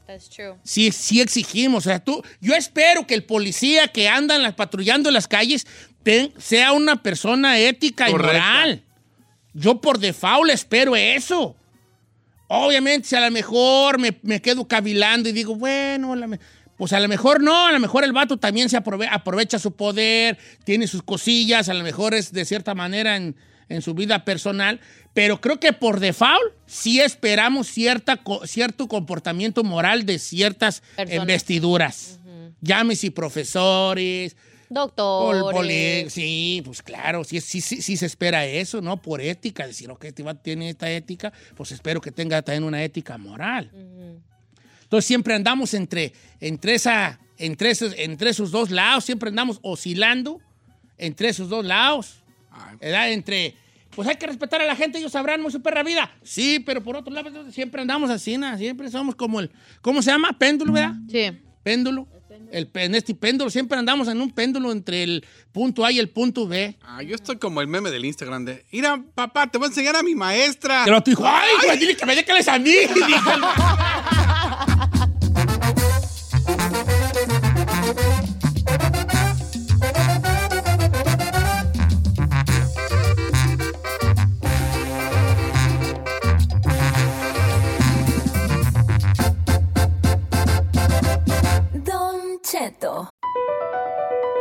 That's 0.07 0.29
true. 0.31 0.55
Sí, 0.65 0.91
sí 0.93 1.21
exigimos. 1.21 1.87
O 1.87 1.89
sea, 1.91 1.99
tú, 2.03 2.23
yo 2.41 2.55
espero 2.55 3.07
que 3.07 3.15
el 3.15 3.25
policía 3.25 3.89
que 3.89 4.09
anda 4.09 4.35
en 4.37 4.43
las, 4.43 4.55
patrullando 4.55 5.09
en 5.11 5.15
las 5.15 5.29
calles 5.29 5.67
ten- 6.03 6.33
sea 6.39 6.73
una 6.73 7.03
persona 7.03 7.59
ética 7.59 8.09
y 8.09 8.13
moral. 8.13 8.83
Yo 9.53 9.81
por 9.81 9.99
default 9.99 10.51
espero 10.51 10.95
eso. 10.97 11.57
Obviamente, 12.49 13.07
si 13.09 13.15
a 13.17 13.21
lo 13.21 13.31
mejor 13.31 13.99
me, 14.01 14.17
me 14.23 14.41
quedo 14.43 14.67
cavilando 14.67 15.29
y 15.29 15.33
digo, 15.33 15.55
bueno, 15.55 16.13
a 16.13 16.17
la 16.17 16.27
me- 16.27 16.41
pues 16.81 16.95
a 16.95 17.01
lo 17.01 17.09
mejor 17.09 17.43
no, 17.43 17.67
a 17.67 17.73
lo 17.73 17.79
mejor 17.79 18.05
el 18.05 18.13
vato 18.15 18.39
también 18.39 18.71
se 18.71 18.79
aprove- 18.79 19.07
aprovecha 19.13 19.59
su 19.59 19.73
poder, 19.73 20.39
tiene 20.65 20.87
sus 20.87 21.03
cosillas, 21.03 21.69
a 21.69 21.75
lo 21.75 21.85
mejor 21.85 22.15
es 22.15 22.33
de 22.33 22.47
cierta 22.47 22.75
manera 22.75 23.17
en, 23.19 23.37
en 23.69 23.83
su 23.83 23.93
vida 23.93 24.25
personal, 24.25 24.81
pero 25.13 25.43
creo 25.43 25.61
que 25.61 25.75
por 25.75 26.01
default 26.01 26.55
sí 26.65 26.99
esperamos 26.99 27.67
cierta, 27.67 28.17
co- 28.17 28.47
cierto 28.47 28.89
comportamiento 28.89 29.63
moral 29.63 30.07
de 30.07 30.19
ciertas 30.19 30.81
Personas. 30.97 31.21
investiduras. 31.23 32.19
Llámese 32.63 33.11
profesores, 33.11 34.35
Doctor. 34.71 35.65
Sí, 36.11 36.63
pues 36.65 36.81
claro, 36.83 37.25
sí, 37.25 37.41
sí, 37.43 37.61
sí, 37.61 37.83
sí 37.83 37.97
se 37.99 38.07
espera 38.07 38.47
eso, 38.47 38.81
¿no? 38.81 39.03
Por 39.03 39.21
ética, 39.21 39.67
decir, 39.67 39.91
ok, 39.91 40.05
este 40.05 40.23
vato 40.23 40.41
tiene 40.43 40.71
esta 40.71 40.89
ética, 40.91 41.31
pues 41.57 41.73
espero 41.73 42.01
que 42.01 42.11
tenga 42.13 42.41
también 42.41 42.65
una 42.65 42.83
ética 42.83 43.19
moral. 43.19 43.71
Entonces 44.91 45.07
siempre 45.07 45.35
andamos 45.35 45.73
entre, 45.75 46.13
entre, 46.41 46.75
esa, 46.75 47.21
entre, 47.39 47.71
esos, 47.71 47.95
entre 47.97 48.31
esos 48.31 48.51
dos 48.51 48.73
lados, 48.73 49.05
siempre 49.05 49.29
andamos 49.29 49.61
oscilando 49.63 50.41
entre 50.99 51.29
esos 51.29 51.49
dos 51.49 51.65
lados. 51.65 52.25
¿verdad? 52.81 53.13
Entre, 53.13 53.55
pues 53.95 54.09
hay 54.09 54.17
que 54.17 54.27
respetar 54.27 54.61
a 54.61 54.65
la 54.65 54.75
gente, 54.75 54.99
ellos 54.99 55.13
sabrán 55.13 55.43
muy 55.43 55.53
su 55.53 55.63
perra 55.63 55.85
vida. 55.85 56.13
Sí, 56.25 56.59
pero 56.59 56.83
por 56.83 56.97
otro 56.97 57.15
lado, 57.15 57.31
siempre 57.53 57.83
andamos 57.83 58.11
así, 58.11 58.37
¿no? 58.37 58.59
siempre 58.59 58.91
somos 58.91 59.15
como 59.15 59.39
el, 59.39 59.53
¿cómo 59.81 60.03
se 60.03 60.11
llama? 60.11 60.37
Péndulo, 60.37 60.73
¿verdad? 60.73 60.95
Sí. 61.09 61.39
Péndulo. 61.63 62.09
El, 62.51 62.69
en 62.75 62.97
este 62.97 63.15
péndulo, 63.15 63.49
siempre 63.49 63.79
andamos 63.79 64.09
en 64.09 64.21
un 64.21 64.33
péndulo 64.33 64.73
entre 64.73 65.05
el 65.05 65.25
punto 65.53 65.85
A 65.85 65.93
y 65.93 66.01
el 66.01 66.09
punto 66.09 66.49
B. 66.49 66.77
Ah, 66.83 67.01
yo 67.01 67.15
estoy 67.15 67.37
como 67.37 67.61
el 67.61 67.69
meme 67.69 67.93
del 67.93 68.05
Instagram 68.05 68.45
de, 68.45 68.65
mira, 68.73 69.01
papá, 69.15 69.47
te 69.47 69.57
voy 69.57 69.67
a 69.67 69.69
enseñar 69.69 69.95
a 69.95 70.03
mi 70.03 70.17
maestra. 70.17 70.83
Pero 70.85 71.01
tu 71.01 71.13
hijo, 71.13 71.23
¡ay, 71.25 71.51
güey, 71.65 71.79
dile 71.79 71.97
que 71.97 72.07
me 72.07 72.17
décales 72.17 72.49
a 72.49 72.59
mí! 72.59 72.73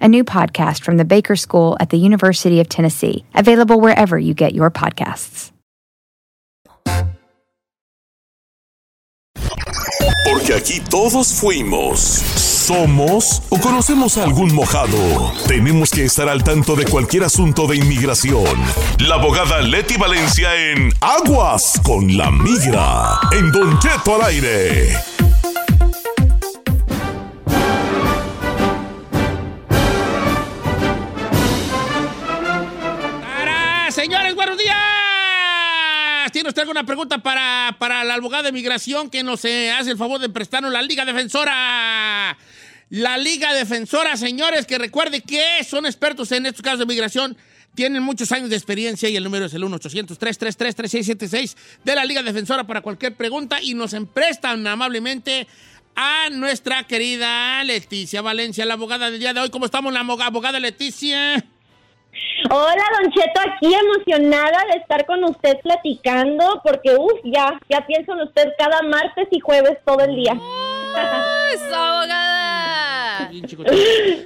a 0.00 0.08
new 0.08 0.24
podcast 0.24 0.82
from 0.82 0.96
the 0.96 1.04
Baker 1.04 1.36
School 1.36 1.76
at 1.80 1.90
the 1.90 1.98
University 1.98 2.60
of 2.60 2.68
Tennessee, 2.68 3.24
available 3.34 3.80
wherever 3.80 4.18
you 4.18 4.34
get 4.34 4.54
your 4.54 4.70
podcasts. 4.70 5.52
Porque 10.24 10.54
aquí 10.54 10.80
todos 10.80 11.32
fuimos, 11.32 11.98
somos 11.98 13.42
o 13.48 13.58
conocemos 13.58 14.18
a 14.18 14.24
algún 14.24 14.54
mojado. 14.54 15.32
Tenemos 15.46 15.90
que 15.90 16.04
estar 16.04 16.28
al 16.28 16.44
tanto 16.44 16.76
de 16.76 16.84
cualquier 16.84 17.24
asunto 17.24 17.66
de 17.66 17.76
inmigración. 17.76 18.58
La 18.98 19.14
abogada 19.14 19.60
Leti 19.60 19.96
Valencia 19.96 20.54
en 20.54 20.92
Aguas 21.00 21.80
con 21.82 22.16
la 22.16 22.30
Migra. 22.30 23.20
En 23.32 23.50
Don 23.52 23.78
Cheto 23.78 24.16
al 24.16 24.22
aire. 24.22 25.27
¿Tiene 36.48 36.62
usted 36.62 36.62
alguna 36.62 36.86
pregunta 36.86 37.18
para, 37.18 37.76
para 37.78 38.02
la 38.04 38.14
abogada 38.14 38.44
de 38.44 38.52
migración 38.52 39.10
que 39.10 39.22
nos 39.22 39.44
eh, 39.44 39.70
hace 39.70 39.90
el 39.90 39.98
favor 39.98 40.18
de 40.18 40.30
prestarnos 40.30 40.72
la 40.72 40.80
Liga 40.80 41.04
Defensora? 41.04 42.38
La 42.88 43.18
Liga 43.18 43.52
Defensora, 43.52 44.16
señores, 44.16 44.64
que 44.64 44.78
recuerde 44.78 45.20
que 45.20 45.62
son 45.68 45.84
expertos 45.84 46.32
en 46.32 46.46
estos 46.46 46.62
casos 46.62 46.78
de 46.78 46.86
migración. 46.86 47.36
Tienen 47.74 48.02
muchos 48.02 48.32
años 48.32 48.48
de 48.48 48.56
experiencia 48.56 49.10
y 49.10 49.16
el 49.16 49.24
número 49.24 49.44
es 49.44 49.52
el 49.52 49.62
1-800-333-3676 49.64 51.54
de 51.84 51.94
la 51.94 52.06
Liga 52.06 52.22
Defensora 52.22 52.64
para 52.66 52.80
cualquier 52.80 53.14
pregunta 53.14 53.60
y 53.60 53.74
nos 53.74 53.92
emprestan 53.92 54.66
amablemente 54.66 55.46
a 55.96 56.30
nuestra 56.30 56.84
querida 56.84 57.62
Leticia 57.64 58.22
Valencia, 58.22 58.64
la 58.64 58.72
abogada 58.72 59.10
del 59.10 59.20
día 59.20 59.34
de 59.34 59.40
hoy. 59.40 59.50
¿Cómo 59.50 59.66
estamos, 59.66 59.92
la 59.92 60.00
aboga- 60.00 60.24
abogada 60.24 60.58
Leticia? 60.58 61.44
Hola, 62.50 62.82
Don 63.00 63.10
Cheto, 63.12 63.40
aquí 63.40 63.74
emocionada 63.74 64.64
de 64.72 64.78
estar 64.78 65.04
con 65.06 65.24
usted 65.24 65.58
platicando, 65.62 66.60
porque 66.64 66.94
uff, 66.96 67.20
ya, 67.24 67.58
ya 67.68 67.86
pienso 67.86 68.12
en 68.12 68.20
usted 68.22 68.48
cada 68.56 68.80
martes 68.82 69.28
y 69.30 69.40
jueves 69.40 69.76
todo 69.84 70.00
el 70.00 70.14
día. 70.16 70.32
¡Eso, 71.52 71.74
abogada! 71.74 73.28
Bien, 73.30 73.44
chico, 73.44 73.64
chico. 73.64 73.76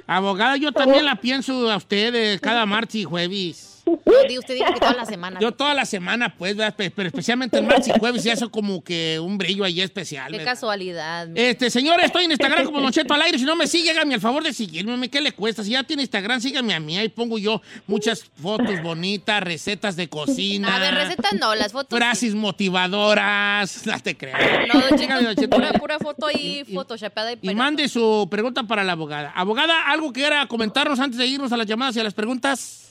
Abogada, 0.07 0.57
yo 0.57 0.71
también 0.71 1.05
la 1.05 1.15
pienso 1.15 1.69
a 1.71 1.77
ustedes 1.77 2.39
cada 2.39 2.65
martes 2.65 2.95
y 2.95 3.03
jueves. 3.03 3.72
No, 3.85 4.39
usted 4.39 4.55
dijo 4.55 4.73
que 4.73 4.79
toda 4.79 4.93
la 4.93 5.05
semana. 5.05 5.39
Yo 5.39 5.51
toda 5.51 5.73
la 5.73 5.85
semana, 5.85 6.33
pues, 6.37 6.55
pero 6.95 7.07
especialmente 7.07 7.57
el 7.57 7.65
martes 7.65 7.89
y 7.89 7.99
jueves, 7.99 8.23
ya 8.23 8.33
hace 8.33 8.47
como 8.49 8.83
que 8.83 9.19
un 9.19 9.37
brillo 9.37 9.63
ahí 9.63 9.81
especial. 9.81 10.31
Qué 10.31 10.37
¿verdad? 10.37 10.53
casualidad. 10.53 11.27
Este, 11.35 11.69
señores, 11.69 12.05
estoy 12.05 12.25
en 12.25 12.31
Instagram 12.31 12.65
como 12.65 12.81
Don 12.81 12.91
Cheto 12.91 13.13
al 13.13 13.21
aire. 13.23 13.37
Si 13.37 13.45
no 13.45 13.55
me 13.55 13.67
sigue, 13.67 13.91
hágame 13.91 14.15
el 14.15 14.21
favor 14.21 14.43
de 14.43 14.53
seguirme. 14.53 15.09
¿Qué 15.09 15.21
le 15.21 15.31
cuesta? 15.31 15.63
Si 15.63 15.71
ya 15.71 15.83
tiene 15.83 16.03
Instagram, 16.03 16.39
sígame 16.39 16.73
a 16.73 16.79
mí. 16.79 16.97
Ahí 16.97 17.09
pongo 17.09 17.37
yo 17.37 17.61
muchas 17.87 18.23
fotos 18.41 18.81
bonitas, 18.81 19.41
recetas 19.43 19.95
de 19.95 20.07
cocina. 20.07 20.75
A 20.75 20.79
ver, 20.79 20.93
recetas 20.95 21.33
no, 21.33 21.53
las 21.55 21.71
fotos. 21.71 21.97
Frases 21.97 22.35
motivadoras. 22.35 23.83
No 23.93 23.99
te 23.99 24.17
creas. 24.17 24.39
No, 24.73 24.79
Don 24.79 24.89
Cheto, 24.89 24.97
Sígame, 24.97 25.23
Don 25.23 25.35
Cheto. 25.35 25.55
pura, 25.55 25.73
pura 25.73 25.99
foto 25.99 26.27
ahí, 26.27 26.63
photoshopeada 26.73 27.33
y 27.33 27.37
Y 27.41 27.55
mande 27.55 27.87
su 27.87 28.27
pregunta 28.29 28.63
para 28.63 28.83
la 28.83 28.93
abogada. 28.93 29.31
Abogada, 29.35 29.87
¿algo 29.87 30.11
que 30.11 30.21
quiera 30.21 30.47
comentarnos 30.47 30.99
antes 30.99 31.17
de 31.19 31.27
irnos 31.27 31.51
a 31.51 31.57
las 31.57 31.67
llamadas 31.67 31.95
y 31.95 31.99
a 31.99 32.03
las 32.03 32.13
preguntas? 32.13 32.82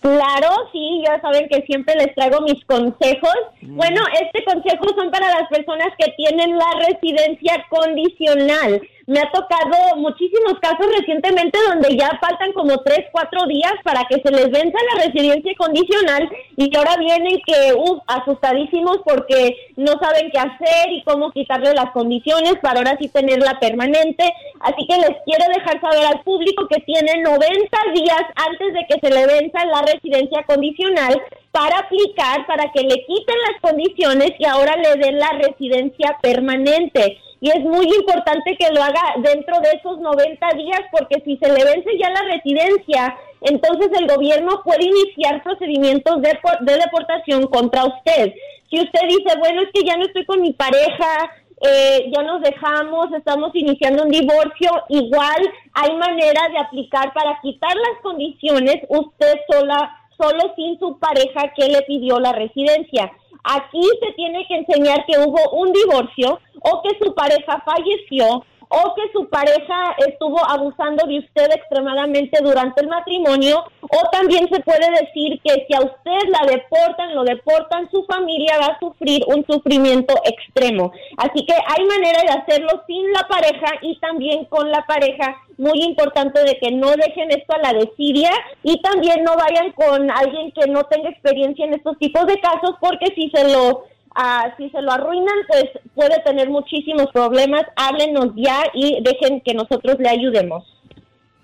Claro, 0.00 0.48
sí, 0.72 1.02
ya 1.04 1.20
saben 1.20 1.48
que 1.48 1.62
siempre 1.62 1.94
les 1.96 2.14
traigo 2.14 2.40
mis 2.42 2.64
consejos. 2.66 3.34
Bueno, 3.62 4.00
este 4.22 4.44
consejo 4.44 4.86
son 4.96 5.10
para 5.10 5.28
las 5.28 5.48
personas 5.48 5.88
que 5.98 6.12
tienen 6.12 6.56
la 6.56 6.70
residencia 6.86 7.64
condicional. 7.68 8.80
Me 9.08 9.20
ha 9.20 9.32
tocado 9.32 9.96
muchísimos 9.96 10.58
casos 10.60 10.86
recientemente 10.98 11.58
donde 11.66 11.96
ya 11.96 12.10
faltan 12.20 12.52
como 12.52 12.76
tres, 12.82 13.06
cuatro 13.10 13.46
días 13.46 13.72
para 13.82 14.04
que 14.04 14.20
se 14.20 14.30
les 14.30 14.50
venza 14.50 14.76
la 14.92 15.06
residencia 15.06 15.50
condicional 15.56 16.28
y 16.58 16.76
ahora 16.76 16.94
vienen 16.98 17.40
que, 17.46 17.72
uf, 17.72 18.00
asustadísimos 18.06 18.98
porque 19.06 19.56
no 19.76 19.92
saben 19.92 20.30
qué 20.30 20.38
hacer 20.38 20.92
y 20.92 21.02
cómo 21.04 21.30
quitarle 21.30 21.72
las 21.72 21.90
condiciones 21.92 22.56
para 22.60 22.80
ahora 22.80 22.98
sí 23.00 23.08
tenerla 23.08 23.58
permanente. 23.58 24.30
Así 24.60 24.86
que 24.86 24.98
les 24.98 25.16
quiero 25.24 25.46
dejar 25.56 25.80
saber 25.80 26.04
al 26.04 26.20
público 26.20 26.68
que 26.68 26.82
tiene 26.82 27.22
90 27.22 27.48
días 27.94 28.22
antes 28.34 28.74
de 28.74 28.86
que 28.90 29.00
se 29.00 29.14
le 29.14 29.26
venza 29.26 29.64
la 29.64 29.90
residencia 29.90 30.42
condicional 30.42 31.18
para 31.50 31.78
aplicar, 31.78 32.46
para 32.46 32.70
que 32.72 32.82
le 32.82 33.06
quiten 33.06 33.36
las 33.50 33.60
condiciones 33.62 34.32
y 34.38 34.44
ahora 34.44 34.76
le 34.76 34.96
den 35.02 35.18
la 35.18 35.30
residencia 35.30 36.18
permanente. 36.20 37.16
Y 37.40 37.50
es 37.50 37.60
muy 37.60 37.86
importante 37.86 38.56
que 38.58 38.72
lo 38.72 38.82
haga 38.82 39.02
dentro 39.18 39.60
de 39.60 39.70
esos 39.78 39.98
90 40.00 40.48
días 40.56 40.80
porque 40.90 41.22
si 41.24 41.36
se 41.36 41.52
le 41.52 41.64
vence 41.64 41.96
ya 41.98 42.10
la 42.10 42.22
residencia, 42.22 43.16
entonces 43.42 43.90
el 43.98 44.08
gobierno 44.08 44.62
puede 44.64 44.84
iniciar 44.84 45.42
procedimientos 45.42 46.20
de, 46.20 46.36
de 46.60 46.72
deportación 46.74 47.46
contra 47.46 47.84
usted. 47.84 48.34
Si 48.70 48.80
usted 48.80 49.00
dice, 49.08 49.38
bueno, 49.38 49.62
es 49.62 49.68
que 49.72 49.86
ya 49.86 49.96
no 49.96 50.04
estoy 50.04 50.24
con 50.26 50.40
mi 50.40 50.52
pareja, 50.52 51.30
eh, 51.60 52.10
ya 52.14 52.22
nos 52.22 52.40
dejamos, 52.40 53.12
estamos 53.12 53.50
iniciando 53.54 54.04
un 54.04 54.10
divorcio, 54.10 54.70
igual 54.88 55.52
hay 55.74 55.96
manera 55.96 56.48
de 56.50 56.58
aplicar 56.58 57.12
para 57.12 57.38
quitar 57.40 57.74
las 57.74 58.00
condiciones 58.02 58.76
usted 58.88 59.34
sola, 59.50 59.90
solo 60.16 60.54
sin 60.54 60.78
su 60.78 60.98
pareja 60.98 61.52
que 61.56 61.68
le 61.68 61.82
pidió 61.82 62.20
la 62.20 62.32
residencia. 62.32 63.10
Aquí 63.50 63.80
se 64.02 64.12
tiene 64.12 64.46
que 64.46 64.56
enseñar 64.56 65.06
que 65.06 65.18
hubo 65.18 65.50
un 65.52 65.72
divorcio 65.72 66.38
o 66.60 66.82
que 66.82 66.98
su 67.02 67.14
pareja 67.14 67.62
falleció 67.64 68.44
o 68.68 68.94
que 68.94 69.10
su 69.12 69.28
pareja 69.28 69.94
estuvo 70.06 70.38
abusando 70.48 71.06
de 71.06 71.18
usted 71.18 71.50
extremadamente 71.52 72.38
durante 72.42 72.82
el 72.82 72.88
matrimonio, 72.88 73.64
o 73.82 74.10
también 74.10 74.48
se 74.52 74.60
puede 74.60 74.90
decir 74.90 75.40
que 75.42 75.66
si 75.66 75.74
a 75.74 75.80
usted 75.80 76.28
la 76.28 76.46
deportan, 76.46 77.14
lo 77.14 77.24
deportan, 77.24 77.90
su 77.90 78.04
familia 78.04 78.58
va 78.60 78.74
a 78.74 78.78
sufrir 78.78 79.22
un 79.26 79.44
sufrimiento 79.46 80.14
extremo. 80.24 80.92
Así 81.16 81.44
que 81.46 81.54
hay 81.54 81.84
manera 81.86 82.20
de 82.22 82.40
hacerlo 82.40 82.82
sin 82.86 83.12
la 83.12 83.26
pareja 83.28 83.72
y 83.82 83.98
también 83.98 84.44
con 84.46 84.70
la 84.70 84.84
pareja. 84.86 85.36
Muy 85.56 85.82
importante 85.82 86.44
de 86.44 86.56
que 86.58 86.70
no 86.70 86.90
dejen 86.90 87.30
esto 87.30 87.54
a 87.54 87.58
la 87.58 87.72
desidia 87.72 88.30
y 88.62 88.80
también 88.80 89.24
no 89.24 89.32
vayan 89.36 89.72
con 89.72 90.08
alguien 90.10 90.52
que 90.52 90.68
no 90.68 90.84
tenga 90.84 91.10
experiencia 91.10 91.64
en 91.64 91.74
estos 91.74 91.98
tipos 91.98 92.26
de 92.26 92.40
casos 92.40 92.76
porque 92.80 93.06
si 93.16 93.28
se 93.30 93.52
lo 93.52 93.84
ah, 94.20 94.52
si 94.56 94.68
se 94.70 94.82
lo 94.82 94.90
arruinan 94.92 95.36
pues 95.48 95.64
puede 95.94 96.20
tener 96.24 96.50
muchísimos 96.50 97.06
problemas. 97.12 97.62
Háblenos 97.76 98.32
ya 98.36 98.64
y 98.74 99.00
dejen 99.02 99.40
que 99.40 99.54
nosotros 99.54 99.96
le 99.98 100.08
ayudemos. 100.08 100.64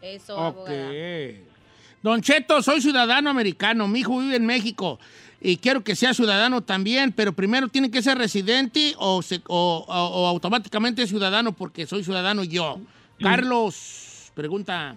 Eso, 0.02 0.36
Ok. 0.36 0.68
Don 2.02 2.20
Cheto, 2.20 2.60
soy 2.62 2.82
ciudadano 2.82 3.30
americano. 3.30 3.88
Mi 3.88 4.00
hijo 4.00 4.18
vive 4.18 4.36
en 4.36 4.44
México 4.44 4.98
y 5.40 5.56
quiero 5.56 5.82
que 5.82 5.94
sea 5.96 6.12
ciudadano 6.12 6.60
también, 6.62 7.12
pero 7.12 7.32
primero 7.32 7.68
tiene 7.68 7.90
que 7.90 8.02
ser 8.02 8.18
residente 8.18 8.94
o, 8.98 9.22
se- 9.22 9.40
o- 9.48 9.84
o- 9.88 10.22
o 10.22 10.26
automáticamente 10.26 11.06
ciudadano 11.06 11.52
porque 11.52 11.86
soy 11.86 12.04
ciudadano 12.04 12.44
yo. 12.44 12.78
Carlos, 13.20 14.30
pregunta. 14.34 14.96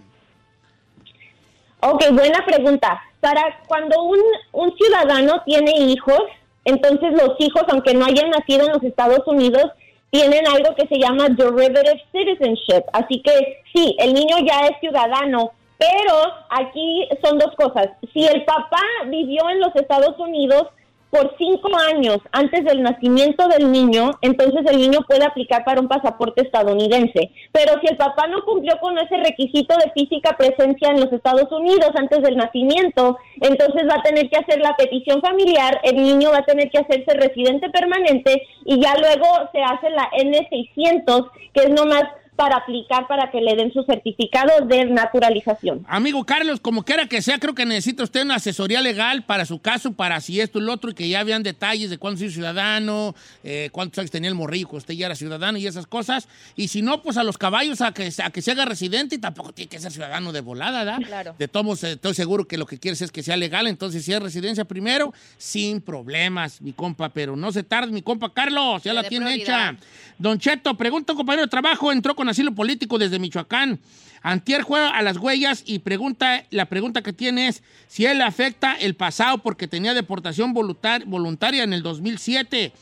Ok, 1.80 2.04
buena 2.12 2.44
pregunta. 2.44 3.00
Para 3.20 3.60
cuando 3.66 4.02
un, 4.02 4.18
un 4.52 4.76
ciudadano 4.76 5.42
tiene 5.46 5.70
hijos, 5.78 6.20
entonces 6.68 7.12
los 7.12 7.34
hijos, 7.38 7.62
aunque 7.68 7.94
no 7.94 8.04
hayan 8.04 8.30
nacido 8.30 8.66
en 8.66 8.72
los 8.72 8.82
Estados 8.82 9.26
Unidos, 9.26 9.64
tienen 10.10 10.46
algo 10.46 10.74
que 10.74 10.86
se 10.86 10.98
llama 10.98 11.28
derivative 11.28 12.02
citizenship. 12.12 12.84
Así 12.92 13.22
que 13.22 13.62
sí, 13.74 13.96
el 13.98 14.14
niño 14.14 14.36
ya 14.46 14.66
es 14.66 14.78
ciudadano, 14.80 15.52
pero 15.78 16.14
aquí 16.50 17.08
son 17.22 17.38
dos 17.38 17.54
cosas. 17.56 17.88
Si 18.12 18.24
el 18.24 18.44
papá 18.44 18.82
vivió 19.06 19.48
en 19.50 19.60
los 19.60 19.74
Estados 19.76 20.18
Unidos 20.18 20.68
por 21.10 21.34
cinco 21.38 21.70
años 21.94 22.18
antes 22.32 22.64
del 22.64 22.82
nacimiento 22.82 23.48
del 23.48 23.72
niño, 23.72 24.10
entonces 24.20 24.60
el 24.70 24.78
niño 24.78 25.00
puede 25.06 25.24
aplicar 25.24 25.64
para 25.64 25.80
un 25.80 25.88
pasaporte 25.88 26.42
estadounidense. 26.42 27.30
Pero 27.52 27.80
si 27.80 27.88
el 27.88 27.96
papá 27.96 28.26
no 28.26 28.44
cumplió 28.44 28.78
con 28.80 28.98
ese 28.98 29.16
requisito 29.16 29.74
de 29.76 29.90
física 29.92 30.36
presencia 30.36 30.88
en 30.90 31.00
los 31.00 31.12
Estados 31.12 31.50
Unidos 31.50 31.90
antes 31.94 32.22
del 32.22 32.36
nacimiento, 32.36 33.18
entonces 33.40 33.84
va 33.88 33.96
a 33.96 34.02
tener 34.02 34.28
que 34.28 34.38
hacer 34.38 34.60
la 34.60 34.76
petición 34.76 35.20
familiar, 35.22 35.80
el 35.82 35.96
niño 35.96 36.30
va 36.30 36.38
a 36.38 36.44
tener 36.44 36.70
que 36.70 36.78
hacerse 36.78 37.14
residente 37.14 37.70
permanente 37.70 38.42
y 38.64 38.80
ya 38.80 38.94
luego 38.98 39.26
se 39.52 39.62
hace 39.62 39.90
la 39.90 40.10
N600, 40.10 41.30
que 41.54 41.60
es 41.62 41.70
nomás 41.70 42.04
para 42.38 42.58
aplicar 42.58 43.08
para 43.08 43.32
que 43.32 43.40
le 43.40 43.56
den 43.56 43.72
su 43.72 43.82
certificado 43.82 44.64
de 44.64 44.84
naturalización. 44.84 45.84
Amigo 45.88 46.22
Carlos, 46.22 46.60
como 46.60 46.84
quiera 46.84 47.08
que 47.08 47.20
sea, 47.20 47.40
creo 47.40 47.52
que 47.52 47.66
necesita 47.66 48.04
usted 48.04 48.22
una 48.22 48.36
asesoría 48.36 48.80
legal 48.80 49.24
para 49.24 49.44
su 49.44 49.58
caso, 49.58 49.94
para 49.94 50.20
si 50.20 50.40
esto 50.40 50.60
y 50.60 50.62
lo 50.62 50.72
otro, 50.72 50.92
y 50.92 50.94
que 50.94 51.08
ya 51.08 51.24
vean 51.24 51.42
detalles 51.42 51.90
de 51.90 51.98
cuándo 51.98 52.20
soy 52.20 52.30
ciudadano, 52.30 53.16
eh, 53.42 53.70
cuántos 53.72 53.98
años 53.98 54.12
tenía 54.12 54.28
el 54.28 54.36
morrillo, 54.36 54.68
usted 54.70 54.94
ya 54.94 55.06
era 55.06 55.16
ciudadano 55.16 55.58
y 55.58 55.66
esas 55.66 55.88
cosas. 55.88 56.28
Y 56.54 56.68
si 56.68 56.80
no, 56.80 57.02
pues 57.02 57.16
a 57.16 57.24
los 57.24 57.38
caballos 57.38 57.80
a 57.80 57.90
que, 57.92 58.08
a 58.22 58.30
que 58.30 58.40
se 58.40 58.52
haga 58.52 58.64
residente 58.64 59.16
y 59.16 59.18
tampoco 59.18 59.52
tiene 59.52 59.68
que 59.68 59.80
ser 59.80 59.90
ciudadano 59.90 60.30
de 60.30 60.40
volada, 60.40 60.84
¿verdad? 60.84 61.04
Claro. 61.04 61.34
De 61.36 61.48
todos 61.48 61.82
estoy 61.82 62.14
seguro 62.14 62.46
que 62.46 62.56
lo 62.56 62.66
que 62.66 62.78
quieres 62.78 63.02
es 63.02 63.10
que 63.10 63.24
sea 63.24 63.36
legal, 63.36 63.66
entonces 63.66 64.04
si 64.04 64.12
es 64.12 64.22
residencia 64.22 64.64
primero, 64.64 65.12
sin 65.38 65.80
problemas, 65.80 66.62
mi 66.62 66.72
compa, 66.72 67.08
pero 67.08 67.34
no 67.34 67.50
se 67.50 67.64
tarde, 67.64 67.90
mi 67.90 68.02
compa 68.02 68.32
Carlos, 68.32 68.84
ya 68.84 68.92
la 68.92 69.02
tiene 69.02 69.26
prioridad. 69.26 69.72
hecha. 69.72 69.86
Don 70.18 70.38
Cheto, 70.38 70.76
pregunta 70.76 71.14
un 71.14 71.16
compañero 71.16 71.42
de 71.42 71.50
trabajo, 71.50 71.90
entró 71.90 72.14
con 72.14 72.27
asilo 72.28 72.54
político 72.54 72.98
desde 72.98 73.18
Michoacán. 73.18 73.78
Antier 74.22 74.62
juega 74.62 74.90
a 74.90 75.02
las 75.02 75.16
huellas 75.16 75.62
y 75.64 75.78
pregunta, 75.78 76.44
la 76.50 76.66
pregunta 76.66 77.02
que 77.02 77.12
tiene 77.12 77.48
es 77.48 77.62
si 77.86 78.04
él 78.04 78.20
afecta 78.20 78.74
el 78.74 78.94
pasado 78.94 79.38
porque 79.38 79.68
tenía 79.68 79.94
deportación 79.94 80.52
voluntar- 80.52 81.04
voluntaria 81.06 81.62
en 81.62 81.72
el 81.72 81.82
2007. 81.82 82.72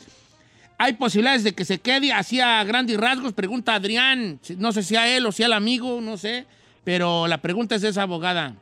¿Hay 0.78 0.94
posibilidades 0.94 1.44
de 1.44 1.54
que 1.54 1.64
se 1.64 1.78
quede 1.78 2.12
así 2.12 2.40
a 2.40 2.62
grandes 2.64 2.96
rasgos? 2.98 3.32
Pregunta 3.32 3.74
Adrián. 3.74 4.38
No 4.58 4.72
sé 4.72 4.82
si 4.82 4.96
a 4.96 5.08
él 5.16 5.24
o 5.26 5.32
si 5.32 5.42
al 5.42 5.52
amigo, 5.52 6.00
no 6.00 6.16
sé. 6.16 6.46
Pero 6.84 7.26
la 7.26 7.38
pregunta 7.38 7.74
es 7.74 7.82
de 7.82 7.88
esa 7.88 8.02
abogada. 8.02 8.54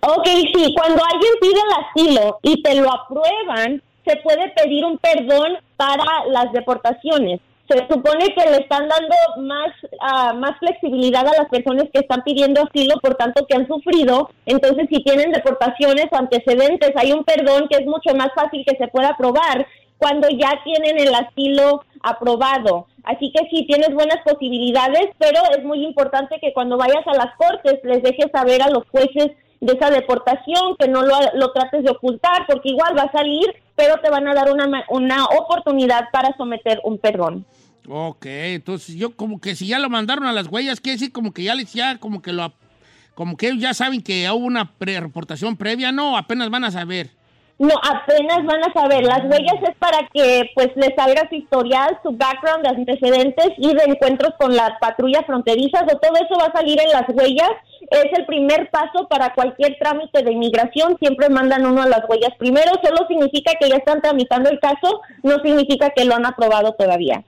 Ok, 0.00 0.26
sí, 0.54 0.74
cuando 0.76 1.02
alguien 1.04 1.32
pide 1.40 1.52
el 1.60 2.12
asilo 2.12 2.38
y 2.42 2.62
te 2.62 2.74
lo 2.76 2.92
aprueban, 2.92 3.82
se 4.06 4.16
puede 4.16 4.48
pedir 4.50 4.84
un 4.84 4.98
perdón 4.98 5.52
para 5.76 6.04
las 6.30 6.52
deportaciones. 6.52 7.40
Se 7.68 7.78
supone 7.86 8.34
que 8.34 8.50
le 8.50 8.56
están 8.58 8.88
dando 8.88 9.14
más, 9.42 9.72
ah, 10.00 10.32
más 10.32 10.58
flexibilidad 10.58 11.26
a 11.26 11.42
las 11.42 11.48
personas 11.50 11.84
que 11.92 12.00
están 12.00 12.22
pidiendo 12.22 12.62
asilo, 12.62 12.94
por 13.02 13.14
tanto 13.16 13.44
que 13.46 13.56
han 13.56 13.68
sufrido. 13.68 14.30
Entonces, 14.46 14.86
si 14.90 15.02
tienen 15.02 15.32
deportaciones 15.32 16.06
o 16.10 16.16
antecedentes, 16.16 16.92
hay 16.96 17.12
un 17.12 17.24
perdón 17.24 17.68
que 17.68 17.76
es 17.76 17.86
mucho 17.86 18.14
más 18.14 18.28
fácil 18.34 18.64
que 18.66 18.76
se 18.76 18.88
pueda 18.88 19.10
aprobar 19.10 19.66
cuando 19.98 20.28
ya 20.28 20.60
tienen 20.64 20.98
el 20.98 21.14
asilo 21.14 21.84
aprobado. 22.02 22.86
Así 23.04 23.32
que 23.32 23.48
sí, 23.50 23.66
tienes 23.66 23.92
buenas 23.92 24.18
posibilidades, 24.24 25.08
pero 25.18 25.40
es 25.56 25.64
muy 25.64 25.84
importante 25.84 26.38
que 26.40 26.52
cuando 26.52 26.78
vayas 26.78 27.06
a 27.06 27.16
las 27.16 27.34
cortes 27.36 27.80
les 27.82 28.02
dejes 28.02 28.30
saber 28.32 28.62
a 28.62 28.70
los 28.70 28.84
jueces 28.90 29.32
de 29.60 29.72
esa 29.72 29.90
deportación, 29.90 30.76
que 30.78 30.88
no 30.88 31.02
lo, 31.02 31.16
lo 31.34 31.52
trates 31.52 31.82
de 31.82 31.90
ocultar, 31.90 32.46
porque 32.46 32.70
igual 32.70 32.96
va 32.96 33.02
a 33.02 33.12
salir, 33.12 33.46
pero 33.74 33.96
te 34.02 34.10
van 34.10 34.28
a 34.28 34.34
dar 34.34 34.52
una, 34.52 34.84
una 34.88 35.24
oportunidad 35.24 36.10
para 36.12 36.36
someter 36.36 36.80
un 36.84 36.98
perdón. 36.98 37.44
Ok, 37.90 38.26
entonces 38.26 38.96
yo 38.96 39.16
como 39.16 39.40
que 39.40 39.54
si 39.54 39.66
ya 39.66 39.78
lo 39.78 39.88
mandaron 39.88 40.26
a 40.26 40.32
las 40.32 40.48
huellas, 40.48 40.80
quiere 40.80 40.96
decir 40.96 41.10
como 41.10 41.32
que 41.32 41.44
ya 41.44 41.54
les 41.54 41.72
ya 41.72 41.98
como 41.98 42.20
que 42.20 42.34
lo 42.34 42.52
como 43.14 43.36
que 43.36 43.48
ellos 43.48 43.62
ya 43.62 43.72
saben 43.72 44.02
que 44.02 44.30
hubo 44.30 44.44
una 44.44 44.72
pre 44.76 45.00
reportación 45.00 45.56
previa, 45.56 45.90
no, 45.90 46.16
apenas 46.16 46.50
van 46.50 46.64
a 46.64 46.70
saber. 46.70 47.10
No, 47.58 47.74
apenas 47.82 48.44
van 48.44 48.62
a 48.62 48.72
saber. 48.72 49.02
Las 49.02 49.24
huellas 49.24 49.56
es 49.68 49.74
para 49.78 50.06
que 50.12 50.48
pues 50.54 50.68
les 50.76 50.94
salga 50.94 51.28
su 51.28 51.34
historial, 51.34 51.98
su 52.04 52.12
background 52.12 52.62
de 52.62 52.68
antecedentes 52.68 53.48
y 53.56 53.74
de 53.74 53.82
encuentros 53.84 54.34
con 54.38 54.54
las 54.54 54.70
patrullas 54.80 55.26
fronterizas 55.26 55.82
o 55.82 55.98
todo 55.98 56.14
eso 56.14 56.38
va 56.38 56.46
a 56.46 56.52
salir 56.52 56.78
en 56.80 56.92
las 56.92 57.08
huellas. 57.08 57.50
Es 57.90 58.16
el 58.16 58.26
primer 58.26 58.70
paso 58.70 59.08
para 59.08 59.34
cualquier 59.34 59.76
trámite 59.80 60.22
de 60.22 60.32
inmigración. 60.32 60.96
Siempre 61.00 61.30
mandan 61.30 61.66
uno 61.66 61.82
a 61.82 61.88
las 61.88 62.08
huellas 62.08 62.36
primero. 62.38 62.70
Solo 62.84 63.08
significa 63.08 63.52
que 63.58 63.68
ya 63.68 63.76
están 63.76 64.02
tramitando 64.02 64.50
el 64.50 64.60
caso, 64.60 65.00
no 65.24 65.40
significa 65.42 65.90
que 65.90 66.04
lo 66.04 66.14
han 66.14 66.26
aprobado 66.26 66.74
todavía. 66.74 67.24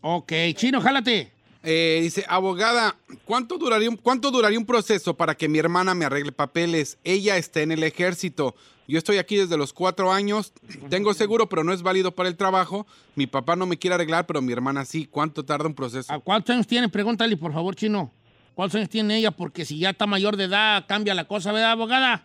Ok, 0.00 0.32
chino, 0.54 0.80
jálate. 0.80 1.32
Eh, 1.64 1.98
dice, 2.02 2.24
abogada, 2.28 2.94
¿cuánto 3.24 3.58
duraría, 3.58 3.90
un, 3.90 3.96
¿cuánto 3.96 4.30
duraría 4.30 4.58
un 4.58 4.64
proceso 4.64 5.14
para 5.14 5.34
que 5.34 5.48
mi 5.48 5.58
hermana 5.58 5.94
me 5.94 6.04
arregle 6.04 6.32
papeles? 6.32 6.98
Ella 7.04 7.36
está 7.36 7.60
en 7.60 7.72
el 7.72 7.82
ejército. 7.82 8.54
Yo 8.86 8.96
estoy 8.96 9.18
aquí 9.18 9.36
desde 9.36 9.56
los 9.58 9.72
cuatro 9.72 10.10
años. 10.12 10.52
Tengo 10.88 11.12
seguro, 11.12 11.48
pero 11.48 11.62
no 11.64 11.72
es 11.74 11.82
válido 11.82 12.12
para 12.14 12.28
el 12.28 12.36
trabajo. 12.36 12.86
Mi 13.16 13.26
papá 13.26 13.54
no 13.56 13.66
me 13.66 13.76
quiere 13.76 13.94
arreglar, 13.94 14.24
pero 14.26 14.40
mi 14.40 14.52
hermana 14.52 14.84
sí. 14.86 15.06
¿Cuánto 15.06 15.44
tarda 15.44 15.66
un 15.66 15.74
proceso? 15.74 16.10
¿A 16.12 16.18
cuántos 16.20 16.54
años 16.54 16.66
tiene? 16.66 16.88
Pregúntale, 16.88 17.36
por 17.36 17.52
favor, 17.52 17.74
chino. 17.74 18.10
¿Cuántos 18.54 18.76
años 18.76 18.88
tiene 18.88 19.18
ella? 19.18 19.30
Porque 19.30 19.64
si 19.66 19.78
ya 19.78 19.90
está 19.90 20.06
mayor 20.06 20.36
de 20.36 20.44
edad, 20.44 20.86
cambia 20.88 21.14
la 21.14 21.24
cosa, 21.26 21.52
¿verdad, 21.52 21.72
abogada? 21.72 22.24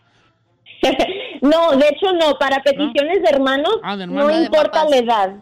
no, 1.42 1.72
de 1.76 1.88
hecho 1.88 2.12
no. 2.18 2.38
Para 2.38 2.62
peticiones 2.62 3.22
de 3.22 3.28
hermanos 3.28 3.74
Ah, 3.82 3.96
de 3.96 4.06
no 4.06 4.26
De 4.28 4.44
importa 4.44 4.70
papás. 4.70 4.90
la 4.90 4.96
edad. 4.96 5.36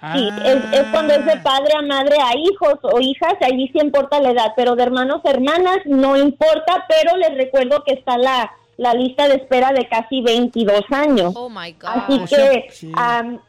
Sí, 0.00 0.28
Ah. 0.30 0.42
es, 0.44 0.80
es 0.80 0.86
cuando 0.92 1.14
es 1.14 1.24
de 1.26 1.36
padre 1.38 1.72
a 1.76 1.82
madre 1.82 2.16
a 2.22 2.36
hijos 2.36 2.78
o 2.82 3.00
hijas, 3.00 3.34
ahí 3.40 3.68
sí 3.72 3.78
importa 3.82 4.20
la 4.20 4.30
edad, 4.30 4.52
pero 4.56 4.76
de 4.76 4.82
hermanos 4.84 5.20
hermanas 5.24 5.78
no 5.86 6.16
importa, 6.16 6.86
pero 6.88 7.16
les 7.16 7.34
recuerdo 7.36 7.82
que 7.84 7.94
está 7.94 8.16
la, 8.16 8.48
la 8.76 8.94
lista 8.94 9.26
de 9.26 9.34
espera 9.34 9.72
de 9.72 9.88
casi 9.88 10.20
22 10.22 10.82
años. 10.92 11.32
Oh 11.36 11.48
my 11.50 11.72
God. 11.72 11.88
Así 12.04 12.20
O 12.22 12.26
sea, 12.28 12.50
que, 12.52 12.66
sí. 12.70 12.92
am, 12.94 13.40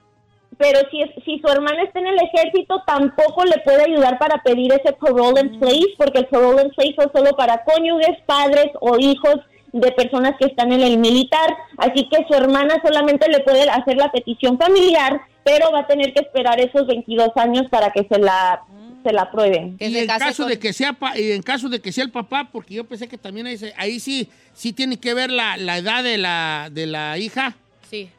pero 0.57 0.79
si, 0.89 1.01
es- 1.03 1.23
si 1.23 1.39
su 1.39 1.47
hermana 1.47 1.83
está 1.83 1.99
en 1.99 2.07
el 2.07 2.17
ejército, 2.19 2.81
tampoco 2.87 3.45
le 3.45 3.59
puede 3.59 3.83
ayudar 3.83 4.17
para 4.17 4.41
pedir 4.41 4.73
ese 4.73 4.91
parole 4.93 5.41
in 5.41 5.59
place, 5.59 5.93
porque 5.99 6.17
el 6.19 6.25
parole 6.25 6.63
in 6.63 6.71
place 6.71 6.95
es 6.97 7.11
solo 7.15 7.31
para 7.37 7.63
cónyuges, 7.63 8.17
padres 8.25 8.71
o 8.81 8.97
hijos 8.97 9.35
de 9.71 9.91
personas 9.91 10.33
que 10.39 10.47
están 10.47 10.71
en 10.71 10.81
el 10.81 10.97
militar. 10.97 11.55
Así 11.77 12.09
que 12.09 12.25
su 12.27 12.33
hermana 12.33 12.81
solamente 12.83 13.29
le 13.29 13.41
puede 13.41 13.69
hacer 13.69 13.97
la 13.97 14.11
petición 14.11 14.57
familiar, 14.57 15.21
pero 15.43 15.71
va 15.71 15.79
a 15.81 15.87
tener 15.87 16.13
que 16.13 16.21
esperar 16.21 16.59
esos 16.59 16.85
22 16.87 17.29
años 17.35 17.65
para 17.69 17.91
que 17.91 18.03
se 18.09 18.19
la, 18.19 18.61
se 19.03 19.11
la 19.13 19.23
aprueben. 19.23 19.77
Y 19.79 19.97
en 19.97 20.07
caso 20.07 20.45
de 20.45 20.59
que 20.59 20.73
sea 20.73 20.93
pa- 20.93 21.17
y 21.17 21.31
en 21.31 21.41
caso 21.41 21.69
de 21.69 21.79
que 21.81 21.91
sea 21.91 22.03
el 22.03 22.11
papá, 22.11 22.49
porque 22.51 22.75
yo 22.75 22.83
pensé 22.85 23.07
que 23.07 23.17
también 23.17 23.47
ahí, 23.47 23.57
ahí 23.77 23.99
sí 23.99 24.29
sí 24.53 24.73
tiene 24.73 24.99
que 24.99 25.13
ver 25.13 25.31
la, 25.31 25.57
la 25.57 25.77
edad 25.77 26.03
de 26.03 26.17
la 26.17 26.69
de 26.71 26.85
la 26.87 27.17
hija. 27.17 27.55
Sí. 27.89 28.09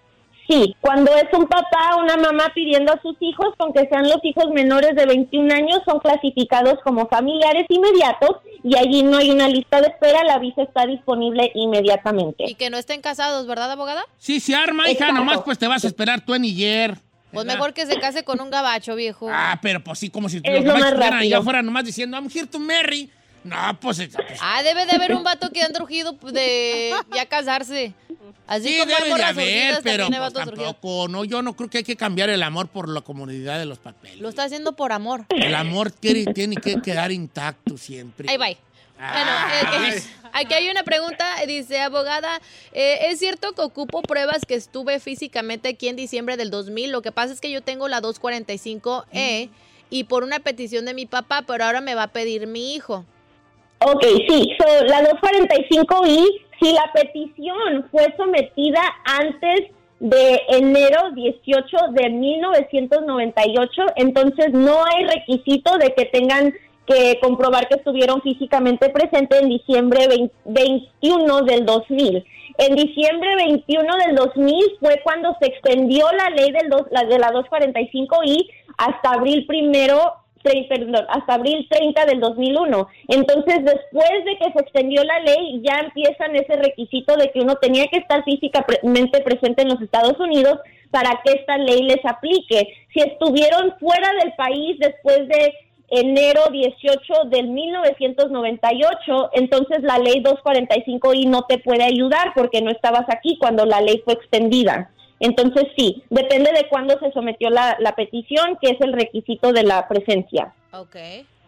Sí, 0.48 0.74
cuando 0.80 1.14
es 1.14 1.26
un 1.32 1.46
papá 1.46 1.94
o 1.94 2.00
una 2.02 2.16
mamá 2.16 2.50
pidiendo 2.52 2.92
a 2.92 3.00
sus 3.00 3.14
hijos, 3.20 3.54
con 3.56 3.72
que 3.72 3.86
sean 3.88 4.02
los 4.08 4.18
hijos 4.24 4.46
menores 4.52 4.96
de 4.96 5.06
21 5.06 5.54
años, 5.54 5.80
son 5.84 6.00
clasificados 6.00 6.74
como 6.82 7.06
familiares 7.06 7.66
inmediatos 7.68 8.38
y 8.64 8.76
allí 8.76 9.04
no 9.04 9.18
hay 9.18 9.30
una 9.30 9.46
lista 9.46 9.80
de 9.80 9.86
espera, 9.86 10.24
la 10.24 10.40
visa 10.40 10.62
está 10.62 10.86
disponible 10.86 11.52
inmediatamente. 11.54 12.46
Y 12.50 12.56
que 12.56 12.68
no 12.68 12.78
estén 12.78 13.00
casados, 13.00 13.46
¿verdad, 13.46 13.70
abogada? 13.70 14.02
Sí, 14.18 14.40
se 14.40 14.56
arma, 14.56 14.90
hija, 14.90 15.12
nomás 15.12 15.42
pues 15.44 15.56
te 15.56 15.68
vas 15.68 15.84
a 15.84 15.86
esperar 15.86 16.24
tú 16.24 16.34
en 16.34 16.42
ayer. 16.42 16.96
Pues 17.32 17.46
mejor 17.46 17.72
que 17.74 17.86
se 17.86 17.98
case 18.00 18.24
con 18.24 18.40
un 18.40 18.50
gabacho, 18.50 18.94
viejo. 18.96 19.28
Ah, 19.30 19.58
pero 19.62 19.82
pues 19.82 19.98
sí, 19.98 20.10
como 20.10 20.28
si 20.28 20.40
los 20.40 20.64
lo 20.64 20.72
gabachos 20.74 20.98
rápido. 20.98 21.16
allá 21.18 21.38
afuera 21.38 21.62
nomás 21.62 21.84
diciendo, 21.84 22.16
I'm 22.16 22.28
here 22.32 22.46
to 22.46 22.58
marry. 22.58 23.10
No, 23.42 23.56
pues... 23.80 23.96
pues, 23.96 24.38
Ah, 24.42 24.62
debe 24.62 24.84
de 24.84 24.92
haber 24.92 25.14
un 25.14 25.22
vato 25.22 25.50
que 25.50 25.62
anda 25.62 25.82
urgido 25.82 26.12
de 26.32 26.92
ya 27.14 27.24
casarse. 27.26 27.94
Así 28.46 28.68
sí, 28.68 28.78
como 28.80 28.92
debe 28.94 29.14
de 29.16 29.22
haber, 29.24 29.80
pero 29.82 30.08
pues, 30.08 30.32
tampoco. 30.34 31.08
No, 31.08 31.24
yo 31.24 31.40
no 31.40 31.54
creo 31.54 31.70
que 31.70 31.78
hay 31.78 31.84
que 31.84 31.96
cambiar 31.96 32.28
el 32.30 32.42
amor 32.42 32.68
por 32.68 32.88
la 32.88 33.00
comunidad 33.00 33.58
de 33.58 33.64
los 33.64 33.78
papeles. 33.78 34.18
Lo 34.20 34.28
está 34.28 34.44
haciendo 34.44 34.74
por 34.74 34.92
amor. 34.92 35.24
El 35.30 35.54
amor 35.54 35.92
quiere- 35.92 36.26
tiene 36.34 36.56
que 36.56 36.82
quedar 36.82 37.12
intacto 37.12 37.78
siempre. 37.78 38.28
Ahí 38.28 38.36
va. 38.36 38.48
Bueno, 39.00 39.30
eh, 39.88 39.96
eh, 39.96 40.02
aquí 40.34 40.52
hay 40.52 40.68
una 40.68 40.82
pregunta, 40.82 41.24
dice 41.46 41.80
abogada, 41.80 42.38
eh, 42.74 42.98
¿es 43.08 43.18
cierto 43.18 43.52
que 43.52 43.62
ocupo 43.62 44.02
pruebas 44.02 44.44
que 44.44 44.54
estuve 44.54 45.00
físicamente 45.00 45.70
aquí 45.70 45.88
en 45.88 45.96
diciembre 45.96 46.36
del 46.36 46.50
2000? 46.50 46.92
Lo 46.92 47.00
que 47.00 47.10
pasa 47.10 47.32
es 47.32 47.40
que 47.40 47.50
yo 47.50 47.62
tengo 47.62 47.88
la 47.88 48.02
245E 48.02 49.48
y 49.88 50.04
por 50.04 50.22
una 50.22 50.38
petición 50.38 50.84
de 50.84 50.92
mi 50.92 51.06
papá, 51.06 51.44
pero 51.46 51.64
ahora 51.64 51.80
me 51.80 51.94
va 51.94 52.04
a 52.04 52.08
pedir 52.08 52.46
mi 52.46 52.74
hijo. 52.74 53.06
Ok, 53.78 54.04
sí, 54.28 54.50
so, 54.58 54.84
la 54.84 55.00
245I, 55.00 56.26
si 56.60 56.72
la 56.72 56.92
petición 56.92 57.88
fue 57.90 58.14
sometida 58.18 58.82
antes 59.04 59.70
de 60.00 60.40
enero 60.48 61.10
18 61.14 61.76
de 61.92 62.10
1998, 62.10 63.82
entonces 63.96 64.52
no 64.52 64.84
hay 64.84 65.04
requisito 65.06 65.78
de 65.78 65.94
que 65.94 66.04
tengan 66.06 66.52
que 66.90 67.18
comprobar 67.20 67.68
que 67.68 67.76
estuvieron 67.76 68.20
físicamente 68.22 68.88
presentes 68.90 69.40
en 69.40 69.48
diciembre 69.48 70.08
20 70.08 70.34
21 70.44 71.42
del 71.42 71.64
2000. 71.64 72.24
En 72.58 72.74
diciembre 72.74 73.36
21 73.36 73.96
del 74.06 74.16
2000 74.16 74.64
fue 74.80 75.00
cuando 75.02 75.36
se 75.40 75.46
extendió 75.46 76.06
la 76.12 76.30
ley 76.30 76.50
del 76.52 76.68
dos- 76.68 76.86
la 76.90 77.04
de 77.04 77.18
la 77.18 77.30
245I 77.32 78.48
hasta 78.76 79.10
abril 79.10 79.46
primero 79.46 80.14
perdón, 80.42 81.04
hasta 81.10 81.34
abril 81.34 81.66
30 81.70 82.06
del 82.06 82.18
2001. 82.20 82.88
Entonces, 83.08 83.56
después 83.62 84.24
de 84.24 84.38
que 84.38 84.50
se 84.52 84.58
extendió 84.60 85.04
la 85.04 85.18
ley, 85.20 85.60
ya 85.62 85.80
empiezan 85.80 86.34
ese 86.34 86.56
requisito 86.56 87.14
de 87.16 87.30
que 87.30 87.40
uno 87.40 87.56
tenía 87.56 87.86
que 87.88 87.98
estar 87.98 88.24
físicamente 88.24 89.20
presente 89.20 89.62
en 89.62 89.68
los 89.68 89.82
Estados 89.82 90.18
Unidos 90.18 90.58
para 90.90 91.20
que 91.22 91.32
esta 91.32 91.58
ley 91.58 91.82
les 91.82 92.02
aplique. 92.06 92.72
Si 92.94 93.00
estuvieron 93.00 93.74
fuera 93.78 94.08
del 94.22 94.32
país 94.32 94.78
después 94.78 95.28
de 95.28 95.52
enero 95.90 96.42
18 96.50 97.24
del 97.26 97.48
1998, 97.48 99.30
entonces 99.34 99.82
la 99.82 99.98
ley 99.98 100.22
245I 100.22 101.28
no 101.28 101.42
te 101.48 101.58
puede 101.58 101.84
ayudar 101.84 102.32
porque 102.34 102.62
no 102.62 102.70
estabas 102.70 103.04
aquí 103.08 103.36
cuando 103.38 103.66
la 103.66 103.80
ley 103.80 104.00
fue 104.04 104.14
extendida. 104.14 104.90
Entonces 105.18 105.64
sí, 105.76 106.02
depende 106.08 106.50
de 106.52 106.68
cuándo 106.68 106.98
se 106.98 107.12
sometió 107.12 107.50
la, 107.50 107.76
la 107.80 107.94
petición, 107.94 108.56
que 108.62 108.70
es 108.70 108.80
el 108.80 108.92
requisito 108.92 109.52
de 109.52 109.64
la 109.64 109.86
presencia. 109.86 110.54
Ok. 110.72 110.96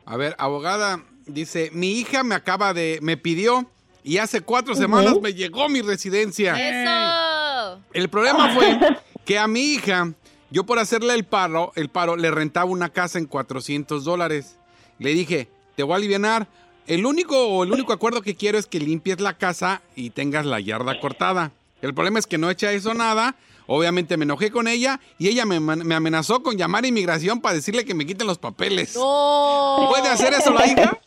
A 0.04 0.16
ver, 0.16 0.34
abogada, 0.38 1.02
dice, 1.26 1.70
mi 1.72 1.92
hija 1.92 2.22
me 2.22 2.34
acaba 2.34 2.74
de, 2.74 2.98
me 3.00 3.16
pidió 3.16 3.66
y 4.04 4.18
hace 4.18 4.40
cuatro 4.40 4.74
semanas 4.74 5.20
me 5.20 5.32
llegó 5.32 5.68
mi 5.68 5.80
residencia. 5.80 6.54
¡Eso! 6.58 7.80
El 7.92 8.08
problema 8.08 8.50
fue 8.50 8.78
que 9.24 9.38
a 9.38 9.46
mi 9.46 9.60
hija, 9.60 10.12
yo 10.52 10.64
por 10.64 10.78
hacerle 10.78 11.14
el 11.14 11.24
paro, 11.24 11.72
el 11.76 11.88
paro, 11.88 12.16
le 12.16 12.30
rentaba 12.30 12.66
una 12.66 12.90
casa 12.90 13.18
en 13.18 13.26
400 13.26 14.04
dólares. 14.04 14.58
Le 14.98 15.14
dije, 15.14 15.48
te 15.76 15.82
voy 15.82 15.94
a 15.94 15.96
aliviar. 15.96 16.46
El 16.86 17.06
único 17.06 17.48
o 17.48 17.64
el 17.64 17.72
único 17.72 17.92
acuerdo 17.92 18.22
que 18.22 18.36
quiero 18.36 18.58
es 18.58 18.66
que 18.66 18.78
limpies 18.78 19.20
la 19.20 19.38
casa 19.38 19.80
y 19.96 20.10
tengas 20.10 20.44
la 20.44 20.60
yarda 20.60 21.00
cortada. 21.00 21.52
El 21.80 21.94
problema 21.94 22.18
es 22.18 22.26
que 22.26 22.38
no 22.38 22.50
echa 22.50 22.70
eso 22.72 22.92
nada. 22.92 23.34
Obviamente 23.66 24.16
me 24.16 24.24
enojé 24.24 24.50
con 24.50 24.68
ella 24.68 25.00
y 25.18 25.28
ella 25.28 25.46
me 25.46 25.56
amenazó 25.94 26.42
con 26.42 26.58
llamar 26.58 26.84
a 26.84 26.88
inmigración 26.88 27.40
para 27.40 27.54
decirle 27.54 27.84
que 27.84 27.94
me 27.94 28.04
quiten 28.04 28.26
los 28.26 28.38
papeles. 28.38 28.94
No. 28.96 29.86
¿Puede 29.88 30.08
hacer 30.08 30.34
eso 30.34 30.52
la 30.52 30.66
hija? 30.66 30.98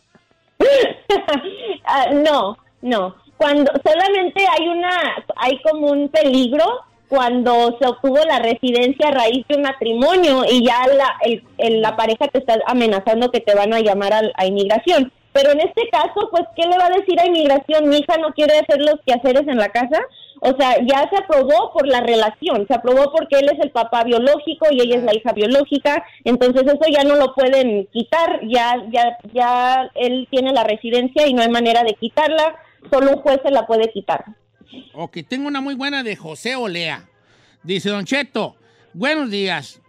Ah, 1.88 2.08
no, 2.12 2.58
no. 2.82 3.16
Cuando 3.38 3.72
solamente 3.84 4.43
hay 4.48 4.68
una, 4.68 5.00
hay 5.36 5.62
como 5.62 5.91
un 5.91 6.10
peligro 6.10 6.66
cuando 7.08 7.78
se 7.80 7.88
obtuvo 7.88 8.18
la 8.28 8.39
residencia 8.39 9.10
a 9.10 9.12
raíz 9.12 9.45
de 9.47 9.56
un 9.58 9.62
matrimonio 9.64 10.43
y 10.49 10.66
ya 10.66 10.86
la, 10.88 11.08
el- 11.58 11.82
la 11.82 11.95
pareja 11.95 12.28
te 12.28 12.39
está 12.39 12.58
amenazando 12.68 13.32
que 13.32 13.39
te 13.41 13.56
van 13.56 13.74
a 13.74 13.80
llamar 13.80 14.14
al- 14.14 14.34
a, 14.36 14.45
inmigración. 14.45 15.12
Pero 15.34 15.51
en 15.51 15.60
este 15.60 15.89
caso, 15.91 16.30
pues, 16.32 16.43
¿qué 16.56 16.66
le 16.66 16.78
va 16.78 16.86
a 16.86 16.97
decir 16.97 17.20
a 17.20 17.26
inmigración? 17.26 17.89
Mi 17.89 17.97
hija 17.97 18.16
no 18.18 18.30
quiere 18.34 18.58
hacer 18.58 18.80
los 18.80 18.95
quehaceres 19.06 19.45
en 19.47 19.58
la 19.58 19.68
casa. 19.68 19.99
O 20.39 20.56
sea, 20.58 20.78
ya 20.86 21.10
se 21.10 21.18
aprobó 21.18 21.72
por 21.74 21.88
la 21.88 21.99
relación, 22.01 22.66
se 22.68 22.74
aprobó 22.74 23.12
porque 23.12 23.39
él 23.39 23.49
es 23.51 23.60
el 23.60 23.72
papá 23.72 24.03
biológico 24.03 24.68
y 24.72 24.82
ella 24.82 24.97
es 24.97 25.03
la 25.03 25.16
hija 25.16 25.32
biológica, 25.34 26.06
entonces 26.26 26.64
eso 26.68 26.84
ya 26.91 27.03
no 27.03 27.16
lo 27.16 27.34
pueden 27.34 27.88
quitar, 27.88 28.41
ya, 28.47 28.84
ya, 28.91 29.18
ya 29.34 29.89
él 29.95 30.28
tiene 30.30 30.51
la 30.51 30.64
residencia 30.66 31.26
y 31.26 31.34
no 31.34 31.41
hay 31.41 31.49
manera 31.49 31.84
de 31.84 31.93
quitarla, 31.93 32.56
solo 32.91 33.12
un 33.12 33.22
juez 33.22 33.39
se 33.43 33.49
la 33.51 33.66
puede 33.66 33.89
quitar. 33.91 34.26
Ok, 34.93 35.17
tengo 35.28 35.47
una 35.47 35.61
muy 35.61 35.76
buena 35.76 36.03
de 36.03 36.15
José 36.15 36.55
Olea. 36.55 37.07
Dice 37.63 37.89
Don 37.89 38.05
Cheto, 38.05 38.55
buenos 38.93 39.30
días. 39.30 39.82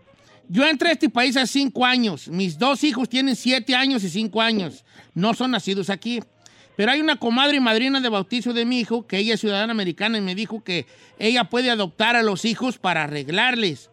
Yo 0.48 0.66
entré 0.66 0.90
a 0.90 0.92
este 0.92 1.08
país 1.08 1.36
hace 1.36 1.54
cinco 1.54 1.84
años. 1.84 2.28
Mis 2.28 2.58
dos 2.58 2.84
hijos 2.84 3.08
tienen 3.08 3.36
siete 3.36 3.74
años 3.74 4.04
y 4.04 4.10
cinco 4.10 4.40
años. 4.40 4.84
No 5.14 5.34
son 5.34 5.50
nacidos 5.50 5.90
aquí. 5.90 6.20
Pero 6.76 6.92
hay 6.92 7.00
una 7.00 7.16
comadre 7.16 7.56
y 7.56 7.60
madrina 7.60 8.00
de 8.00 8.08
bautizo 8.08 8.52
de 8.52 8.64
mi 8.64 8.78
hijo, 8.80 9.06
que 9.06 9.18
ella 9.18 9.34
es 9.34 9.40
ciudadana 9.40 9.72
americana, 9.72 10.18
y 10.18 10.20
me 10.20 10.34
dijo 10.34 10.62
que 10.62 10.86
ella 11.18 11.44
puede 11.44 11.70
adoptar 11.70 12.16
a 12.16 12.22
los 12.22 12.44
hijos 12.44 12.78
para 12.78 13.04
arreglarles. 13.04 13.90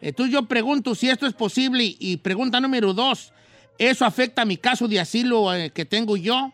Entonces 0.00 0.32
yo 0.32 0.42
pregunto 0.42 0.94
si 0.94 1.08
esto 1.08 1.26
es 1.26 1.32
posible. 1.32 1.96
Y 1.98 2.18
pregunta 2.18 2.60
número 2.60 2.92
dos, 2.92 3.32
¿eso 3.78 4.04
afecta 4.04 4.44
mi 4.44 4.56
caso 4.56 4.88
de 4.88 5.00
asilo 5.00 5.54
eh, 5.54 5.70
que 5.70 5.84
tengo 5.84 6.16
yo? 6.16 6.52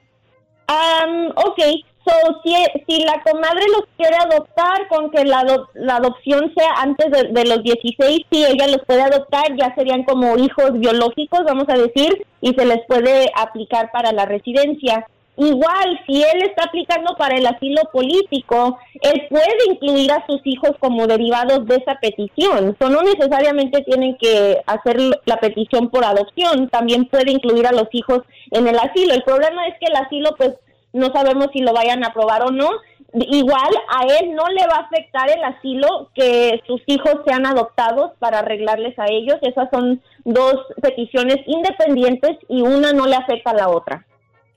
Um, 0.68 1.30
ok, 1.34 1.58
so, 2.04 2.40
si, 2.42 2.54
si 2.86 3.04
la 3.04 3.22
comadre 3.22 3.64
los 3.72 3.84
quiere 3.96 4.16
adoptar 4.16 4.88
con 4.88 5.10
que 5.10 5.24
la, 5.24 5.44
la 5.74 5.96
adopción 5.96 6.52
sea 6.56 6.70
antes 6.78 7.10
de, 7.10 7.28
de 7.32 7.44
los 7.44 7.62
16, 7.62 8.26
si 8.30 8.44
ella 8.44 8.66
los 8.66 8.84
puede 8.86 9.02
adoptar, 9.02 9.56
ya 9.56 9.74
serían 9.74 10.04
como 10.04 10.36
hijos 10.36 10.72
biológicos, 10.74 11.44
vamos 11.44 11.66
a 11.68 11.78
decir, 11.78 12.26
y 12.40 12.52
se 12.54 12.64
les 12.64 12.84
puede 12.86 13.30
aplicar 13.34 13.90
para 13.92 14.12
la 14.12 14.26
residencia. 14.26 15.06
Igual, 15.36 15.98
si 16.06 16.22
él 16.22 16.42
está 16.42 16.64
aplicando 16.64 17.16
para 17.16 17.36
el 17.36 17.46
asilo 17.46 17.80
político, 17.90 18.78
él 19.00 19.26
puede 19.30 19.70
incluir 19.70 20.12
a 20.12 20.26
sus 20.26 20.40
hijos 20.44 20.72
como 20.78 21.06
derivados 21.06 21.66
de 21.66 21.76
esa 21.76 21.98
petición. 22.00 22.76
So, 22.78 22.90
no 22.90 23.00
necesariamente 23.02 23.82
tienen 23.82 24.18
que 24.18 24.60
hacer 24.66 24.98
la 25.24 25.38
petición 25.38 25.88
por 25.88 26.04
adopción, 26.04 26.68
también 26.68 27.06
puede 27.06 27.30
incluir 27.32 27.66
a 27.66 27.72
los 27.72 27.88
hijos 27.92 28.20
en 28.50 28.68
el 28.68 28.78
asilo. 28.78 29.14
El 29.14 29.22
problema 29.22 29.66
es 29.68 29.74
que 29.80 29.86
el 29.86 29.96
asilo, 29.96 30.34
pues, 30.36 30.52
no 30.92 31.06
sabemos 31.12 31.48
si 31.52 31.60
lo 31.60 31.72
vayan 31.72 32.04
a 32.04 32.08
aprobar 32.08 32.42
o 32.42 32.50
no. 32.50 32.70
Igual 33.14 33.70
a 33.88 34.04
él 34.20 34.34
no 34.34 34.46
le 34.48 34.66
va 34.66 34.76
a 34.76 34.86
afectar 34.86 35.28
el 35.28 35.44
asilo 35.44 36.10
que 36.14 36.62
sus 36.66 36.80
hijos 36.86 37.16
sean 37.26 37.44
adoptados 37.44 38.12
para 38.18 38.38
arreglarles 38.38 38.98
a 38.98 39.04
ellos. 39.10 39.36
Esas 39.42 39.68
son 39.70 40.02
dos 40.24 40.54
peticiones 40.80 41.36
independientes 41.46 42.38
y 42.48 42.62
una 42.62 42.92
no 42.94 43.06
le 43.06 43.16
afecta 43.16 43.50
a 43.50 43.54
la 43.54 43.68
otra. 43.68 44.06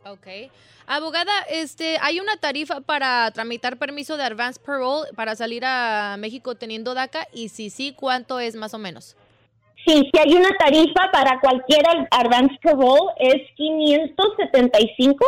Ok. 0.06 0.28
Abogada, 0.88 1.32
este, 1.50 1.98
¿hay 2.02 2.20
una 2.20 2.38
tarifa 2.38 2.80
para 2.80 3.30
tramitar 3.32 3.76
permiso 3.78 4.16
de 4.18 4.24
advance 4.24 4.60
parole 4.64 5.10
para 5.16 5.36
salir 5.36 5.64
a 5.66 6.16
México 6.18 6.56
teniendo 6.56 6.94
DACA? 6.94 7.28
Y 7.34 7.50
si 7.50 7.70
sí, 7.70 7.94
¿cuánto 7.98 8.40
es 8.40 8.56
más 8.56 8.74
o 8.74 8.78
menos? 8.78 9.18
Sí, 9.86 10.10
si 10.14 10.20
hay 10.20 10.34
una 10.34 10.50
tarifa 10.58 11.10
para 11.12 11.40
cualquier 11.42 11.82
ad- 11.90 12.08
advance 12.12 12.56
parole 12.64 13.12
es 13.20 13.42
575 13.56 15.26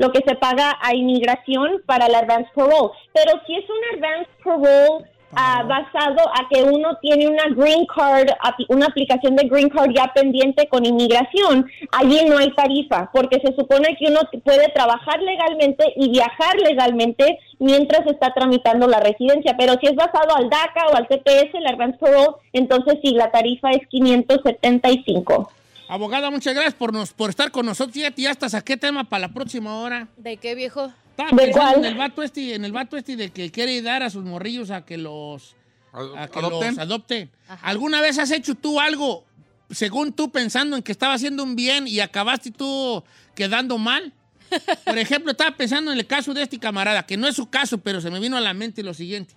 lo 0.00 0.10
que 0.12 0.24
se 0.26 0.34
paga 0.34 0.78
a 0.80 0.94
inmigración 0.94 1.82
para 1.84 2.06
el 2.06 2.14
advance 2.14 2.50
parole. 2.54 2.90
Pero 3.12 3.32
si 3.46 3.54
es 3.54 3.64
un 3.68 3.98
advance 3.98 4.30
parole 4.42 5.04
ah, 5.36 5.62
basado 5.68 6.26
a 6.30 6.48
que 6.48 6.62
uno 6.62 6.96
tiene 7.02 7.28
una 7.28 7.44
green 7.54 7.84
card, 7.84 8.30
una 8.68 8.86
aplicación 8.86 9.36
de 9.36 9.46
green 9.46 9.68
card 9.68 9.90
ya 9.94 10.10
pendiente 10.14 10.68
con 10.68 10.86
inmigración, 10.86 11.66
allí 11.92 12.24
no 12.26 12.38
hay 12.38 12.50
tarifa, 12.52 13.10
porque 13.12 13.40
se 13.44 13.54
supone 13.54 13.94
que 13.98 14.06
uno 14.06 14.20
puede 14.42 14.68
trabajar 14.70 15.20
legalmente 15.20 15.92
y 15.96 16.08
viajar 16.10 16.56
legalmente 16.56 17.38
mientras 17.58 18.06
está 18.06 18.32
tramitando 18.32 18.86
la 18.86 19.00
residencia. 19.00 19.54
Pero 19.58 19.74
si 19.82 19.86
es 19.86 19.96
basado 19.96 20.34
al 20.34 20.48
DACA 20.48 20.86
o 20.90 20.96
al 20.96 21.08
CPS, 21.08 21.58
el 21.58 21.66
advance 21.66 21.98
parole, 21.98 22.38
entonces 22.54 22.94
sí, 23.04 23.12
la 23.12 23.30
tarifa 23.30 23.70
es 23.72 23.86
575. 23.88 25.59
Abogada, 25.90 26.30
muchas 26.30 26.54
gracias 26.54 26.74
por, 26.74 26.92
nos, 26.92 27.12
por 27.12 27.30
estar 27.30 27.50
con 27.50 27.66
nosotros. 27.66 27.92
Fíjate, 27.92 28.22
ya 28.22 28.30
hasta 28.30 28.48
saqué 28.48 28.76
tema 28.76 29.08
para 29.08 29.22
la 29.22 29.34
próxima 29.34 29.76
hora. 29.76 30.06
¿De 30.16 30.36
qué, 30.36 30.54
viejo? 30.54 30.92
Estaba 31.10 31.30
¿De 31.30 31.36
pensando 31.36 31.72
cuál? 31.72 31.84
en 31.84 31.84
el 31.84 31.98
vato 31.98 32.22
este, 32.22 32.54
en 32.54 32.64
el 32.64 32.70
vato 32.70 32.96
este 32.96 33.16
de 33.16 33.30
que 33.30 33.50
quiere 33.50 33.82
dar 33.82 34.04
a 34.04 34.10
sus 34.10 34.24
morrillos 34.24 34.70
a 34.70 34.84
que 34.84 34.96
los, 34.96 35.56
a 35.92 36.28
que 36.28 36.38
¿Adopten? 36.38 36.68
los 36.76 36.78
adopten. 36.78 37.30
¿Alguna 37.62 38.00
vez 38.00 38.18
has 38.20 38.30
hecho 38.30 38.54
tú 38.54 38.78
algo, 38.78 39.24
según 39.70 40.12
tú 40.12 40.30
pensando 40.30 40.76
en 40.76 40.84
que 40.84 40.92
estaba 40.92 41.14
haciendo 41.14 41.42
un 41.42 41.56
bien 41.56 41.88
y 41.88 41.98
acabaste 41.98 42.52
tú 42.52 43.02
quedando 43.34 43.76
mal? 43.76 44.12
Por 44.84 44.96
ejemplo, 44.96 45.32
estaba 45.32 45.56
pensando 45.56 45.90
en 45.90 45.98
el 45.98 46.06
caso 46.06 46.32
de 46.34 46.42
este 46.42 46.60
camarada, 46.60 47.04
que 47.04 47.16
no 47.16 47.26
es 47.26 47.34
su 47.34 47.50
caso, 47.50 47.78
pero 47.78 48.00
se 48.00 48.10
me 48.10 48.20
vino 48.20 48.36
a 48.36 48.40
la 48.40 48.54
mente 48.54 48.84
lo 48.84 48.94
siguiente. 48.94 49.34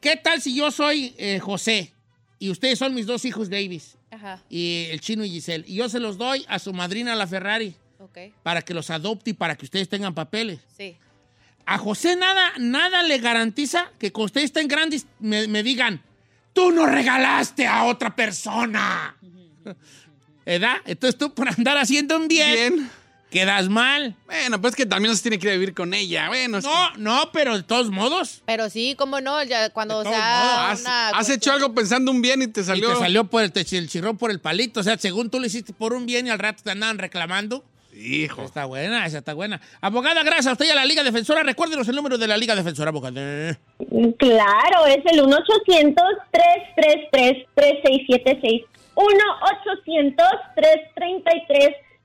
¿Qué 0.00 0.16
tal 0.16 0.42
si 0.42 0.56
yo 0.56 0.72
soy 0.72 1.14
eh, 1.18 1.38
José 1.38 1.92
y 2.40 2.50
ustedes 2.50 2.80
son 2.80 2.94
mis 2.94 3.06
dos 3.06 3.24
hijos 3.24 3.48
babies, 3.48 3.96
Ajá. 4.14 4.42
y 4.48 4.86
el 4.90 5.00
chino 5.00 5.24
y 5.24 5.30
Giselle, 5.30 5.64
y 5.66 5.74
yo 5.76 5.88
se 5.88 6.00
los 6.00 6.16
doy 6.18 6.44
a 6.48 6.58
su 6.58 6.72
madrina, 6.72 7.14
la 7.14 7.26
Ferrari, 7.26 7.74
Ok. 7.98 8.18
para 8.42 8.62
que 8.62 8.74
los 8.74 8.90
adopte 8.90 9.30
y 9.30 9.34
para 9.34 9.56
que 9.56 9.64
ustedes 9.64 9.88
tengan 9.88 10.14
papeles. 10.14 10.60
Sí. 10.76 10.96
A 11.66 11.78
José 11.78 12.14
nada, 12.16 12.52
nada 12.58 13.02
le 13.02 13.18
garantiza 13.18 13.90
que 13.98 14.12
cuando 14.12 14.26
ustedes 14.26 14.46
estén 14.46 14.68
grandes 14.68 15.06
me, 15.18 15.48
me 15.48 15.62
digan, 15.62 16.02
tú 16.52 16.70
no 16.70 16.84
regalaste 16.86 17.66
a 17.66 17.84
otra 17.84 18.14
persona. 18.14 19.16
¿Verdad? 20.46 20.76
Entonces 20.84 21.16
tú 21.18 21.32
por 21.32 21.48
andar 21.48 21.78
haciendo 21.78 22.16
un 22.18 22.28
bien, 22.28 22.90
quedas 23.34 23.68
mal. 23.68 24.14
Bueno, 24.26 24.60
pues 24.60 24.74
que 24.76 24.86
también 24.86 25.10
no 25.10 25.16
se 25.16 25.22
tiene 25.22 25.38
que 25.38 25.46
ir 25.48 25.50
a 25.50 25.54
vivir 25.56 25.74
con 25.74 25.92
ella. 25.92 26.28
Bueno, 26.28 26.58
es 26.58 26.64
No, 26.64 26.90
no, 26.96 27.30
pero 27.32 27.56
de 27.56 27.64
todos 27.64 27.90
modos. 27.90 28.42
Pero 28.46 28.70
sí, 28.70 28.94
cómo 28.96 29.20
no, 29.20 29.42
ya 29.42 29.70
cuando 29.70 30.02
todos 30.02 30.14
sea 30.14 30.66
modos, 30.68 30.80
una 30.82 31.08
Has 31.08 31.28
hecho 31.28 31.52
algo 31.52 31.74
pensando 31.74 32.10
un 32.12 32.22
bien 32.22 32.40
y 32.42 32.46
te 32.46 32.62
salió. 32.62 32.90
Y 32.90 32.94
te 32.94 32.98
salió 33.00 33.24
por 33.24 33.42
el, 33.42 33.50
te- 33.52 33.66
el 33.76 33.88
chirrón 33.88 34.16
por 34.16 34.30
el 34.30 34.40
palito. 34.40 34.80
O 34.80 34.82
sea, 34.82 34.96
según 34.96 35.28
tú 35.30 35.40
lo 35.40 35.46
hiciste 35.46 35.72
por 35.72 35.92
un 35.92 36.06
bien 36.06 36.26
y 36.28 36.30
al 36.30 36.38
rato 36.38 36.62
te 36.62 36.70
andaban 36.70 36.96
reclamando. 36.98 37.64
Hijo. 37.96 38.42
Está 38.44 38.64
buena, 38.64 39.06
esa 39.06 39.18
está 39.18 39.34
buena. 39.34 39.60
Abogada, 39.80 40.22
gracias 40.24 40.46
a 40.48 40.52
usted 40.52 40.66
y 40.66 40.70
a 40.70 40.74
la 40.74 40.84
Liga 40.84 41.02
Defensora. 41.04 41.42
Recuérdenos 41.44 41.86
el 41.88 41.94
número 41.94 42.18
de 42.18 42.26
la 42.26 42.36
Liga 42.36 42.56
Defensora, 42.56 42.88
abogada. 42.90 43.56
Claro, 44.18 44.86
es 44.86 44.98
el 45.12 45.20
1-800-333-3676. 47.56 48.64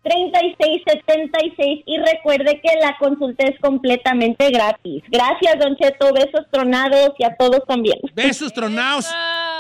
1-800-333-3676. 0.03 1.83
Y 1.85 1.97
recuerde 1.97 2.61
que 2.61 2.69
la 2.81 2.97
consulta 2.99 3.45
es 3.45 3.59
completamente 3.59 4.49
gratis. 4.51 5.03
Gracias, 5.09 5.59
Don 5.59 5.75
Cheto. 5.75 6.13
Besos 6.13 6.45
tronados 6.51 7.11
y 7.17 7.23
a 7.25 7.35
todos 7.35 7.61
también. 7.67 7.99
Besos 8.13 8.53
tronados 8.53 9.07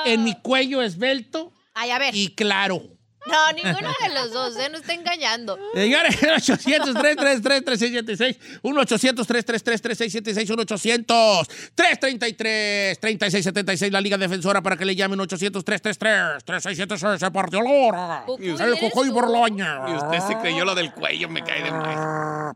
en 0.05 0.23
mi 0.23 0.33
cuello 0.35 0.81
esbelto 0.81 1.51
Ay, 1.73 1.91
a 1.91 1.99
ver. 1.99 2.15
y 2.15 2.33
claro. 2.35 2.81
No, 3.27 3.51
ninguno 3.51 3.89
de 4.01 4.09
los 4.13 4.31
dos, 4.31 4.55
¿eh? 4.57 4.69
No 4.71 4.77
está 4.77 4.93
engañando. 4.93 5.59
Señores, 5.73 6.21
800-333-3676, 6.21 8.37
1-800-333-3676, 8.63 11.45
1-800-333-3676, 11.75 13.91
la 13.91 13.99
Liga 14.01 14.17
Defensora 14.17 14.61
para 14.61 14.77
que 14.77 14.85
le 14.85 14.95
llamen 14.95 15.19
800-333-3676, 15.19 17.17
se 17.17 17.31
partió 17.31 17.61
la 17.61 17.69
hora. 17.69 18.23
El 18.39 19.11
borloña. 19.11 19.81
Y 19.89 19.95
usted 19.95 20.19
se 20.27 20.37
creyó 20.37 20.63
lo 20.65 20.75
del 20.75 20.93
cuello, 20.93 21.29
me 21.29 21.43
cae 21.43 21.63
de 21.63 21.71
más. 21.71 22.55